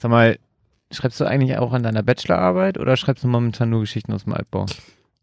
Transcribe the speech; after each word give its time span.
Sag 0.00 0.10
mal, 0.10 0.38
schreibst 0.92 1.20
du 1.20 1.24
eigentlich 1.24 1.58
auch 1.58 1.72
an 1.72 1.82
deiner 1.82 2.02
Bachelorarbeit 2.02 2.78
oder 2.78 2.96
schreibst 2.96 3.24
du 3.24 3.28
momentan 3.28 3.70
nur 3.70 3.80
Geschichten 3.80 4.12
aus 4.12 4.24
dem 4.24 4.32
Altbau? 4.32 4.66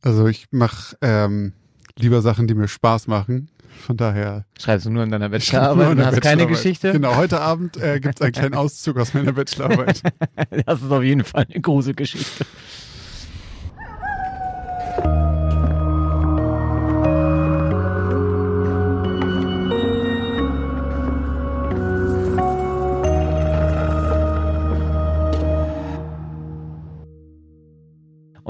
Also 0.01 0.27
ich 0.27 0.47
mache 0.51 0.97
ähm, 1.01 1.53
lieber 1.97 2.21
Sachen, 2.21 2.47
die 2.47 2.53
mir 2.53 2.67
Spaß 2.67 3.07
machen. 3.07 3.49
Von 3.79 3.97
daher. 3.97 4.45
Schreibst 4.57 4.85
du 4.85 4.89
nur 4.89 5.03
an 5.03 5.11
deiner 5.11 5.29
Bachelorarbeit 5.29 5.89
und 5.89 6.05
hast 6.05 6.21
keine 6.21 6.47
Geschichte? 6.47 6.91
Genau, 6.91 7.15
heute 7.15 7.41
Abend 7.41 7.77
äh, 7.77 7.99
gibt 7.99 8.15
es 8.15 8.21
einen 8.21 8.31
kleinen 8.31 8.53
Auszug 8.53 8.97
aus 8.97 9.13
meiner 9.13 9.33
Bachelorarbeit. 9.33 10.01
das 10.65 10.81
ist 10.81 10.91
auf 10.91 11.03
jeden 11.03 11.23
Fall 11.23 11.45
eine 11.49 11.61
große 11.61 11.93
Geschichte. 11.93 12.45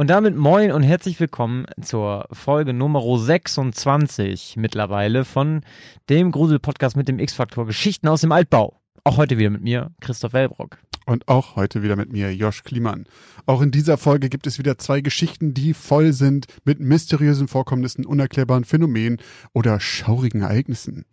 Und 0.05 0.09
damit 0.09 0.36
moin 0.36 0.72
und 0.72 0.84
herzlich 0.84 1.20
willkommen 1.20 1.66
zur 1.82 2.27
Folge 2.32 2.73
Nummer 2.73 3.02
26 3.18 4.55
mittlerweile 4.55 5.26
von 5.26 5.62
dem 6.09 6.31
Grusel-Podcast 6.31 6.95
mit 6.95 7.08
dem 7.08 7.18
X-Faktor 7.18 7.66
Geschichten 7.66 8.08
aus 8.08 8.22
dem 8.22 8.31
Altbau. 8.31 8.80
Auch 9.04 9.18
heute 9.18 9.40
wieder 9.40 9.50
mit 9.50 9.64
mir, 9.64 9.90
Christoph 10.02 10.34
Wellbrock. 10.34 10.78
Und 11.08 11.28
auch 11.28 11.55
heute 11.55 11.81
wieder 11.81 11.95
mit 11.95 12.12
mir, 12.12 12.31
Josh 12.36 12.62
Kliemann. 12.62 13.05
Auch 13.48 13.64
in 13.64 13.72
dieser 13.72 13.98
Folge 13.98 14.30
gibt 14.30 14.45
es 14.45 14.59
wieder 14.59 14.78
zwei 14.78 15.02
Geschichten, 15.02 15.55
die 15.55 15.73
voll 15.73 16.14
sind 16.14 16.45
mit 16.66 16.80
mysteriösen 16.80 17.48
Vorkommnissen, 17.48 18.06
unerklärbaren 18.06 18.64
Phänomenen 18.64 19.17
oder 19.53 19.80
schaurigen 19.80 20.44
Ereignissen. 20.44 21.06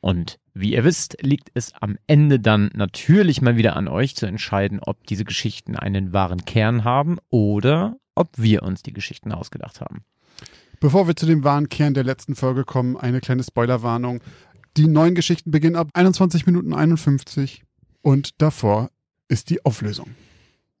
Und 0.00 0.38
wie 0.52 0.74
ihr 0.74 0.84
wisst, 0.84 1.16
liegt 1.22 1.50
es 1.54 1.72
am 1.80 1.96
Ende 2.06 2.38
dann 2.38 2.70
natürlich 2.74 3.40
mal 3.40 3.56
wieder 3.56 3.76
an 3.76 3.88
euch 3.88 4.14
zu 4.14 4.26
entscheiden, 4.26 4.78
ob 4.78 5.06
diese 5.06 5.24
Geschichten 5.24 5.74
einen 5.74 6.12
wahren 6.12 6.44
Kern 6.44 6.84
haben 6.84 7.16
oder 7.30 7.96
ob 8.20 8.28
wir 8.36 8.62
uns 8.62 8.82
die 8.82 8.92
Geschichten 8.92 9.32
ausgedacht 9.32 9.80
haben. 9.80 10.04
Bevor 10.78 11.08
wir 11.08 11.16
zu 11.16 11.26
dem 11.26 11.42
wahren 11.42 11.70
Kern 11.70 11.94
der 11.94 12.04
letzten 12.04 12.36
Folge 12.36 12.64
kommen, 12.64 12.96
eine 12.96 13.20
kleine 13.20 13.42
Spoilerwarnung. 13.42 14.20
Die 14.76 14.86
neuen 14.86 15.14
Geschichten 15.14 15.50
beginnen 15.50 15.76
ab 15.76 15.88
21 15.94 16.46
Minuten 16.46 16.74
51 16.74 17.64
und 18.02 18.40
davor 18.40 18.90
ist 19.28 19.48
die 19.50 19.64
Auflösung. 19.64 20.10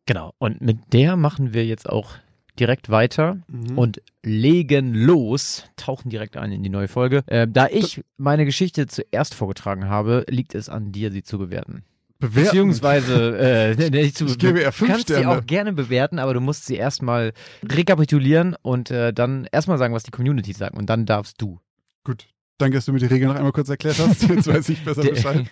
Genau, 0.06 0.34
und 0.38 0.60
mit 0.60 0.92
der 0.92 1.16
machen 1.16 1.54
wir 1.54 1.64
jetzt 1.64 1.88
auch 1.88 2.14
direkt 2.58 2.90
weiter 2.90 3.38
mhm. 3.48 3.78
und 3.78 4.02
legen 4.22 4.94
los, 4.94 5.64
tauchen 5.76 6.10
direkt 6.10 6.36
ein 6.36 6.52
in 6.52 6.62
die 6.62 6.68
neue 6.68 6.88
Folge. 6.88 7.22
Äh, 7.26 7.48
da 7.48 7.68
ich 7.68 8.02
meine 8.18 8.44
Geschichte 8.44 8.86
zuerst 8.86 9.34
vorgetragen 9.34 9.88
habe, 9.88 10.26
liegt 10.28 10.54
es 10.54 10.68
an 10.68 10.92
dir, 10.92 11.10
sie 11.10 11.22
zu 11.22 11.38
bewerten. 11.38 11.84
Bewerten. 12.20 12.48
Beziehungsweise, 12.48 13.38
äh, 13.38 14.00
ich, 14.04 14.14
zu, 14.14 14.26
ich 14.26 14.38
gebe 14.38 14.60
ihr 14.60 14.72
fünf 14.72 14.90
kannst 14.90 15.04
Sterne. 15.04 15.22
sie 15.22 15.26
auch 15.26 15.46
gerne 15.46 15.72
bewerten, 15.72 16.18
aber 16.18 16.34
du 16.34 16.40
musst 16.40 16.66
sie 16.66 16.76
erstmal 16.76 17.32
rekapitulieren 17.66 18.54
und 18.62 18.90
äh, 18.90 19.12
dann 19.12 19.48
erstmal 19.50 19.78
sagen, 19.78 19.94
was 19.94 20.02
die 20.02 20.10
Community 20.10 20.52
sagt 20.52 20.76
und 20.76 20.86
dann 20.86 21.06
darfst 21.06 21.40
du. 21.40 21.58
Gut, 22.04 22.26
Danke, 22.60 22.76
dass 22.76 22.84
du 22.84 22.92
mir 22.92 22.98
die 22.98 23.06
Regeln 23.06 23.30
noch 23.30 23.36
einmal 23.36 23.52
kurz 23.52 23.70
erklärt 23.70 23.98
hast. 23.98 24.22
Jetzt 24.28 24.46
weiß 24.46 24.68
ich 24.68 24.84
besser 24.84 25.02
Bescheid. 25.02 25.46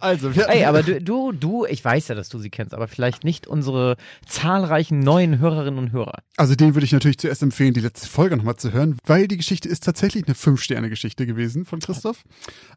Also, 0.00 0.34
wir, 0.34 0.48
Ey, 0.48 0.64
aber 0.64 0.82
du, 0.82 0.98
du, 1.02 1.32
du, 1.32 1.66
ich 1.66 1.84
weiß 1.84 2.08
ja, 2.08 2.14
dass 2.14 2.30
du 2.30 2.38
sie 2.38 2.48
kennst, 2.48 2.72
aber 2.72 2.88
vielleicht 2.88 3.22
nicht 3.22 3.46
unsere 3.46 3.96
zahlreichen 4.26 5.00
neuen 5.00 5.38
Hörerinnen 5.38 5.78
und 5.78 5.92
Hörer. 5.92 6.20
Also, 6.38 6.54
den 6.54 6.74
würde 6.74 6.86
ich 6.86 6.92
natürlich 6.92 7.18
zuerst 7.18 7.42
empfehlen, 7.42 7.74
die 7.74 7.80
letzte 7.80 8.08
Folge 8.08 8.34
nochmal 8.38 8.56
zu 8.56 8.72
hören, 8.72 8.96
weil 9.04 9.28
die 9.28 9.36
Geschichte 9.36 9.68
ist 9.68 9.84
tatsächlich 9.84 10.26
eine 10.26 10.34
Fünf-Sterne-Geschichte 10.34 11.26
gewesen 11.26 11.66
von 11.66 11.80
Christoph. 11.80 12.22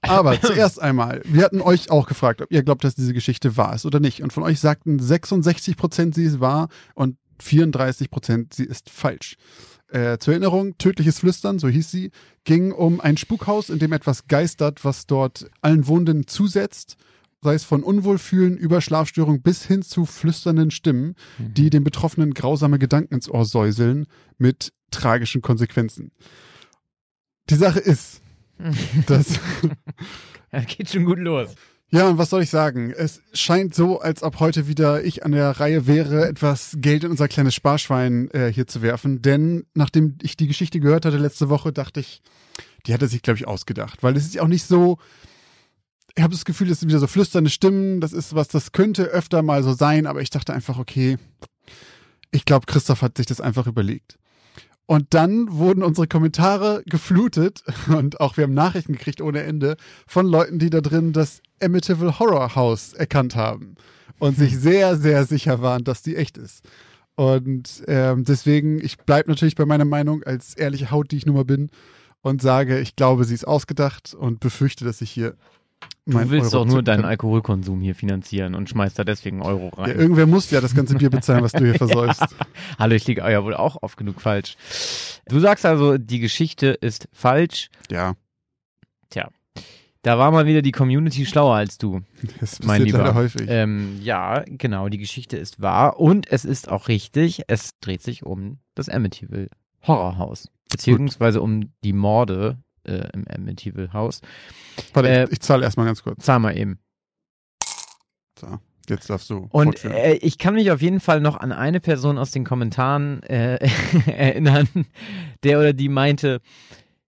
Aber 0.02 0.40
zuerst 0.42 0.81
einmal, 0.81 1.22
wir 1.24 1.46
hatten 1.46 1.62
euch 1.62 1.90
auch 1.92 2.08
gefragt, 2.08 2.42
ob 2.42 2.52
ihr 2.52 2.62
glaubt, 2.64 2.84
dass 2.84 2.96
diese 2.96 3.14
Geschichte 3.14 3.56
wahr 3.56 3.74
ist 3.74 3.86
oder 3.86 4.02
nicht. 4.02 4.22
Und 4.22 4.34
von 4.34 4.44
euch 4.44 4.59
sagten 4.59 5.00
66 5.00 5.78
Prozent, 5.78 6.14
sie 6.14 6.26
ist 6.26 6.42
wahr 6.42 6.68
und 6.94 7.16
34 7.44 8.09
Prozent, 8.09 8.54
sie 8.54 8.66
ist 8.66 8.90
falsch. 8.90 9.36
Äh, 9.88 10.20
zur 10.20 10.34
Erinnerung, 10.34 10.78
tödliches 10.78 11.20
Flüstern, 11.20 11.58
so 11.58 11.68
hieß 11.68 11.90
sie, 11.90 12.12
ging 12.44 12.72
um 12.72 13.02
ein 13.02 13.18
Spukhaus, 13.18 13.69
in 13.69 13.80
dem 13.80 13.91
etwas 13.91 14.28
geistert, 14.28 14.86
was 14.86 15.08
dort 15.08 15.50
allen 15.62 15.88
Wohnenden 15.88 16.28
zusetzt, 16.28 16.96
sei 17.41 17.56
es 17.56 17.63
von 17.63 17.81
Unwohlfühlen 17.84 18.58
über 18.58 18.81
Schlafstörung 18.81 19.41
bis 19.41 19.66
hin 19.66 19.81
zu 19.81 20.06
flüsternden 20.06 20.69
Stimmen, 20.69 21.16
mhm. 21.38 21.53
die 21.53 21.69
den 21.69 21.84
Betroffenen 21.84 22.34
grausame 22.34 22.78
Gedanken 22.78 23.16
ins 23.16 23.30
Ohr 23.30 23.46
säuseln, 23.46 24.06
mit 24.38 24.74
tragischen 24.92 25.42
Konsequenzen. 25.42 26.12
Die 27.50 27.56
Sache 27.56 27.80
ist, 27.80 28.22
dass. 29.08 29.40
das 30.52 30.66
geht 30.68 30.90
schon 30.90 31.06
gut 31.06 31.19
los. 31.19 31.56
Ja, 31.91 32.07
und 32.07 32.19
was 32.19 32.29
soll 32.29 32.44
ich 32.44 32.51
sagen? 32.51 32.91
Es 32.95 33.22
scheint 33.33 33.73
so, 33.73 34.00
als 34.00 34.22
ob 34.22 34.39
heute 34.39 34.67
wieder 34.67 35.03
ich 35.03 35.25
an 35.25 35.31
der 35.31 35.50
Reihe 35.59 35.88
wäre, 35.88 36.27
etwas 36.27 36.75
Geld 36.77 37.03
in 37.03 37.09
unser 37.09 37.27
kleines 37.27 37.55
Sparschwein 37.55 38.29
äh, 38.29 38.51
hier 38.53 38.67
zu 38.67 38.83
werfen. 38.83 39.23
Denn 39.23 39.66
nachdem 39.73 40.16
ich 40.22 40.38
die 40.38 40.47
Geschichte 40.47 40.79
gehört 40.79 41.05
hatte 41.05 41.17
letzte 41.17 41.50
Woche, 41.50 41.73
dachte 41.73 42.00
ich, 42.00 42.22
die 42.85 42.94
hat 42.94 43.01
er 43.01 43.07
sich, 43.07 43.23
glaube 43.23 43.38
ich, 43.38 43.47
ausgedacht. 43.47 44.03
Weil 44.03 44.16
es 44.16 44.25
ist 44.25 44.35
ja 44.35 44.44
auch 44.44 44.47
nicht 44.47 44.66
so. 44.66 45.00
Ich 46.16 46.22
habe 46.22 46.33
das 46.33 46.45
Gefühl, 46.45 46.69
es 46.69 46.79
sind 46.79 46.89
wieder 46.89 47.00
so 47.00 47.07
flüsternde 47.07 47.50
Stimmen. 47.50 48.01
Das 48.01 48.13
ist 48.13 48.35
was, 48.35 48.50
das 48.50 48.71
könnte 48.71 49.06
öfter 49.06 49.41
mal 49.41 49.63
so 49.63 49.73
sein. 49.73 50.06
Aber 50.06 50.21
ich 50.21 50.29
dachte 50.29 50.53
einfach, 50.53 50.77
okay, 50.77 51.17
ich 52.29 52.45
glaube, 52.45 52.67
Christoph 52.67 53.01
hat 53.01 53.17
sich 53.17 53.25
das 53.25 53.41
einfach 53.41 53.66
überlegt. 53.66 54.19
Und 54.89 55.13
dann 55.13 55.51
wurden 55.51 55.83
unsere 55.83 56.07
Kommentare 56.07 56.81
geflutet 56.88 57.63
und 57.95 58.19
auch 58.19 58.38
wir 58.38 58.45
haben 58.45 58.55
Nachrichten 58.55 58.94
gekriegt 58.94 59.22
ohne 59.22 59.44
Ende 59.44 59.77
von 60.07 60.25
Leuten, 60.25 60.57
die 60.57 60.72
da 60.72 60.81
drin 60.81 61.13
das 61.13 61.44
Amityville 61.61 62.17
Horror 62.17 62.55
House 62.55 62.94
erkannt 62.94 63.35
haben 63.35 63.75
und 64.17 64.35
sich 64.35 64.53
hm. 64.53 64.59
sehr, 64.59 64.97
sehr 64.97 65.25
sicher 65.25 65.61
waren, 65.61 65.83
dass 65.83 66.01
die 66.01 66.16
echt 66.16 66.39
ist. 66.39 66.67
Und 67.13 67.83
ähm, 67.85 68.23
deswegen, 68.23 68.83
ich 68.83 68.97
bleibe 68.97 69.29
natürlich 69.29 69.53
bei 69.53 69.67
meiner 69.67 69.85
Meinung 69.85 70.23
als 70.23 70.55
ehrliche 70.55 70.89
Haut, 70.89 71.11
die 71.11 71.17
ich 71.17 71.27
nun 71.27 71.35
mal 71.35 71.45
bin, 71.45 71.69
und 72.21 72.41
sage, 72.41 72.79
ich 72.79 72.95
glaube, 72.95 73.25
sie 73.25 73.35
ist 73.35 73.47
ausgedacht 73.47 74.16
und 74.16 74.39
befürchte, 74.39 74.85
dass 74.85 75.01
ich 75.01 75.11
hier 75.11 75.35
Du 76.09 76.30
willst 76.30 76.53
Euro 76.53 76.66
doch 76.66 76.72
nur 76.72 76.84
deinen 76.84 77.06
Alkoholkonsum 77.06 77.81
hier 77.81 77.96
finanzieren 77.96 78.56
und 78.56 78.70
schmeißt 78.70 78.97
da 78.97 79.03
deswegen 79.03 79.42
Euro 79.42 79.70
rein. 79.70 79.90
Ja, 79.90 79.96
irgendwer 79.96 80.28
muss 80.28 80.50
ja 80.52 80.62
das 80.62 80.75
ganze 80.75 80.96
Bier 80.96 81.09
bezahlen, 81.09 81.44
was 81.44 81.52
du 81.52 81.64
hier 81.64 81.75
versäufst. 81.75 82.24
Hallo, 82.78 82.96
ich 82.96 83.08
liege 83.08 83.22
ja 83.22 83.44
wohl 83.44 83.53
auch 83.56 83.81
oft 83.81 83.97
genug 83.97 84.22
falsch. 84.22 84.56
Du 85.28 85.40
sagst 85.40 85.66
also, 85.66 85.98
die 85.98 86.19
Geschichte 86.19 86.68
ist 86.68 87.08
falsch. 87.12 87.69
Ja. 87.92 88.16
Tja. 89.09 89.30
Da 90.02 90.18
war 90.18 90.31
mal 90.31 90.46
wieder 90.46 90.62
die 90.62 90.72
Community 90.72 91.25
schlauer 91.25 91.56
als 91.56 91.78
du. 91.78 92.02
Das 92.40 92.64
mein 92.64 92.84
Lieber. 92.84 93.00
leider 93.00 93.16
häufig. 93.16 93.48
Ähm, 93.48 94.00
ja, 94.02 94.44
genau, 94.48 94.88
die 94.88 94.98
Geschichte 94.98 95.36
ist 95.36 95.62
wahr 95.62 96.00
und 96.00 96.31
es 96.31 96.46
ist 96.46 96.69
auch 96.69 96.88
richtig. 96.88 97.44
Es 97.48 97.78
dreht 97.81 98.02
sich 98.02 98.25
um 98.25 98.59
das 98.75 98.88
Amityville 98.88 99.50
Horrorhaus. 99.86 100.50
Beziehungsweise 100.72 101.40
Gut. 101.40 101.44
um 101.44 101.74
die 101.84 101.94
Morde 101.94 102.58
äh, 102.89 103.09
im 103.13 103.25
Amityville 103.27 103.94
Haus. 103.94 104.22
Warte, 104.94 105.09
äh, 105.09 105.23
ich, 105.25 105.33
ich 105.33 105.39
zahle 105.41 105.63
erstmal 105.63 105.85
ganz 105.85 106.03
kurz. 106.03 106.23
Zahl 106.23 106.39
mal 106.39 106.57
eben. 106.57 106.79
So, 108.39 108.59
jetzt 108.88 109.09
darfst 109.09 109.29
du. 109.29 109.47
Und 109.51 109.83
äh, 109.85 110.16
ich 110.16 110.38
kann 110.38 110.55
mich 110.55 110.72
auf 110.72 110.81
jeden 110.81 111.00
Fall 111.00 111.22
noch 111.22 111.38
an 111.38 111.51
eine 111.51 111.79
Person 111.79 112.17
aus 112.17 112.31
den 112.31 112.44
Kommentaren 112.44 113.23
äh, 113.23 113.59
erinnern, 114.07 114.67
der 115.44 115.59
oder 115.59 115.73
die 115.73 115.89
meinte, 115.89 116.41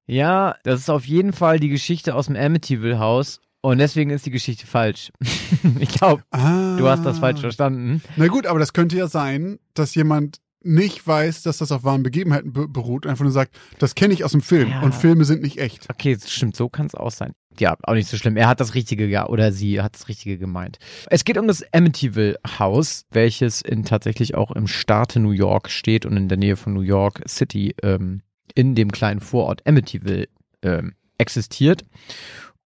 ja, 0.05 0.55
das 0.63 0.81
ist 0.81 0.89
auf 0.89 1.05
jeden 1.05 1.33
Fall 1.33 1.59
die 1.59 1.69
Geschichte 1.69 2.15
aus 2.15 2.27
dem 2.27 2.35
Amityville 2.35 2.99
Haus 2.99 3.39
und 3.61 3.77
deswegen 3.77 4.09
ist 4.09 4.25
die 4.25 4.31
Geschichte 4.31 4.65
falsch. 4.65 5.11
ich 5.79 5.89
glaube, 5.89 6.23
ah. 6.31 6.75
du 6.77 6.87
hast 6.87 7.05
das 7.05 7.19
falsch 7.19 7.39
ah. 7.39 7.41
verstanden. 7.41 8.01
Na 8.17 8.27
gut, 8.27 8.47
aber 8.47 8.59
das 8.59 8.73
könnte 8.73 8.97
ja 8.97 9.07
sein, 9.07 9.59
dass 9.73 9.95
jemand 9.95 10.41
nicht 10.63 11.05
weiß, 11.05 11.43
dass 11.43 11.57
das 11.57 11.71
auf 11.71 11.83
wahren 11.83 12.03
Begebenheiten 12.03 12.53
beruht, 12.53 13.07
einfach 13.07 13.23
nur 13.23 13.31
sagt, 13.31 13.57
das 13.79 13.95
kenne 13.95 14.13
ich 14.13 14.23
aus 14.23 14.31
dem 14.31 14.41
Film 14.41 14.69
ja. 14.69 14.81
und 14.81 14.93
Filme 14.93 15.25
sind 15.25 15.41
nicht 15.41 15.57
echt. 15.57 15.89
Okay, 15.89 16.17
stimmt, 16.23 16.55
so 16.55 16.69
kann 16.69 16.85
es 16.85 16.95
auch 16.95 17.11
sein. 17.11 17.33
Ja, 17.59 17.75
auch 17.83 17.93
nicht 17.93 18.07
so 18.07 18.17
schlimm. 18.17 18.37
Er 18.37 18.47
hat 18.47 18.59
das 18.59 18.75
Richtige, 18.75 19.05
ja, 19.05 19.27
oder 19.27 19.51
sie 19.51 19.81
hat 19.81 19.95
das 19.95 20.07
Richtige 20.07 20.37
gemeint. 20.37 20.79
Es 21.09 21.25
geht 21.25 21.37
um 21.37 21.47
das 21.47 21.63
Amityville 21.73 22.37
House, 22.59 23.05
welches 23.11 23.61
in 23.61 23.83
tatsächlich 23.83 24.35
auch 24.35 24.51
im 24.51 24.67
Staate 24.67 25.19
New 25.19 25.31
York 25.31 25.69
steht 25.69 26.05
und 26.05 26.15
in 26.15 26.29
der 26.29 26.37
Nähe 26.37 26.55
von 26.55 26.73
New 26.73 26.81
York 26.81 27.21
City 27.27 27.75
ähm, 27.83 28.21
in 28.55 28.75
dem 28.75 28.91
kleinen 28.91 29.19
Vorort 29.19 29.67
Amityville 29.67 30.27
ähm, 30.61 30.93
existiert. 31.17 31.85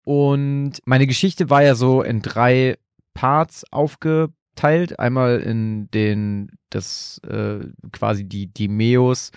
Und 0.03 0.79
meine 0.85 1.07
Geschichte 1.07 1.49
war 1.49 1.63
ja 1.63 1.75
so 1.75 2.03
in 2.03 2.21
drei 2.21 2.77
Parts 3.15 3.65
aufge 3.71 4.29
teilt. 4.55 4.99
Einmal 4.99 5.39
in 5.39 5.89
den, 5.91 6.51
das 6.69 7.19
äh, 7.27 7.59
quasi 7.91 8.23
die, 8.25 8.47
die 8.47 8.67
Meos 8.67 9.31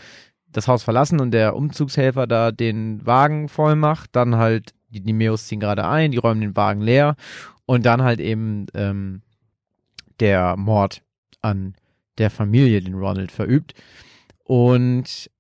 das 0.51 0.67
Haus 0.67 0.83
verlassen 0.83 1.21
und 1.21 1.33
der 1.33 1.57
Umzugshelfer 1.57 2.27
da 2.27 2.53
den 2.53 3.05
Wagen 3.07 3.49
voll 3.49 3.77
macht. 3.77 4.17
Dann 4.17 4.37
halt, 4.37 4.75
die, 4.89 5.01
die 5.01 5.13
Meos 5.13 5.47
ziehen 5.47 5.61
gerade 5.61 5.87
ein, 5.87 6.11
die 6.11 6.19
räumen 6.19 6.41
den 6.41 6.57
Wagen 6.57 6.81
leer. 6.81 7.17
Und 7.67 7.85
dann 7.85 8.03
halt 8.03 8.21
eben 8.21 8.67
ähm, 8.75 9.23
der 10.21 10.57
Mord 10.57 11.03
an 11.43 11.75
der 12.17 12.31
Familie, 12.31 12.81
den 12.81 12.95
Ronald 12.95 13.31
verübt. 13.31 13.75
Und 14.43 15.31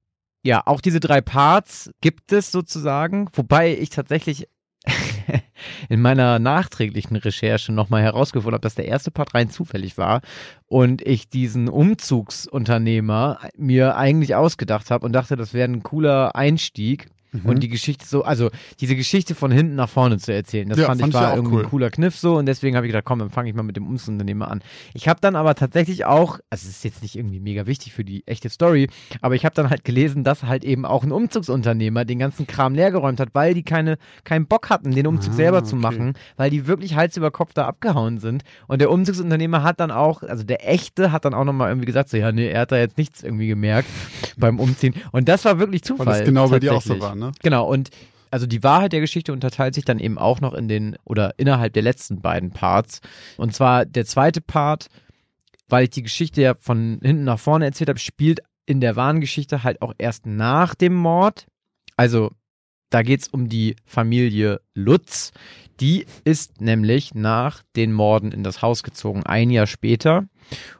ja, 0.43 0.63
auch 0.67 0.81
diese 0.81 1.01
drei 1.01 1.21
Parts 1.21 1.91
gibt 2.01 2.33
es 2.33 2.53
sozusagen, 2.53 3.29
wobei 3.33 3.77
ich 3.77 3.91
tatsächlich 3.91 4.49
in 5.89 6.01
meiner 6.01 6.39
nachträglichen 6.39 7.17
Recherche 7.17 7.73
nochmal 7.73 8.03
herausgefunden 8.03 8.55
habe, 8.55 8.63
dass 8.63 8.75
der 8.75 8.87
erste 8.87 9.11
Part 9.11 9.35
rein 9.35 9.51
zufällig 9.51 9.99
war 9.99 10.21
und 10.67 11.03
ich 11.03 11.29
diesen 11.29 11.69
Umzugsunternehmer 11.69 13.39
mir 13.57 13.97
eigentlich 13.97 14.35
ausgedacht 14.35 14.91
habe 14.91 15.07
und 15.07 15.13
dachte, 15.13 15.37
das 15.37 15.55
wäre 15.55 15.69
ein 15.69 15.83
cooler 15.83 16.35
Einstieg 16.37 17.09
Mhm. 17.31 17.45
Und 17.45 17.63
die 17.63 17.69
Geschichte 17.69 18.07
so, 18.07 18.23
also 18.23 18.51
diese 18.81 18.97
Geschichte 18.97 19.35
von 19.35 19.51
hinten 19.51 19.75
nach 19.75 19.89
vorne 19.89 20.19
zu 20.19 20.33
erzählen, 20.33 20.69
das 20.69 20.79
ja, 20.79 20.87
fand, 20.87 21.01
fand, 21.01 21.13
ich 21.13 21.21
war 21.21 21.37
irgendwie 21.37 21.57
cool. 21.57 21.65
ein 21.65 21.69
cooler 21.69 21.91
Kniff 21.91 22.17
so 22.17 22.37
und 22.37 22.47
deswegen 22.47 22.75
habe 22.75 22.87
ich 22.87 22.93
gedacht, 22.93 23.05
komm, 23.05 23.19
dann 23.19 23.29
fange 23.29 23.51
ich 23.51 23.55
mal 23.55 23.63
mit 23.63 23.77
dem 23.77 23.87
Umzugsunternehmer 23.87 24.51
an. 24.51 24.61
Ich 24.95 25.09
habe 25.09 25.21
dann 25.21 25.37
aber 25.37 25.55
tatsächlich 25.55 26.07
auch, 26.07 26.39
also 26.49 26.67
es 26.67 26.77
ist 26.77 26.85
jetzt 26.85 27.03
nicht 27.03 27.17
irgendwie 27.17 27.41
mega 27.41 27.67
wichtig 27.67 27.93
für 27.93 28.05
die 28.05 28.27
echte 28.27 28.49
Story, 28.49 28.89
aber 29.21 29.35
ich 29.35 29.45
habe 29.45 29.55
dann 29.55 29.69
halt 29.69 29.85
gelesen, 29.85 30.25
dass 30.25 30.45
halt 30.45 30.65
eben 30.65 30.87
auch 30.87 31.05
ein 31.05 31.13
Umzugsunternehmer 31.13 32.07
den 32.07 32.19
ganzen 32.19 32.47
Kram 32.47 32.75
leergeräumt 32.75 33.21
hat, 33.21 33.31
weil 33.35 33.53
die 33.53 33.63
keine, 33.63 33.99
keinen 34.25 34.47
Bock 34.47 34.71
hatten, 34.71 34.93
den 34.93 35.07
Umzug 35.07 35.35
ah, 35.35 35.37
selber 35.37 35.65
zu 35.65 35.77
machen, 35.77 36.15
weil 36.37 36.49
die 36.49 36.67
wirklich 36.67 36.97
Hals 36.97 37.17
über 37.19 37.31
Kopf 37.31 37.53
da 37.53 37.67
abgehauen 37.67 38.19
sind. 38.19 38.43
Und 38.69 38.81
der 38.81 38.91
Umzugsunternehmer 38.91 39.63
hat 39.63 39.81
dann 39.81 39.91
auch, 39.91 40.23
also 40.23 40.45
der 40.45 40.67
echte 40.67 41.13
hat 41.13 41.27
dann 41.27 41.35
auch 41.35 41.45
nochmal 41.45 41.69
irgendwie 41.69 41.87
gesagt, 41.87 42.09
so 42.09 42.17
ja, 42.17 42.33
nee, 42.33 42.49
er 42.49 42.63
hat 42.63 42.73
da 42.73 42.79
jetzt 42.79 42.97
nichts 42.97 43.23
irgendwie 43.23 43.49
gemerkt 43.49 43.89
beim 44.39 44.59
Umziehen. 44.59 44.95
Und 45.13 45.29
das 45.29 45.45
war 45.45 45.59
wirklich 45.59 45.83
Zufall. 45.83 46.07
Und 46.07 46.13
das 46.15 46.25
genau 46.25 46.49
bei 46.49 46.59
dir 46.59 46.75
auch 46.75 46.81
so 46.81 46.99
war 46.99 47.19
ne? 47.19 47.28
Genau, 47.43 47.67
und 47.67 47.91
also 48.31 48.47
die 48.47 48.63
Wahrheit 48.63 48.93
der 48.93 49.01
Geschichte 49.01 49.33
unterteilt 49.33 49.75
sich 49.75 49.85
dann 49.85 49.99
eben 49.99 50.19
auch 50.19 50.41
noch 50.41 50.55
in 50.55 50.69
den 50.69 50.97
oder 51.05 51.35
innerhalb 51.39 51.73
der 51.73 51.83
letzten 51.83 52.21
beiden 52.21 52.51
Parts. 52.51 53.01
Und 53.37 53.55
zwar 53.55 53.87
der 53.87 54.05
zweite 54.05 54.41
Part, 54.41 54.89
weil 55.69 55.85
ich 55.85 55.91
die 55.91 56.03
Geschichte 56.03 56.43
ja 56.43 56.55
von 56.59 57.01
hinten 57.03 57.25
nach 57.25 57.39
vorne 57.39 57.65
erzählt 57.65 57.89
habe, 57.89 57.99
spielt 57.99 58.41
in 58.67 58.81
der 58.81 58.97
wahren 58.97 59.21
Geschichte 59.21 59.65
halt 59.65 59.81
auch 59.81 59.95
erst 59.99 60.27
nach 60.27 60.75
dem 60.75 60.95
Mord. 60.95 61.47
Also 61.97 62.31
da 62.91 63.03
geht 63.03 63.21
es 63.21 63.29
um 63.29 63.49
die 63.49 63.77
Familie 63.85 64.61
Lutz. 64.75 65.33
Die 65.81 66.07
ist 66.25 66.61
nämlich 66.61 67.15
nach 67.15 67.63
den 67.77 67.93
Morden 67.93 68.33
in 68.33 68.43
das 68.43 68.63
Haus 68.63 68.83
gezogen, 68.83 69.23
ein 69.25 69.51
Jahr 69.51 69.67
später 69.67 70.27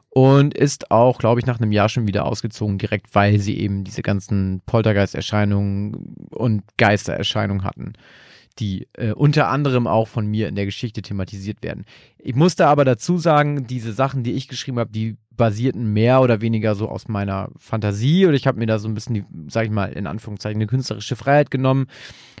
und 0.09 0.53
ist 0.53 0.91
auch, 0.91 1.19
glaube 1.19 1.39
ich, 1.39 1.45
nach 1.45 1.59
einem 1.59 1.71
Jahr 1.71 1.89
schon 1.89 2.07
wieder 2.07 2.25
ausgezogen, 2.25 2.77
direkt 2.77 3.13
weil 3.13 3.39
sie 3.39 3.59
eben 3.59 3.83
diese 3.83 4.01
ganzen 4.01 4.61
Poltergeisterscheinungen 4.65 6.15
und 6.31 6.63
Geistererscheinungen 6.77 7.63
hatten, 7.63 7.93
die 8.57 8.87
äh, 8.93 9.11
unter 9.11 9.49
anderem 9.49 9.87
auch 9.87 10.07
von 10.07 10.25
mir 10.25 10.47
in 10.47 10.55
der 10.55 10.65
Geschichte 10.65 11.01
thematisiert 11.01 11.61
werden. 11.61 11.85
Ich 12.17 12.35
musste 12.35 12.67
aber 12.67 12.85
dazu 12.85 13.17
sagen, 13.17 13.67
diese 13.67 13.93
Sachen, 13.93 14.23
die 14.23 14.33
ich 14.33 14.47
geschrieben 14.47 14.79
habe, 14.79 14.91
die 14.91 15.15
basierten 15.39 15.93
mehr 15.93 16.21
oder 16.21 16.41
weniger 16.41 16.75
so 16.75 16.89
aus 16.89 17.07
meiner 17.07 17.49
Fantasie 17.57 18.27
oder 18.27 18.35
ich 18.35 18.45
habe 18.45 18.59
mir 18.59 18.67
da 18.67 18.77
so 18.77 18.87
ein 18.87 18.93
bisschen, 18.93 19.15
die, 19.15 19.25
sag 19.47 19.65
ich 19.65 19.71
mal, 19.71 19.91
in 19.91 20.05
Anführungszeichen 20.05 20.57
eine 20.57 20.67
künstlerische 20.67 21.15
Freiheit 21.15 21.49
genommen 21.49 21.87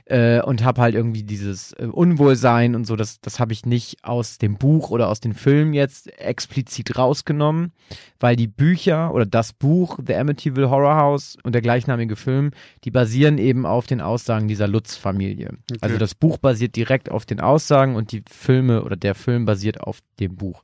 äh, 0.05 0.41
und 0.41 0.63
habe 0.63 0.81
halt 0.81 0.95
irgendwie 0.95 1.23
dieses 1.23 1.71
äh, 1.73 1.85
Unwohlsein 1.85 2.75
und 2.75 2.85
so, 2.85 2.97
das, 2.97 3.21
das 3.21 3.39
habe 3.39 3.53
ich 3.53 3.65
nicht 3.65 4.03
aus 4.03 4.37
dem 4.37 4.57
Buch 4.57 4.89
oder 4.89 5.07
aus 5.07 5.21
den 5.21 5.33
Filmen 5.33 5.73
jetzt 5.73 6.07
explizit 6.19 6.97
rausgenommen, 6.97 7.71
weil 8.19 8.35
die 8.35 8.47
Bücher 8.47 9.13
oder 9.13 9.25
das 9.25 9.53
Buch 9.53 9.97
The 10.05 10.15
Amityville 10.15 10.69
Horror 10.69 10.97
House 10.97 11.37
und 11.43 11.53
der 11.53 11.61
gleichnamige 11.61 12.17
Film, 12.17 12.51
die 12.83 12.91
basieren 12.91 13.37
eben 13.37 13.65
auf 13.65 13.87
den 13.87 14.01
Aussagen 14.01 14.49
dieser 14.49 14.67
Lutz-Familie. 14.67 15.51
Okay. 15.71 15.79
Also 15.79 15.97
das 15.97 16.15
Buch 16.15 16.37
basiert 16.37 16.75
direkt 16.75 17.09
auf 17.09 17.25
den 17.25 17.39
Aussagen 17.39 17.95
und 17.95 18.11
die 18.11 18.23
Filme 18.29 18.83
oder 18.83 18.97
der 18.97 19.15
Film 19.15 19.45
basiert 19.45 19.79
auf 19.79 19.99
dem 20.19 20.35
Buch. 20.35 20.63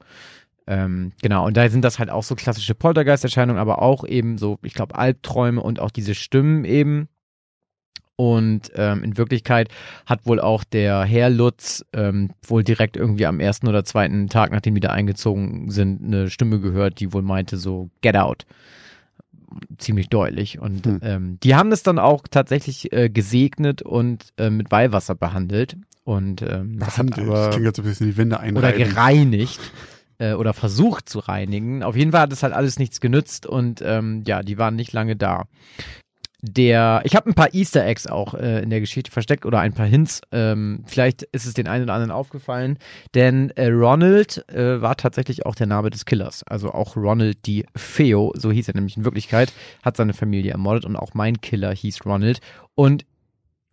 Ähm, 0.68 1.12
genau, 1.22 1.46
und 1.46 1.58
da 1.58 1.70
sind 1.70 1.84
das 1.84 2.00
halt 2.00 2.10
auch 2.10 2.24
so 2.24 2.36
klassische 2.36 2.74
Poltergeisterscheinungen, 2.74 3.60
aber 3.60 3.82
auch 3.82 4.06
eben 4.06 4.38
so, 4.38 4.58
ich 4.64 4.74
glaube, 4.74 4.96
Albträume 4.96 5.62
und 5.62 5.80
auch 5.80 5.92
diese 5.92 6.16
Stimmen 6.16 6.66
eben. 6.66 7.08
Und 8.18 8.72
ähm, 8.76 9.04
in 9.04 9.18
Wirklichkeit 9.18 9.70
hat 10.06 10.26
wohl 10.26 10.40
auch 10.40 10.64
der 10.64 11.04
Herr 11.04 11.30
Lutz 11.30 11.84
ähm, 11.92 12.32
wohl 12.48 12.64
direkt 12.64 12.96
irgendwie 12.96 13.26
am 13.26 13.42
ersten 13.42 13.68
oder 13.68 13.84
zweiten 13.84 14.30
Tag, 14.30 14.52
nachdem 14.52 14.74
die 14.74 14.80
da 14.80 14.90
eingezogen 14.90 15.70
sind, 15.70 16.02
eine 16.02 16.30
Stimme 16.30 16.62
gehört, 16.62 17.02
die 17.02 17.12
wohl 17.12 17.24
meinte 17.24 17.58
so, 17.58 17.90
get 18.02 18.16
out. 18.16 18.46
Ziemlich 19.78 20.08
deutlich. 20.08 20.60
Und 20.60 20.86
hm. 20.86 21.00
ähm, 21.02 21.40
die 21.44 21.56
haben 21.56 21.70
das 21.70 21.84
dann 21.84 22.00
auch 22.00 22.24
tatsächlich 22.30 22.92
äh, 22.94 23.10
gesegnet 23.10 23.82
und 23.82 24.30
äh, 24.38 24.50
mit 24.50 24.72
Weihwasser 24.72 25.16
behandelt. 25.16 25.76
Und 26.06 26.42
ähm, 26.42 26.78
behandelt. 26.78 27.28
Das, 27.28 27.50
klingt, 27.50 27.68
als 27.68 27.80
ob 27.80 27.86
die 27.86 28.18
Wände 28.18 28.40
einreiben. 28.40 28.58
Oder 28.58 28.72
gereinigt 28.72 29.60
äh, 30.18 30.34
oder 30.34 30.54
versucht 30.54 31.10
zu 31.10 31.20
reinigen. 31.20 31.84
Auf 31.84 31.96
jeden 31.96 32.12
Fall 32.12 32.22
hat 32.22 32.34
es 32.34 32.44
halt 32.44 32.54
alles 32.54 32.80
nichts 32.80 33.02
genützt 33.02 33.46
und 33.46 33.82
ähm, 33.84 34.24
ja, 34.26 34.42
die 34.42 34.58
waren 34.58 34.76
nicht 34.76 34.94
lange 34.94 35.16
da. 35.16 35.46
Der, 36.48 37.02
ich 37.06 37.16
habe 37.16 37.28
ein 37.30 37.34
paar 37.34 37.56
Easter 37.56 37.84
Eggs 37.84 38.06
auch 38.06 38.36
äh, 38.36 38.62
in 38.62 38.70
der 38.70 38.80
Geschichte 38.80 39.10
versteckt 39.10 39.48
oder 39.48 39.60
ein 39.62 39.74
paar 39.74 39.88
Hints. 39.88 40.22
Ähm, 40.32 40.84
vielleicht 40.86 41.24
ist 41.24 41.46
es 41.46 41.56
den 41.56 41.68
einen 41.68 41.86
oder 41.86 41.94
anderen 41.94 42.12
aufgefallen, 42.12 42.78
denn 43.16 43.50
äh, 43.52 43.68
Ronald 43.70 44.48
äh, 44.50 44.80
war 44.80 44.96
tatsächlich 44.96 45.46
auch 45.48 45.56
der 45.56 45.66
Name 45.66 45.90
des 45.90 46.06
Killers. 46.06 46.44
Also 46.44 46.72
auch 46.72 46.96
Ronald 46.96 47.48
Di 47.48 47.66
Feo, 47.76 48.32
so 48.36 48.52
hieß 48.52 48.68
er 48.68 48.76
nämlich 48.76 48.96
in 48.96 49.06
Wirklichkeit, 49.06 49.54
hat 49.82 49.98
seine 49.98 50.14
Familie 50.14 50.52
ermordet 50.52 50.86
und 50.86 50.96
auch 50.96 51.16
mein 51.16 51.42
Killer 51.42 51.74
hieß 51.74 52.06
Ronald. 52.06 52.42
Und 52.76 53.06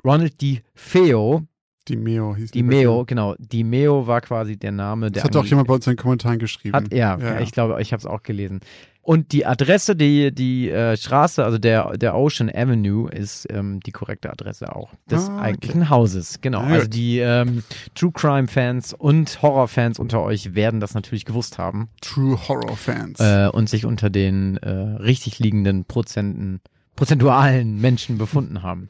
Ronald 0.03 0.41
Di 0.41 0.62
Feo 0.75 1.43
die 1.88 1.96
Meo 1.96 2.34
hieß 2.37 2.52
die. 2.52 2.58
Die 2.58 2.62
Meo, 2.62 3.05
genau. 3.05 3.34
Die 3.38 3.64
Meo 3.64 4.06
war 4.06 4.20
quasi 4.20 4.56
der 4.56 4.73
Name 4.73 5.11
der. 5.11 5.23
Das 5.23 5.31
hat 5.31 5.37
auch 5.37 5.46
jemand 5.46 5.69
bei 5.69 5.75
uns 5.75 5.87
in 5.87 5.93
den 5.93 5.99
Kommentaren 5.99 6.38
geschrieben. 6.38 6.76
Hat, 6.76 6.93
ja, 6.93 7.19
ja, 7.19 7.40
ich 7.40 7.52
glaube, 7.52 7.81
ich 7.81 7.93
habe 7.93 8.00
es 8.00 8.06
auch 8.06 8.23
gelesen. 8.23 8.61
Und 9.05 9.32
die 9.32 9.44
Adresse, 9.44 9.96
die, 9.96 10.32
die 10.32 10.70
äh, 10.70 10.96
Straße, 10.96 11.44
also 11.44 11.58
der, 11.58 11.99
der 11.99 12.14
Ocean 12.14 12.49
Avenue, 12.49 13.11
ist 13.11 13.49
ähm, 13.50 13.81
die 13.81 13.90
korrekte 13.90 14.31
Adresse 14.31 14.75
auch 14.76 14.94
des 15.11 15.29
ah, 15.29 15.34
okay. 15.34 15.43
eigentlichen 15.43 15.90
Hauses. 15.90 16.40
Genau. 16.40 16.61
Also 16.61 16.87
die 16.87 17.19
ähm, 17.19 17.64
True 17.96 18.12
Crime 18.12 18.46
Fans 18.46 18.94
und 18.94 19.43
Horror 19.43 19.67
Fans 19.67 19.99
unter 19.99 20.23
euch 20.23 20.55
werden 20.55 20.78
das 20.78 20.94
natürlich 20.94 21.25
gewusst 21.25 21.58
haben. 21.58 21.88
True 22.00 22.38
Horror 22.46 22.76
Fans. 22.76 23.19
Äh, 23.19 23.49
und 23.52 23.69
sich 23.69 23.87
unter 23.87 24.08
den 24.08 24.56
äh, 24.58 24.70
richtig 24.70 25.40
liegenden 25.40 25.85
Prozenten 25.85 26.61
prozentualen 26.97 27.81
Menschen 27.81 28.19
befunden 28.19 28.62
haben. 28.62 28.87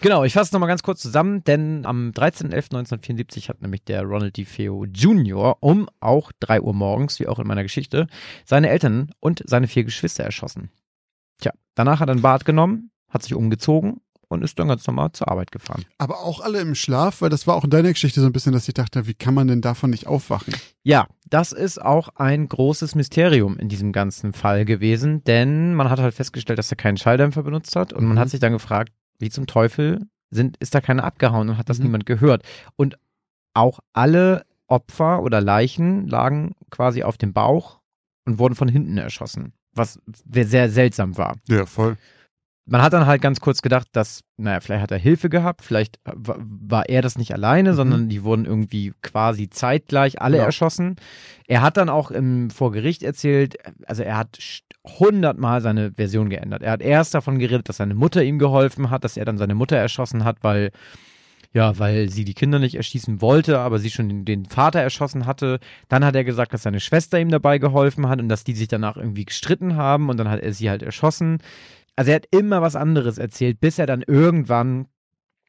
Genau, 0.00 0.24
ich 0.24 0.32
fasse 0.32 0.48
es 0.48 0.52
nochmal 0.52 0.68
ganz 0.68 0.82
kurz 0.82 1.00
zusammen, 1.00 1.44
denn 1.44 1.86
am 1.86 2.10
13.11.1974 2.10 3.48
hat 3.48 3.62
nämlich 3.62 3.84
der 3.84 4.02
Ronald 4.02 4.36
D. 4.36 4.44
Feo 4.44 4.84
Jr. 4.84 5.56
um 5.60 5.88
auch 6.00 6.32
3 6.40 6.60
Uhr 6.60 6.74
morgens, 6.74 7.20
wie 7.20 7.28
auch 7.28 7.38
in 7.38 7.46
meiner 7.46 7.62
Geschichte, 7.62 8.06
seine 8.44 8.68
Eltern 8.68 9.10
und 9.20 9.42
seine 9.46 9.68
vier 9.68 9.84
Geschwister 9.84 10.24
erschossen. 10.24 10.70
Tja, 11.40 11.52
danach 11.74 12.00
hat 12.00 12.08
er 12.08 12.14
ein 12.14 12.22
Bad 12.22 12.44
genommen, 12.44 12.90
hat 13.08 13.22
sich 13.22 13.34
umgezogen 13.34 14.00
und 14.28 14.42
ist 14.42 14.58
dann 14.58 14.68
ganz 14.68 14.86
normal 14.86 15.12
zur 15.12 15.28
Arbeit 15.28 15.52
gefahren. 15.52 15.84
Aber 15.98 16.20
auch 16.20 16.40
alle 16.40 16.60
im 16.60 16.74
Schlaf, 16.74 17.20
weil 17.20 17.30
das 17.30 17.46
war 17.46 17.56
auch 17.56 17.64
in 17.64 17.70
deiner 17.70 17.92
Geschichte 17.92 18.20
so 18.20 18.26
ein 18.26 18.32
bisschen, 18.32 18.52
dass 18.52 18.68
ich 18.68 18.74
dachte, 18.74 19.06
wie 19.06 19.14
kann 19.14 19.34
man 19.34 19.48
denn 19.48 19.60
davon 19.60 19.90
nicht 19.90 20.06
aufwachen? 20.06 20.54
Ja, 20.82 21.06
das 21.28 21.52
ist 21.52 21.80
auch 21.80 22.08
ein 22.16 22.48
großes 22.48 22.94
Mysterium 22.94 23.58
in 23.58 23.68
diesem 23.68 23.92
ganzen 23.92 24.32
Fall 24.32 24.64
gewesen, 24.64 25.24
denn 25.24 25.74
man 25.74 25.90
hat 25.90 26.00
halt 26.00 26.14
festgestellt, 26.14 26.58
dass 26.58 26.70
er 26.70 26.76
keinen 26.76 26.96
Schalldämpfer 26.96 27.42
benutzt 27.42 27.76
hat 27.76 27.92
und 27.92 28.04
man 28.04 28.18
hat 28.18 28.26
mhm. 28.26 28.30
sich 28.30 28.40
dann 28.40 28.52
gefragt, 28.52 28.92
wie 29.18 29.30
zum 29.30 29.46
Teufel 29.46 30.06
sind, 30.30 30.56
ist 30.58 30.74
da 30.74 30.80
keiner 30.80 31.04
abgehauen 31.04 31.48
und 31.48 31.58
hat 31.58 31.68
das 31.68 31.78
mhm. 31.78 31.84
niemand 31.84 32.06
gehört? 32.06 32.42
Und 32.76 32.98
auch 33.54 33.80
alle 33.92 34.44
Opfer 34.66 35.22
oder 35.22 35.40
Leichen 35.40 36.08
lagen 36.08 36.54
quasi 36.70 37.02
auf 37.02 37.16
dem 37.16 37.32
Bauch 37.32 37.80
und 38.24 38.38
wurden 38.38 38.54
von 38.54 38.68
hinten 38.68 38.98
erschossen, 38.98 39.52
was 39.72 40.00
sehr 40.40 40.70
seltsam 40.70 41.16
war. 41.16 41.36
Ja, 41.48 41.66
voll 41.66 41.96
man 42.66 42.82
hat 42.82 42.94
dann 42.94 43.06
halt 43.06 43.20
ganz 43.20 43.40
kurz 43.40 43.60
gedacht, 43.60 43.88
dass, 43.92 44.22
naja, 44.36 44.60
vielleicht 44.60 44.82
hat 44.82 44.90
er 44.90 44.98
Hilfe 44.98 45.28
gehabt, 45.28 45.62
vielleicht 45.62 46.00
war 46.04 46.88
er 46.88 47.02
das 47.02 47.18
nicht 47.18 47.32
alleine, 47.32 47.72
mhm. 47.72 47.76
sondern 47.76 48.08
die 48.08 48.24
wurden 48.24 48.46
irgendwie 48.46 48.92
quasi 49.02 49.50
zeitgleich 49.50 50.22
alle 50.22 50.38
ja. 50.38 50.44
erschossen. 50.44 50.96
Er 51.46 51.60
hat 51.60 51.76
dann 51.76 51.90
auch 51.90 52.10
im, 52.10 52.50
vor 52.50 52.72
Gericht 52.72 53.02
erzählt, 53.02 53.56
also 53.86 54.02
er 54.02 54.16
hat 54.16 54.38
hundertmal 54.84 55.60
seine 55.60 55.92
Version 55.92 56.30
geändert. 56.30 56.62
Er 56.62 56.72
hat 56.72 56.82
erst 56.82 57.14
davon 57.14 57.38
geredet, 57.38 57.68
dass 57.68 57.78
seine 57.78 57.94
Mutter 57.94 58.22
ihm 58.22 58.38
geholfen 58.38 58.90
hat, 58.90 59.04
dass 59.04 59.16
er 59.16 59.24
dann 59.24 59.38
seine 59.38 59.54
Mutter 59.54 59.76
erschossen 59.76 60.24
hat, 60.24 60.38
weil 60.42 60.70
ja, 61.52 61.78
weil 61.78 62.08
sie 62.08 62.24
die 62.24 62.34
Kinder 62.34 62.58
nicht 62.58 62.74
erschießen 62.74 63.20
wollte, 63.20 63.60
aber 63.60 63.78
sie 63.78 63.90
schon 63.90 64.08
den, 64.08 64.24
den, 64.24 64.44
Vater 64.44 64.80
erschossen 64.80 65.24
hatte. 65.24 65.60
Dann 65.88 66.04
hat 66.04 66.16
er 66.16 66.24
gesagt, 66.24 66.52
dass 66.52 66.64
seine 66.64 66.80
Schwester 66.80 67.20
ihm 67.20 67.30
dabei 67.30 67.58
geholfen 67.58 68.08
hat 68.08 68.20
und 68.20 68.28
dass 68.28 68.42
die 68.42 68.54
sich 68.54 68.66
danach 68.66 68.96
irgendwie 68.96 69.24
gestritten 69.24 69.76
haben 69.76 70.10
und 70.10 70.16
dann 70.16 70.28
hat 70.28 70.40
er 70.40 70.52
sie 70.52 70.68
halt 70.68 70.82
erschossen. 70.82 71.38
Also 71.96 72.10
er 72.10 72.16
hat 72.16 72.26
immer 72.30 72.62
was 72.62 72.76
anderes 72.76 73.18
erzählt, 73.18 73.60
bis 73.60 73.78
er 73.78 73.86
dann 73.86 74.02
irgendwann 74.02 74.86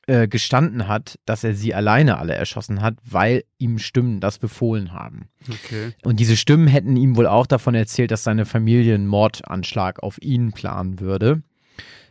äh, 0.07 0.27
gestanden 0.27 0.87
hat, 0.87 1.17
dass 1.25 1.43
er 1.43 1.55
sie 1.55 1.73
alleine 1.73 2.19
alle 2.19 2.35
erschossen 2.35 2.81
hat, 2.81 2.95
weil 3.03 3.43
ihm 3.57 3.79
Stimmen 3.79 4.19
das 4.19 4.37
befohlen 4.37 4.93
haben. 4.93 5.29
Okay. 5.49 5.93
Und 6.03 6.19
diese 6.19 6.37
Stimmen 6.37 6.67
hätten 6.67 6.95
ihm 6.95 7.15
wohl 7.15 7.25
auch 7.25 7.47
davon 7.47 7.73
erzählt, 7.73 8.11
dass 8.11 8.23
seine 8.23 8.45
Familie 8.45 8.93
einen 8.93 9.07
Mordanschlag 9.07 10.03
auf 10.03 10.21
ihn 10.21 10.51
planen 10.51 10.99
würde. 10.99 11.41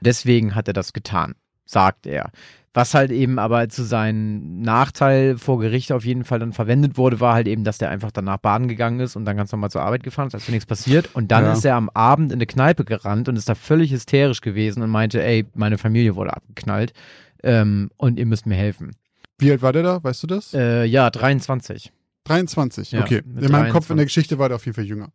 Deswegen 0.01 0.57
hat 0.57 0.67
er 0.67 0.75
das 0.75 0.93
getan, 0.93 1.37
sagt 1.65 2.07
er. 2.07 2.31
Was 2.77 2.93
halt 2.93 3.13
eben 3.13 3.39
aber 3.39 3.69
zu 3.69 3.85
seinem 3.85 4.61
Nachteil 4.61 5.39
vor 5.39 5.61
Gericht 5.61 5.93
auf 5.93 6.05
jeden 6.05 6.25
Fall 6.25 6.41
dann 6.41 6.53
verwendet 6.53 6.99
wurde, 6.99 7.21
war 7.21 7.35
halt 7.35 7.47
eben, 7.47 7.63
dass 7.63 7.79
der 7.79 7.91
einfach 7.91 8.11
danach 8.11 8.39
baden 8.39 8.67
gegangen 8.67 8.99
ist 8.99 9.15
und 9.15 9.25
dann 9.25 9.37
ganz 9.37 9.53
normal 9.53 9.71
zur 9.71 9.83
Arbeit 9.83 10.03
gefahren 10.03 10.27
ist, 10.27 10.35
als 10.35 10.49
wäre 10.49 10.55
nichts 10.55 10.67
passiert. 10.67 11.15
Und 11.15 11.31
dann 11.31 11.45
ja. 11.45 11.53
ist 11.53 11.65
er 11.65 11.77
am 11.77 11.89
Abend 11.91 12.33
in 12.33 12.39
eine 12.39 12.47
Kneipe 12.47 12.85
gerannt 12.85 13.29
und 13.29 13.37
ist 13.37 13.49
da 13.49 13.55
völlig 13.55 13.93
hysterisch 13.93 14.41
gewesen 14.41 14.83
und 14.83 14.91
meinte, 14.91 15.23
ey, 15.23 15.47
meine 15.55 15.79
Familie 15.79 16.17
wurde 16.17 16.35
abgeknallt 16.35 16.93
ähm, 17.45 17.91
und 17.97 18.19
ihr 18.19 18.27
müsst 18.27 18.45
mir 18.45 18.57
helfen. 18.57 18.97
Wie 19.39 19.53
alt 19.53 19.63
war 19.63 19.73
der 19.73 19.85
da? 19.85 20.03
Weißt 20.03 20.25
du 20.25 20.27
das? 20.27 20.53
Äh, 20.53 20.85
ja, 20.85 21.11
23. 21.11 21.93
23, 22.25 22.91
Ja, 22.91 23.03
okay. 23.03 23.23
In 23.25 23.53
meinem 23.53 23.71
Kopf 23.71 23.87
23. 23.87 23.91
in 23.91 23.97
der 23.99 24.07
Geschichte 24.07 24.39
war 24.39 24.49
der 24.49 24.57
auf 24.57 24.67
jeden 24.67 24.75
Fall 24.75 24.85
jünger. 24.85 25.11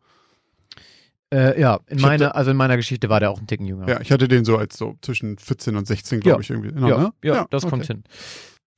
Äh, 1.32 1.60
ja, 1.62 1.80
in 1.88 2.02
meiner, 2.02 2.36
also 2.36 2.50
in 2.52 2.58
meiner 2.58 2.76
Geschichte 2.76 3.08
war 3.10 3.20
der 3.20 3.30
auch 3.30 3.40
ein 3.40 3.46
Ticken 3.46 3.68
jünger. 3.68 3.88
Ja, 3.88 4.02
ich 4.02 4.12
hatte 4.12 4.28
den 4.28 4.46
so 4.46 4.58
als 4.58 4.78
so 4.78 4.96
zwischen 5.02 5.38
14 5.38 5.76
und 5.76 5.86
16, 5.88 6.22
glaube 6.22 6.38
Ja. 6.38 6.42
ich, 6.42 6.50
irgendwie. 6.50 6.72
Genau, 6.74 6.88
ja, 6.90 6.98
ne? 6.98 7.14
ja, 7.24 7.46
das 7.52 7.64
okay. 7.64 7.70
kommt 7.72 7.86
hin. 7.86 8.04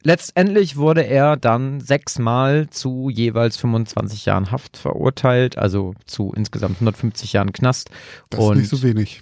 Letztendlich 0.03 0.77
wurde 0.77 1.01
er 1.05 1.37
dann 1.37 1.79
sechsmal 1.79 2.67
zu 2.71 3.09
jeweils 3.09 3.55
25 3.57 4.25
Jahren 4.25 4.51
Haft 4.51 4.75
verurteilt, 4.77 5.57
also 5.57 5.93
zu 6.05 6.33
insgesamt 6.35 6.77
150 6.77 7.33
Jahren 7.33 7.53
Knast. 7.53 7.89
Das 8.31 8.39
Und- 8.39 8.53
ist 8.57 8.71
nicht 8.71 8.81
so 8.81 8.83
wenig. 8.87 9.21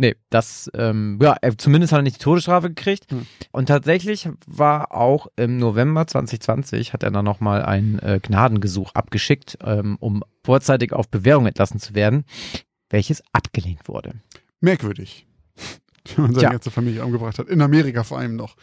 Nee, 0.00 0.16
das, 0.30 0.70
ähm, 0.72 1.18
ja, 1.20 1.36
er, 1.42 1.58
zumindest 1.58 1.92
hat 1.92 1.98
er 1.98 2.02
nicht 2.04 2.16
die 2.16 2.24
Todesstrafe 2.24 2.70
gekriegt. 2.70 3.10
Hm. 3.10 3.26
Und 3.52 3.66
tatsächlich 3.66 4.30
war 4.46 4.94
auch 4.94 5.26
im 5.36 5.58
November 5.58 6.06
2020 6.06 6.94
hat 6.94 7.02
er 7.02 7.10
dann 7.10 7.26
nochmal 7.26 7.62
ein 7.62 7.98
äh, 7.98 8.18
Gnadengesuch 8.22 8.94
abgeschickt, 8.94 9.58
ähm, 9.62 9.98
um 10.00 10.24
vorzeitig 10.42 10.94
auf 10.94 11.10
Bewährung 11.10 11.44
entlassen 11.44 11.80
zu 11.80 11.94
werden, 11.94 12.24
welches 12.88 13.22
abgelehnt 13.34 13.88
wurde. 13.88 14.14
Merkwürdig. 14.60 15.26
Wenn 16.16 16.22
man 16.22 16.32
seine 16.32 16.40
Tja. 16.40 16.50
ganze 16.52 16.70
Familie 16.70 17.04
umgebracht 17.04 17.38
hat. 17.38 17.48
In 17.48 17.60
Amerika 17.60 18.02
vor 18.02 18.20
allem 18.20 18.36
noch. 18.36 18.56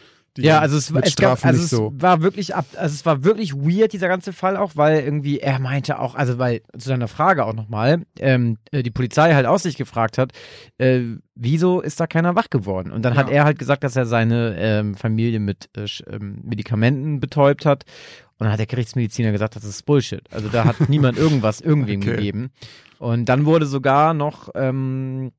Ja, 0.44 0.60
also 0.60 0.76
es, 0.76 0.90
es, 0.90 1.16
gab, 1.16 1.44
also 1.44 1.62
es 1.62 1.70
so. 1.70 1.92
war 1.96 2.22
wirklich 2.22 2.54
ab, 2.54 2.66
also 2.76 2.94
es 2.94 3.04
war 3.06 3.24
wirklich 3.24 3.54
weird 3.54 3.92
dieser 3.92 4.08
ganze 4.08 4.32
Fall 4.32 4.56
auch, 4.56 4.72
weil 4.76 5.00
irgendwie 5.00 5.38
er 5.40 5.58
meinte 5.58 5.98
auch, 5.98 6.14
also 6.14 6.38
weil 6.38 6.62
zu 6.78 6.88
deiner 6.90 7.08
Frage 7.08 7.44
auch 7.44 7.54
nochmal, 7.54 8.02
ähm, 8.18 8.58
äh, 8.70 8.82
die 8.82 8.90
Polizei 8.90 9.34
halt 9.34 9.46
aus 9.46 9.62
sich 9.64 9.76
gefragt 9.76 10.18
hat, 10.18 10.32
äh, 10.78 11.00
wieso 11.34 11.80
ist 11.80 11.98
da 12.00 12.06
keiner 12.06 12.34
wach 12.36 12.50
geworden? 12.50 12.92
Und 12.92 13.02
dann 13.02 13.16
hat 13.16 13.28
Ja. 13.28 13.34
er 13.36 13.44
halt 13.44 13.58
gesagt, 13.58 13.84
dass 13.84 13.96
er 13.96 14.06
seine 14.06 14.56
ähm, 14.58 14.94
Familie 14.94 15.40
mit 15.40 15.68
äh, 15.76 15.86
ähm, 16.10 16.40
Medikamenten 16.44 17.20
betäubt 17.20 17.66
hat. 17.66 17.84
Und 18.38 18.44
dann 18.44 18.52
hat 18.52 18.60
der 18.60 18.66
Gerichtsmediziner 18.66 19.32
gesagt, 19.32 19.56
das 19.56 19.64
ist 19.64 19.84
Bullshit. 19.84 20.22
Also 20.32 20.48
da 20.48 20.64
hat 20.64 20.88
niemand 20.88 21.18
irgendwas 21.18 21.60
irgendwem 21.60 22.00
Okay. 22.00 22.12
gegeben. 22.12 22.50
Und 23.00 23.24
dann 23.28 23.46
wurde 23.46 23.66
sogar 23.66 24.14
noch 24.14 24.50
ähm, 24.54 25.26
äh, 25.28 25.30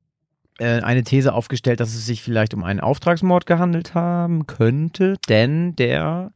eine 0.64 1.02
These 1.04 1.32
aufgestellt, 1.32 1.80
dass 1.80 1.94
es 1.94 2.06
sich 2.06 2.22
vielleicht 2.22 2.54
um 2.54 2.62
einen 2.64 2.80
Auftragsmord 2.80 3.46
gehandelt 3.46 3.94
haben 3.94 4.46
könnte, 4.46 5.16
denn 5.28 5.74
der 5.76 6.32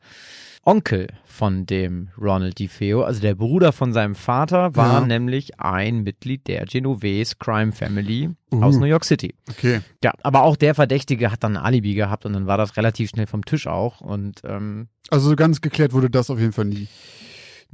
Onkel 0.66 1.08
von 1.26 1.66
dem 1.66 2.08
Ronald 2.18 2.58
DiFeo, 2.58 3.02
also 3.02 3.20
der 3.20 3.34
Bruder 3.34 3.72
von 3.72 3.92
seinem 3.92 4.14
Vater, 4.14 4.74
war 4.76 5.00
Ja. 5.00 5.06
nämlich 5.06 5.60
ein 5.60 6.02
Mitglied 6.04 6.46
der 6.48 6.64
Genovese 6.64 7.34
Crime 7.38 7.72
Family 7.72 8.30
Uh. 8.52 8.62
aus 8.62 8.76
New 8.78 8.86
York 8.86 9.04
City. 9.04 9.34
Okay. 9.50 9.80
Ja, 10.02 10.12
aber 10.22 10.42
auch 10.44 10.56
der 10.56 10.74
Verdächtige 10.74 11.30
hat 11.30 11.44
dann 11.44 11.56
ein 11.58 11.62
Alibi 11.64 11.94
gehabt 11.94 12.24
und 12.24 12.32
dann 12.32 12.46
war 12.46 12.56
das 12.56 12.76
relativ 12.78 13.10
schnell 13.10 13.26
vom 13.26 13.44
Tisch 13.44 13.66
auch. 13.66 14.00
Und 14.00 14.40
ähm, 14.44 14.88
Also 15.10 15.28
so 15.28 15.36
ganz 15.36 15.60
geklärt 15.60 15.92
wurde 15.92 16.08
das 16.08 16.30
auf 16.30 16.38
jeden 16.38 16.52
Fall 16.52 16.66
nie. 16.66 16.88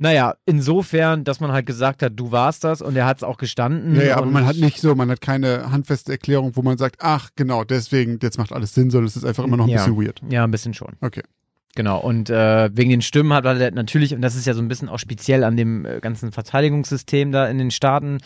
Naja, 0.00 0.35
insofern, 0.47 1.25
dass 1.25 1.40
man 1.40 1.52
halt 1.52 1.66
gesagt 1.66 2.02
hat, 2.02 2.12
du 2.16 2.33
warst 2.33 2.64
das 2.64 2.80
und 2.80 2.97
er 2.97 3.04
hat 3.07 3.19
es 3.19 3.23
auch 3.23 3.37
gestanden. 3.37 3.95
Ja, 3.97 4.02
ja, 4.02 4.16
aber 4.16 4.26
man 4.26 4.47
hat 4.47 4.57
nicht 4.57 4.80
so, 4.80 4.95
man 4.95 5.11
hat 5.11 5.21
keine 5.21 5.71
handfeste 5.71 6.11
Erklärung, 6.12 6.52
wo 6.57 6.62
man 6.62 6.78
sagt, 6.78 6.97
ach 7.00 7.28
genau, 7.37 7.64
deswegen, 7.64 8.19
jetzt 8.23 8.38
macht 8.38 8.52
alles 8.52 8.75
Sinn, 8.75 8.90
sondern 8.90 9.07
es 9.09 9.16
ist 9.16 9.25
einfach 9.25 9.45
immer 9.45 9.57
noch 9.59 9.66
ein 9.66 9.71
Ja. 9.71 9.85
bisschen 9.85 10.02
weird. 10.02 10.23
Ja, 10.30 10.45
ein 10.45 10.50
bisschen 10.50 10.73
schon. 10.75 10.95
Okay. 11.02 11.23
Genau, 11.76 12.00
und 12.00 12.30
äh, 12.30 12.69
wegen 12.75 12.90
den 12.90 13.02
Stimmen 13.02 13.33
hat 13.33 13.45
er 13.45 13.71
natürlich, 13.71 14.12
und 14.12 14.23
das 14.23 14.35
ist 14.35 14.45
ja 14.47 14.54
so 14.54 14.61
ein 14.61 14.66
bisschen 14.69 14.88
auch 14.88 14.99
speziell 14.99 15.45
an 15.45 15.57
dem 15.57 15.85
äh, 15.87 16.00
ganzen 16.00 16.33
Verteidigungssystem 16.33 17.30
da 17.30 17.47
in 17.47 17.59
den 17.59 17.71
Staaten, 17.71 18.19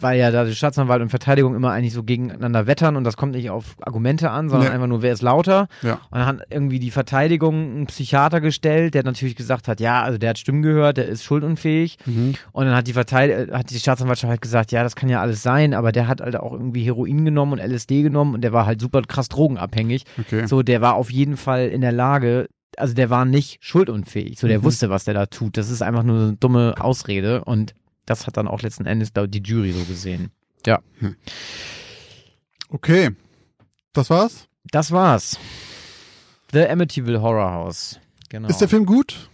weil 0.00 0.18
ja 0.18 0.30
da 0.30 0.44
die 0.44 0.54
Staatsanwalt 0.54 1.02
und 1.02 1.08
Verteidigung 1.10 1.54
immer 1.54 1.70
eigentlich 1.72 1.92
so 1.92 2.02
gegeneinander 2.02 2.66
wettern 2.66 2.96
und 2.96 3.04
das 3.04 3.16
kommt 3.16 3.32
nicht 3.32 3.50
auf 3.50 3.76
Argumente 3.80 4.30
an, 4.30 4.48
sondern 4.48 4.68
Nee. 4.68 4.74
einfach 4.74 4.86
nur, 4.88 5.02
wer 5.02 5.12
ist 5.12 5.22
lauter. 5.22 5.68
Ja. 5.82 5.94
Und 6.10 6.18
dann 6.18 6.26
hat 6.26 6.40
irgendwie 6.50 6.78
die 6.78 6.90
Verteidigung 6.90 7.54
einen 7.54 7.86
Psychiater 7.86 8.40
gestellt, 8.40 8.94
der 8.94 9.04
natürlich 9.04 9.36
gesagt 9.36 9.68
hat, 9.68 9.80
ja, 9.80 10.02
also 10.02 10.18
der 10.18 10.30
hat 10.30 10.38
Stimmen 10.38 10.62
gehört, 10.62 10.96
der 10.96 11.06
ist 11.08 11.24
schuldunfähig. 11.24 11.98
Mhm. 12.06 12.34
Und 12.52 12.66
dann 12.66 12.74
hat 12.74 12.86
die 12.86 12.92
Verteid 12.92 13.30
äh, 13.30 13.52
hat 13.52 13.70
die 13.70 13.78
Staatsanwaltschaft 13.78 14.30
halt 14.30 14.42
gesagt, 14.42 14.72
ja, 14.72 14.82
das 14.82 14.96
kann 14.96 15.08
ja 15.08 15.20
alles 15.20 15.42
sein, 15.42 15.74
aber 15.74 15.92
der 15.92 16.08
hat 16.08 16.20
halt 16.20 16.36
auch 16.36 16.52
irgendwie 16.52 16.82
Heroin 16.84 17.24
genommen 17.24 17.52
und 17.52 17.58
LSD 17.60 18.02
genommen 18.02 18.34
und 18.34 18.42
der 18.42 18.52
war 18.52 18.66
halt 18.66 18.80
super 18.80 19.02
krass 19.02 19.28
drogenabhängig. 19.28 20.04
Okay. 20.18 20.46
So, 20.46 20.62
der 20.62 20.80
war 20.80 20.94
auf 20.94 21.10
jeden 21.10 21.36
Fall 21.36 21.68
in 21.68 21.80
der 21.80 21.92
Lage, 21.92 22.48
also 22.76 22.94
der 22.94 23.10
war 23.10 23.24
nicht 23.24 23.58
schuldunfähig. 23.60 24.38
So, 24.38 24.46
der 24.46 24.58
Mhm. 24.60 24.64
wusste, 24.64 24.90
was 24.90 25.04
der 25.04 25.14
da 25.14 25.26
tut. 25.26 25.56
Das 25.56 25.70
ist 25.70 25.82
einfach 25.82 26.02
nur 26.02 26.20
eine 26.20 26.32
dumme 26.36 26.74
Ausrede 26.78 27.44
und 27.44 27.74
das 28.08 28.26
hat 28.26 28.36
dann 28.36 28.48
auch 28.48 28.62
letzten 28.62 28.86
Endes 28.86 29.10
die 29.12 29.42
Jury 29.42 29.72
so 29.72 29.84
gesehen. 29.84 30.30
Ja, 30.66 30.80
Okay. 32.70 33.10
Das 33.92 34.10
war's? 34.10 34.46
das 34.70 34.90
war's. 34.92 35.38
The 36.52 36.66
Amityville 36.68 37.20
Horror 37.22 37.50
House. 37.52 37.98
Genau. 38.28 38.48
Ist 38.48 38.60
der 38.60 38.68
Film 38.68 38.84
gut? 38.86 39.30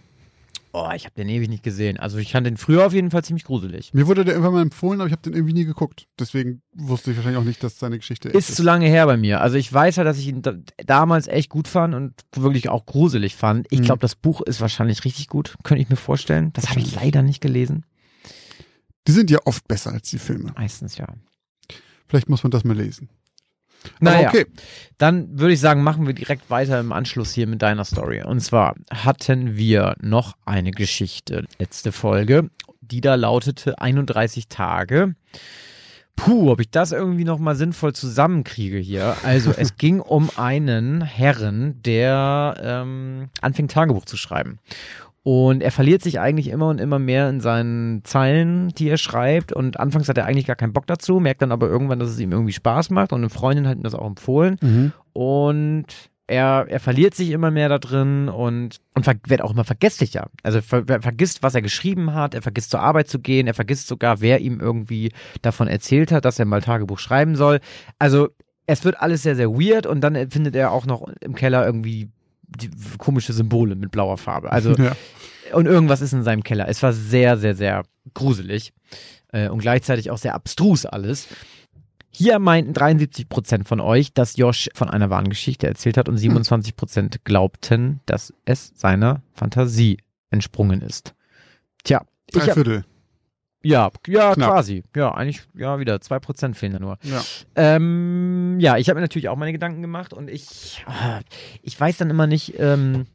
oh, 0.77 0.89
ich 0.93 1.05
habe 1.05 1.15
den 1.15 1.29
ewig 1.29 1.47
nicht 1.47 1.63
gesehen. 1.63 1.97
Also 1.97 2.17
ich 2.17 2.33
fand 2.33 2.45
den 2.45 2.57
früher 2.57 2.85
auf 2.85 2.91
jeden 2.91 3.09
Fall 3.09 3.23
ziemlich 3.23 3.45
gruselig. 3.45 3.93
Mir 3.93 4.07
wurde 4.07 4.25
der 4.25 4.33
irgendwann 4.33 4.55
mal 4.55 4.61
empfohlen, 4.61 4.99
aber 4.99 5.07
ich 5.07 5.13
habe 5.13 5.21
den 5.21 5.33
irgendwie 5.33 5.53
nie 5.53 5.63
geguckt. 5.63 6.05
Deswegen 6.19 6.61
wusste 6.73 7.11
ich 7.11 7.17
wahrscheinlich 7.17 7.39
auch 7.41 7.45
nicht, 7.45 7.63
dass 7.63 7.79
seine 7.79 7.97
Geschichte 7.97 8.27
echt 8.27 8.37
Ist 8.37 8.55
zu 8.57 8.63
lange 8.63 8.85
her 8.87 9.05
bei 9.05 9.15
mir. 9.15 9.39
Also 9.39 9.55
ich 9.55 9.71
weiß 9.71 9.95
halt, 9.97 10.05
dass 10.05 10.17
ich 10.17 10.27
ihn 10.27 10.41
da, 10.41 10.53
damals 10.85 11.27
echt 11.29 11.49
gut 11.49 11.69
fand 11.69 11.95
und 11.95 12.13
wirklich 12.35 12.67
auch 12.67 12.85
gruselig 12.85 13.37
fand. 13.37 13.67
Ich 13.69 13.79
Mhm. 13.79 13.83
glaube, 13.85 13.99
das 14.01 14.15
Buch 14.15 14.41
ist 14.41 14.59
wahrscheinlich 14.59 15.05
richtig 15.05 15.29
gut. 15.29 15.55
Könnte 15.63 15.81
ich 15.81 15.87
mir 15.89 15.95
vorstellen. 15.95 16.51
Das 16.51 16.69
habe 16.69 16.81
ich 16.81 16.93
leider 16.93 17.21
nicht 17.21 17.39
gelesen. 17.39 17.85
Die 19.07 19.11
sind 19.11 19.29
ja 19.29 19.39
oft 19.45 19.67
besser 19.67 19.91
als 19.91 20.09
die 20.09 20.19
Filme. 20.19 20.53
Meistens 20.55 20.97
ja. 20.97 21.07
Vielleicht 22.07 22.29
muss 22.29 22.43
man 22.43 22.51
das 22.51 22.63
mal 22.63 22.75
lesen. 22.75 23.09
Naja, 23.99 24.29
okay. 24.29 24.45
dann 24.97 25.39
würde 25.39 25.53
ich 25.53 25.59
sagen, 25.59 25.83
machen 25.83 26.07
wir 26.07 26.13
direkt 26.13 26.49
weiter 26.49 26.79
im 26.79 26.91
Anschluss 26.91 27.33
hier 27.33 27.47
mit 27.47 27.61
deiner 27.61 27.85
Story. 27.85 28.23
Und 28.23 28.39
zwar 28.39 28.75
hatten 28.91 29.57
wir 29.57 29.95
noch 30.01 30.35
eine 30.45 30.71
Geschichte, 30.71 31.45
letzte 31.59 31.91
Folge, 31.91 32.49
die 32.81 33.01
da 33.01 33.15
lautete 33.15 33.79
31 33.79 34.47
Tage. 34.47 35.15
Puh, 36.15 36.49
ob 36.49 36.61
ich 36.61 36.69
das 36.71 36.93
irgendwie 36.93 37.25
nochmal 37.25 37.55
sinnvoll 37.55 37.93
zusammenkriege 37.93 38.77
hier. 38.77 39.17
Also, 39.23 39.51
es 39.51 39.75
ging 39.77 39.99
um 39.99 40.29
einen 40.37 41.01
Herren, 41.01 41.81
der 41.83 42.55
ähm, 42.61 43.29
anfängt 43.41 43.71
Tagebuch 43.71 44.05
zu 44.05 44.15
schreiben. 44.15 44.59
Und 45.27 45.63
er 45.63 45.71
verliert 45.71 46.03
sich 46.03 46.19
eigentlich 46.19 46.49
immer 46.49 46.67
und 46.67 46.79
immer 46.79 46.99
mehr 46.99 47.27
in 47.29 47.41
seinen 47.41 48.03
Zeilen, 48.03 48.69
die 48.69 48.87
er 48.89 48.97
schreibt. 48.97 49.51
Und 49.51 49.79
anfangs 49.79 50.07
hat 50.07 50.19
er 50.19 50.25
eigentlich 50.25 50.45
gar 50.45 50.55
keinen 50.55 50.71
Bock 50.71 50.85
dazu, 50.85 51.19
merkt 51.19 51.41
dann 51.41 51.51
aber 51.51 51.67
irgendwann, 51.67 51.97
dass 51.97 52.11
es 52.11 52.19
ihm 52.19 52.31
irgendwie 52.31 52.53
Spaß 52.53 52.91
macht. 52.91 53.11
Und 53.11 53.21
eine 53.21 53.31
Freundin 53.31 53.67
hat 53.67 53.75
ihm 53.75 53.81
das 53.81 53.95
auch 53.95 54.05
empfohlen. 54.05 54.57
Mhm. 54.61 54.91
Und 55.13 55.87
er, 56.27 56.67
er 56.69 56.79
verliert 56.79 57.15
sich 57.15 57.31
immer 57.31 57.49
mehr 57.49 57.69
da 57.69 57.79
drin 57.79 58.29
und, 58.29 58.77
und 58.93 59.07
wird 59.27 59.41
auch 59.41 59.49
immer 59.49 59.63
vergesslicher. 59.63 60.29
Also 60.43 60.61
ver 60.61 60.85
ver 60.85 61.01
vergisst, 61.01 61.41
was 61.41 61.55
er 61.55 61.63
geschrieben 61.63 62.13
hat, 62.13 62.35
er 62.35 62.43
vergisst 62.43 62.69
zur 62.69 62.81
Arbeit 62.81 63.07
zu 63.07 63.17
gehen, 63.17 63.47
er 63.47 63.55
vergisst 63.55 63.87
sogar, 63.87 64.21
wer 64.21 64.41
ihm 64.41 64.59
irgendwie 64.59 65.11
davon 65.41 65.67
erzählt 65.67 66.11
hat, 66.11 66.25
dass 66.25 66.37
er 66.37 66.45
mal 66.45 66.61
Tagebuch 66.61 66.99
schreiben 66.99 67.35
soll. 67.35 67.61
Also 67.97 68.29
es 68.67 68.85
wird 68.85 68.99
alles 68.99 69.23
sehr, 69.23 69.35
sehr 69.35 69.49
weird 69.49 69.87
und 69.87 70.01
dann 70.01 70.29
findet 70.29 70.55
er 70.55 70.71
auch 70.71 70.85
noch 70.85 71.07
im 71.21 71.33
Keller 71.33 71.65
irgendwie 71.65 72.09
komische 72.97 73.33
Symbole 73.33 73.75
mit 73.75 73.91
blauer 73.91 74.17
Farbe. 74.17 74.51
Also 74.51 74.75
Ja. 74.77 74.95
und 75.53 75.65
irgendwas 75.65 76.01
ist 76.01 76.13
in 76.13 76.23
seinem 76.23 76.43
Keller. 76.43 76.67
Es 76.67 76.81
war 76.83 76.93
sehr, 76.93 77.37
sehr, 77.37 77.55
sehr 77.55 77.83
gruselig 78.13 78.73
äh, 79.31 79.49
und 79.49 79.59
gleichzeitig 79.59 80.11
auch 80.11 80.17
sehr 80.17 80.35
abstrus 80.35 80.85
alles. 80.85 81.27
Hier 82.09 82.39
meinten 82.39 82.71
73% 82.71 83.65
von 83.65 83.81
euch, 83.81 84.13
dass 84.13 84.37
Josh 84.37 84.69
von 84.73 84.89
einer 84.89 85.09
wahren 85.09 85.27
Geschichte 85.27 85.67
erzählt 85.67 85.97
hat 85.97 86.07
und 86.07 86.17
27% 86.17 87.17
glaubten, 87.25 87.99
dass 88.05 88.33
es 88.45 88.71
seiner 88.75 89.21
Fantasie 89.33 89.97
entsprungen 90.29 90.81
ist. 90.81 91.13
Tja, 91.83 92.05
ich 92.31 92.39
Drei 92.39 92.53
Viertel. 92.53 92.85
Ja, 93.65 93.89
ja, 94.07 94.33
Knapp. 94.33 94.49
quasi. 94.51 94.83
Ja, 94.95 95.13
eigentlich, 95.13 95.41
ja, 95.55 95.79
wieder 95.79 95.95
2% 95.95 96.53
fehlen 96.53 96.73
da 96.73 96.79
nur. 96.79 96.97
Ja. 97.01 97.23
Ähm, 97.55 98.57
ja, 98.59 98.77
ich 98.77 98.89
habe 98.89 98.97
mir 98.97 99.01
natürlich 99.01 99.29
auch 99.29 99.35
meine 99.35 99.51
Gedanken 99.51 99.81
gemacht 99.81 100.13
und 100.13 100.29
ich, 100.29 100.85
ah, 100.87 101.19
ich 101.61 101.79
weiß 101.79 101.97
dann 101.97 102.09
immer 102.09 102.27
nicht, 102.27 102.59
ähm, 102.59 103.07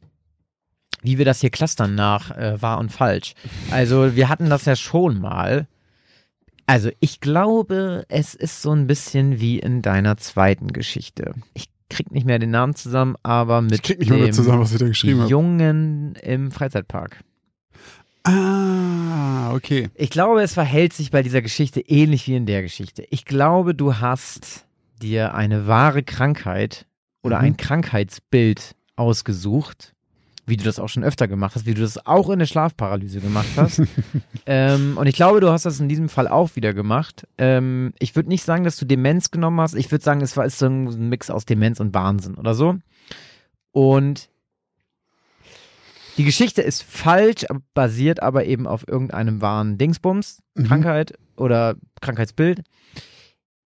wie 1.03 1.19
wir 1.19 1.25
das 1.25 1.41
hier 1.41 1.51
clustern 1.51 1.95
nach 1.95 2.37
äh, 2.37 2.61
wahr 2.61 2.79
und 2.79 2.91
falsch. 2.91 3.35
Also 3.71 4.17
wir 4.17 4.29
hatten 4.29 4.51
das 4.51 4.65
ja 4.65 4.77
schon 4.77 5.21
mal. 5.21 5.67
Also 6.67 6.91
ich 7.01 7.21
glaube, 7.21 8.05
es 8.09 8.35
ist 8.35 8.63
so 8.63 8.73
ein 8.73 8.87
bisschen 8.87 9.41
wie 9.41 9.59
in 9.59 9.83
deiner 9.83 10.17
zweiten 10.17 10.69
Geschichte. 10.69 11.35
Ich 11.55 11.67
krieg 11.89 12.11
nicht 12.13 12.27
mehr 12.27 12.39
den 12.39 12.51
Namen 12.51 12.75
zusammen, 12.75 13.17
aber 13.23 13.61
mit 13.61 13.73
Ich 13.73 13.83
krieg 13.83 13.99
nicht 13.99 14.11
mehr 14.11 14.19
dem 14.19 14.33
zusammen, 14.33 14.61
was 14.61 14.73
ich 14.73 14.79
da 14.79 14.87
geschrieben. 14.87 15.27
Jungen 15.27 16.15
im 16.17 16.51
Freizeitpark. 16.51 17.25
Ah, 18.25 19.53
okay. 19.55 19.89
Ich 19.95 20.11
glaube, 20.11 20.43
es 20.43 20.55
verhält 20.55 20.93
sich 20.93 21.11
bei 21.11 21.23
dieser 21.23 21.43
Geschichte 21.43 21.81
ähnlich 21.81 22.27
wie 22.29 22.37
in 22.37 22.47
der 22.47 22.63
Geschichte. 22.63 23.05
Ich 23.11 23.25
glaube, 23.25 23.75
du 23.75 23.97
hast 23.97 24.67
dir 25.03 25.35
eine 25.35 25.67
wahre 25.67 26.03
Krankheit 26.03 26.87
oder 27.23 27.39
Mhm. 27.39 27.45
ein 27.45 27.57
Krankheitsbild 27.57 28.75
ausgesucht, 28.97 29.95
wie 30.47 30.57
du 30.57 30.65
das 30.65 30.79
auch 30.79 30.89
schon 30.89 31.05
öfter 31.05 31.29
gemacht 31.29 31.55
hast, 31.55 31.65
wie 31.67 31.75
du 31.75 31.81
das 31.83 32.07
auch 32.07 32.29
in 32.31 32.39
der 32.39 32.47
Schlafparalyse 32.47 33.21
gemacht 33.21 33.49
hast. 33.57 33.83
ähm, 34.47 34.97
und 34.99 35.07
ich 35.07 35.15
glaube, 35.17 35.41
du 35.41 35.51
hast 35.51 35.65
das 35.65 35.81
in 35.81 35.89
diesem 35.89 36.09
Fall 36.09 36.27
auch 36.29 36.57
wieder 36.57 36.75
gemacht. 36.75 37.27
Ähm, 37.39 37.93
ich 37.99 38.17
würde 38.17 38.29
nicht 38.29 38.45
sagen, 38.45 38.65
dass 38.65 38.77
du 38.77 38.85
Demenz 38.85 39.31
genommen 39.31 39.61
hast. 39.61 39.75
Ich 39.75 39.91
würde 39.91 40.05
sagen, 40.05 40.21
es 40.23 40.37
war 40.37 40.45
ist 40.45 40.59
so 40.59 40.67
ein 40.67 41.09
Mix 41.09 41.31
aus 41.31 41.45
Demenz 41.47 41.79
und 41.81 41.95
Wahnsinn 41.95 42.35
oder 42.35 42.55
so. 42.55 42.77
Und 43.73 44.30
Die 46.21 46.27
Geschichte 46.27 46.61
ist 46.61 46.83
falsch, 46.83 47.47
basiert 47.73 48.23
aber 48.23 48.45
eben 48.45 48.67
auf 48.67 48.87
irgendeinem 48.87 49.41
wahren 49.41 49.79
Dingsbums, 49.79 50.43
Mhm. 50.55 50.65
Krankheit 50.67 51.15
oder 51.39 51.77
Krankheitsbild. 52.03 52.61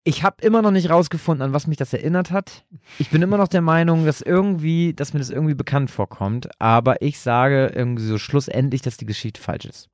Ich 0.05 0.23
habe 0.23 0.37
immer 0.41 0.63
noch 0.63 0.71
nicht 0.71 0.89
rausgefunden, 0.89 1.43
an 1.43 1.53
was 1.53 1.67
mich 1.67 1.79
das 1.79 1.93
erinnert 1.93 2.31
hat. 2.31 2.65
Ich 3.01 3.11
bin 3.11 3.23
immer 3.23 3.39
noch 3.39 3.49
der 3.49 3.61
Meinung, 3.61 4.07
dass 4.07 4.21
irgendwie, 4.21 4.95
dass 4.95 5.15
mir 5.15 5.19
das 5.19 5.31
irgendwie 5.31 5.55
bekannt 5.55 5.91
vorkommt. 5.91 6.49
Aber 6.61 7.03
ich 7.03 7.19
sage 7.19 7.73
irgendwie 7.75 8.05
so 8.07 8.19
schlussendlich, 8.19 8.83
dass 8.83 8.99
die 8.99 9.07
Geschichte 9.07 9.41
falsch 9.41 9.65
ist. 9.65 9.89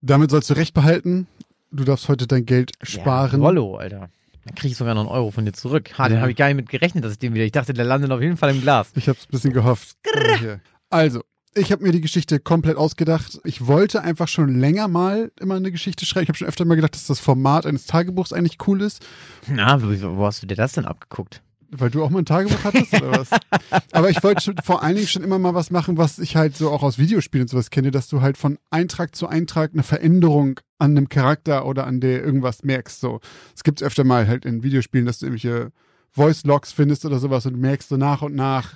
Damit 0.00 0.30
sollst 0.30 0.48
du 0.48 0.54
recht 0.54 0.72
behalten. 0.72 1.26
Du 1.70 1.84
darfst 1.84 2.08
heute 2.08 2.26
dein 2.26 2.46
Geld 2.46 2.72
sparen. 2.82 3.42
Ja, 3.42 3.46
Rollo, 3.46 3.76
Alter. 3.76 4.08
Dann 4.46 4.54
kriege 4.54 4.72
ich 4.72 4.78
sogar 4.78 4.94
noch 4.94 5.02
einen 5.02 5.10
Euro 5.10 5.30
von 5.30 5.44
dir 5.44 5.52
zurück. 5.52 5.90
Ha, 5.98 6.08
den 6.08 6.14
Ja. 6.14 6.20
habe 6.22 6.30
ich 6.30 6.36
gar 6.38 6.46
nicht 6.46 6.56
mit 6.56 6.70
gerechnet, 6.70 7.04
dass 7.04 7.12
ich 7.12 7.18
den 7.18 7.34
wieder. 7.34 7.44
Ich 7.44 7.52
dachte, 7.52 7.74
der 7.74 7.84
landet 7.84 8.10
auf 8.12 8.22
jeden 8.22 8.38
Fall 8.38 8.48
im 8.54 8.62
Glas. 8.62 8.92
Ich 8.94 9.08
habe 9.10 9.18
es 9.18 9.26
ein 9.26 9.30
bisschen 9.30 9.52
gehofft. 9.52 9.98
Hier. 10.38 10.60
Also, 10.90 11.22
ich 11.54 11.72
habe 11.72 11.82
mir 11.82 11.92
die 11.92 12.00
Geschichte 12.00 12.38
komplett 12.38 12.76
ausgedacht. 12.76 13.40
Ich 13.44 13.66
wollte 13.66 14.02
einfach 14.02 14.28
schon 14.28 14.58
länger 14.58 14.88
mal 14.88 15.32
immer 15.40 15.56
eine 15.56 15.72
Geschichte 15.72 16.06
schreiben. 16.06 16.24
Ich 16.24 16.28
habe 16.28 16.38
schon 16.38 16.48
öfter 16.48 16.64
mal 16.64 16.76
gedacht, 16.76 16.94
dass 16.94 17.06
das 17.06 17.20
Format 17.20 17.66
eines 17.66 17.86
Tagebuchs 17.86 18.32
eigentlich 18.32 18.58
cool 18.66 18.82
ist, 18.82 19.04
Na, 19.48 19.82
wo, 19.82 19.88
wo 20.16 20.26
hast 20.26 20.42
du 20.42 20.46
dir 20.46 20.56
das 20.56 20.72
denn 20.72 20.84
abgeguckt? 20.84 21.42
weil 21.70 21.90
du 21.90 22.02
auch 22.02 22.10
mal 22.10 22.20
ein 22.20 22.24
Tagebuch 22.24 22.64
hattest 22.64 22.94
oder 22.94 23.18
was? 23.18 23.30
Aber 23.92 24.10
ich 24.10 24.22
wollte 24.22 24.54
vor 24.64 24.82
allen 24.82 24.96
Dingen 24.96 25.08
schon 25.08 25.22
immer 25.22 25.38
mal 25.38 25.54
was 25.54 25.70
machen, 25.70 25.98
was 25.98 26.18
ich 26.18 26.36
halt 26.36 26.56
so 26.56 26.70
auch 26.70 26.82
aus 26.82 26.98
Videospielen 26.98 27.44
und 27.44 27.48
sowas 27.48 27.70
kenne, 27.70 27.90
dass 27.90 28.08
du 28.08 28.20
halt 28.20 28.38
von 28.38 28.58
Eintrag 28.70 29.14
zu 29.14 29.28
Eintrag 29.28 29.72
eine 29.72 29.82
Veränderung 29.82 30.60
an 30.78 30.92
einem 30.92 31.08
Charakter 31.08 31.66
oder 31.66 31.86
an 31.86 32.00
der 32.00 32.24
irgendwas 32.24 32.62
merkst. 32.62 33.00
So, 33.00 33.20
es 33.54 33.64
gibt 33.64 33.82
öfter 33.82 34.04
mal 34.04 34.26
halt 34.26 34.44
in 34.44 34.62
Videospielen, 34.62 35.06
dass 35.06 35.18
du 35.18 35.26
irgendwelche 35.26 35.72
Voice-Logs 36.12 36.72
findest 36.72 37.04
oder 37.04 37.18
sowas 37.18 37.46
und 37.46 37.58
merkst 37.58 37.90
so 37.90 37.96
nach 37.96 38.22
und 38.22 38.34
nach, 38.34 38.74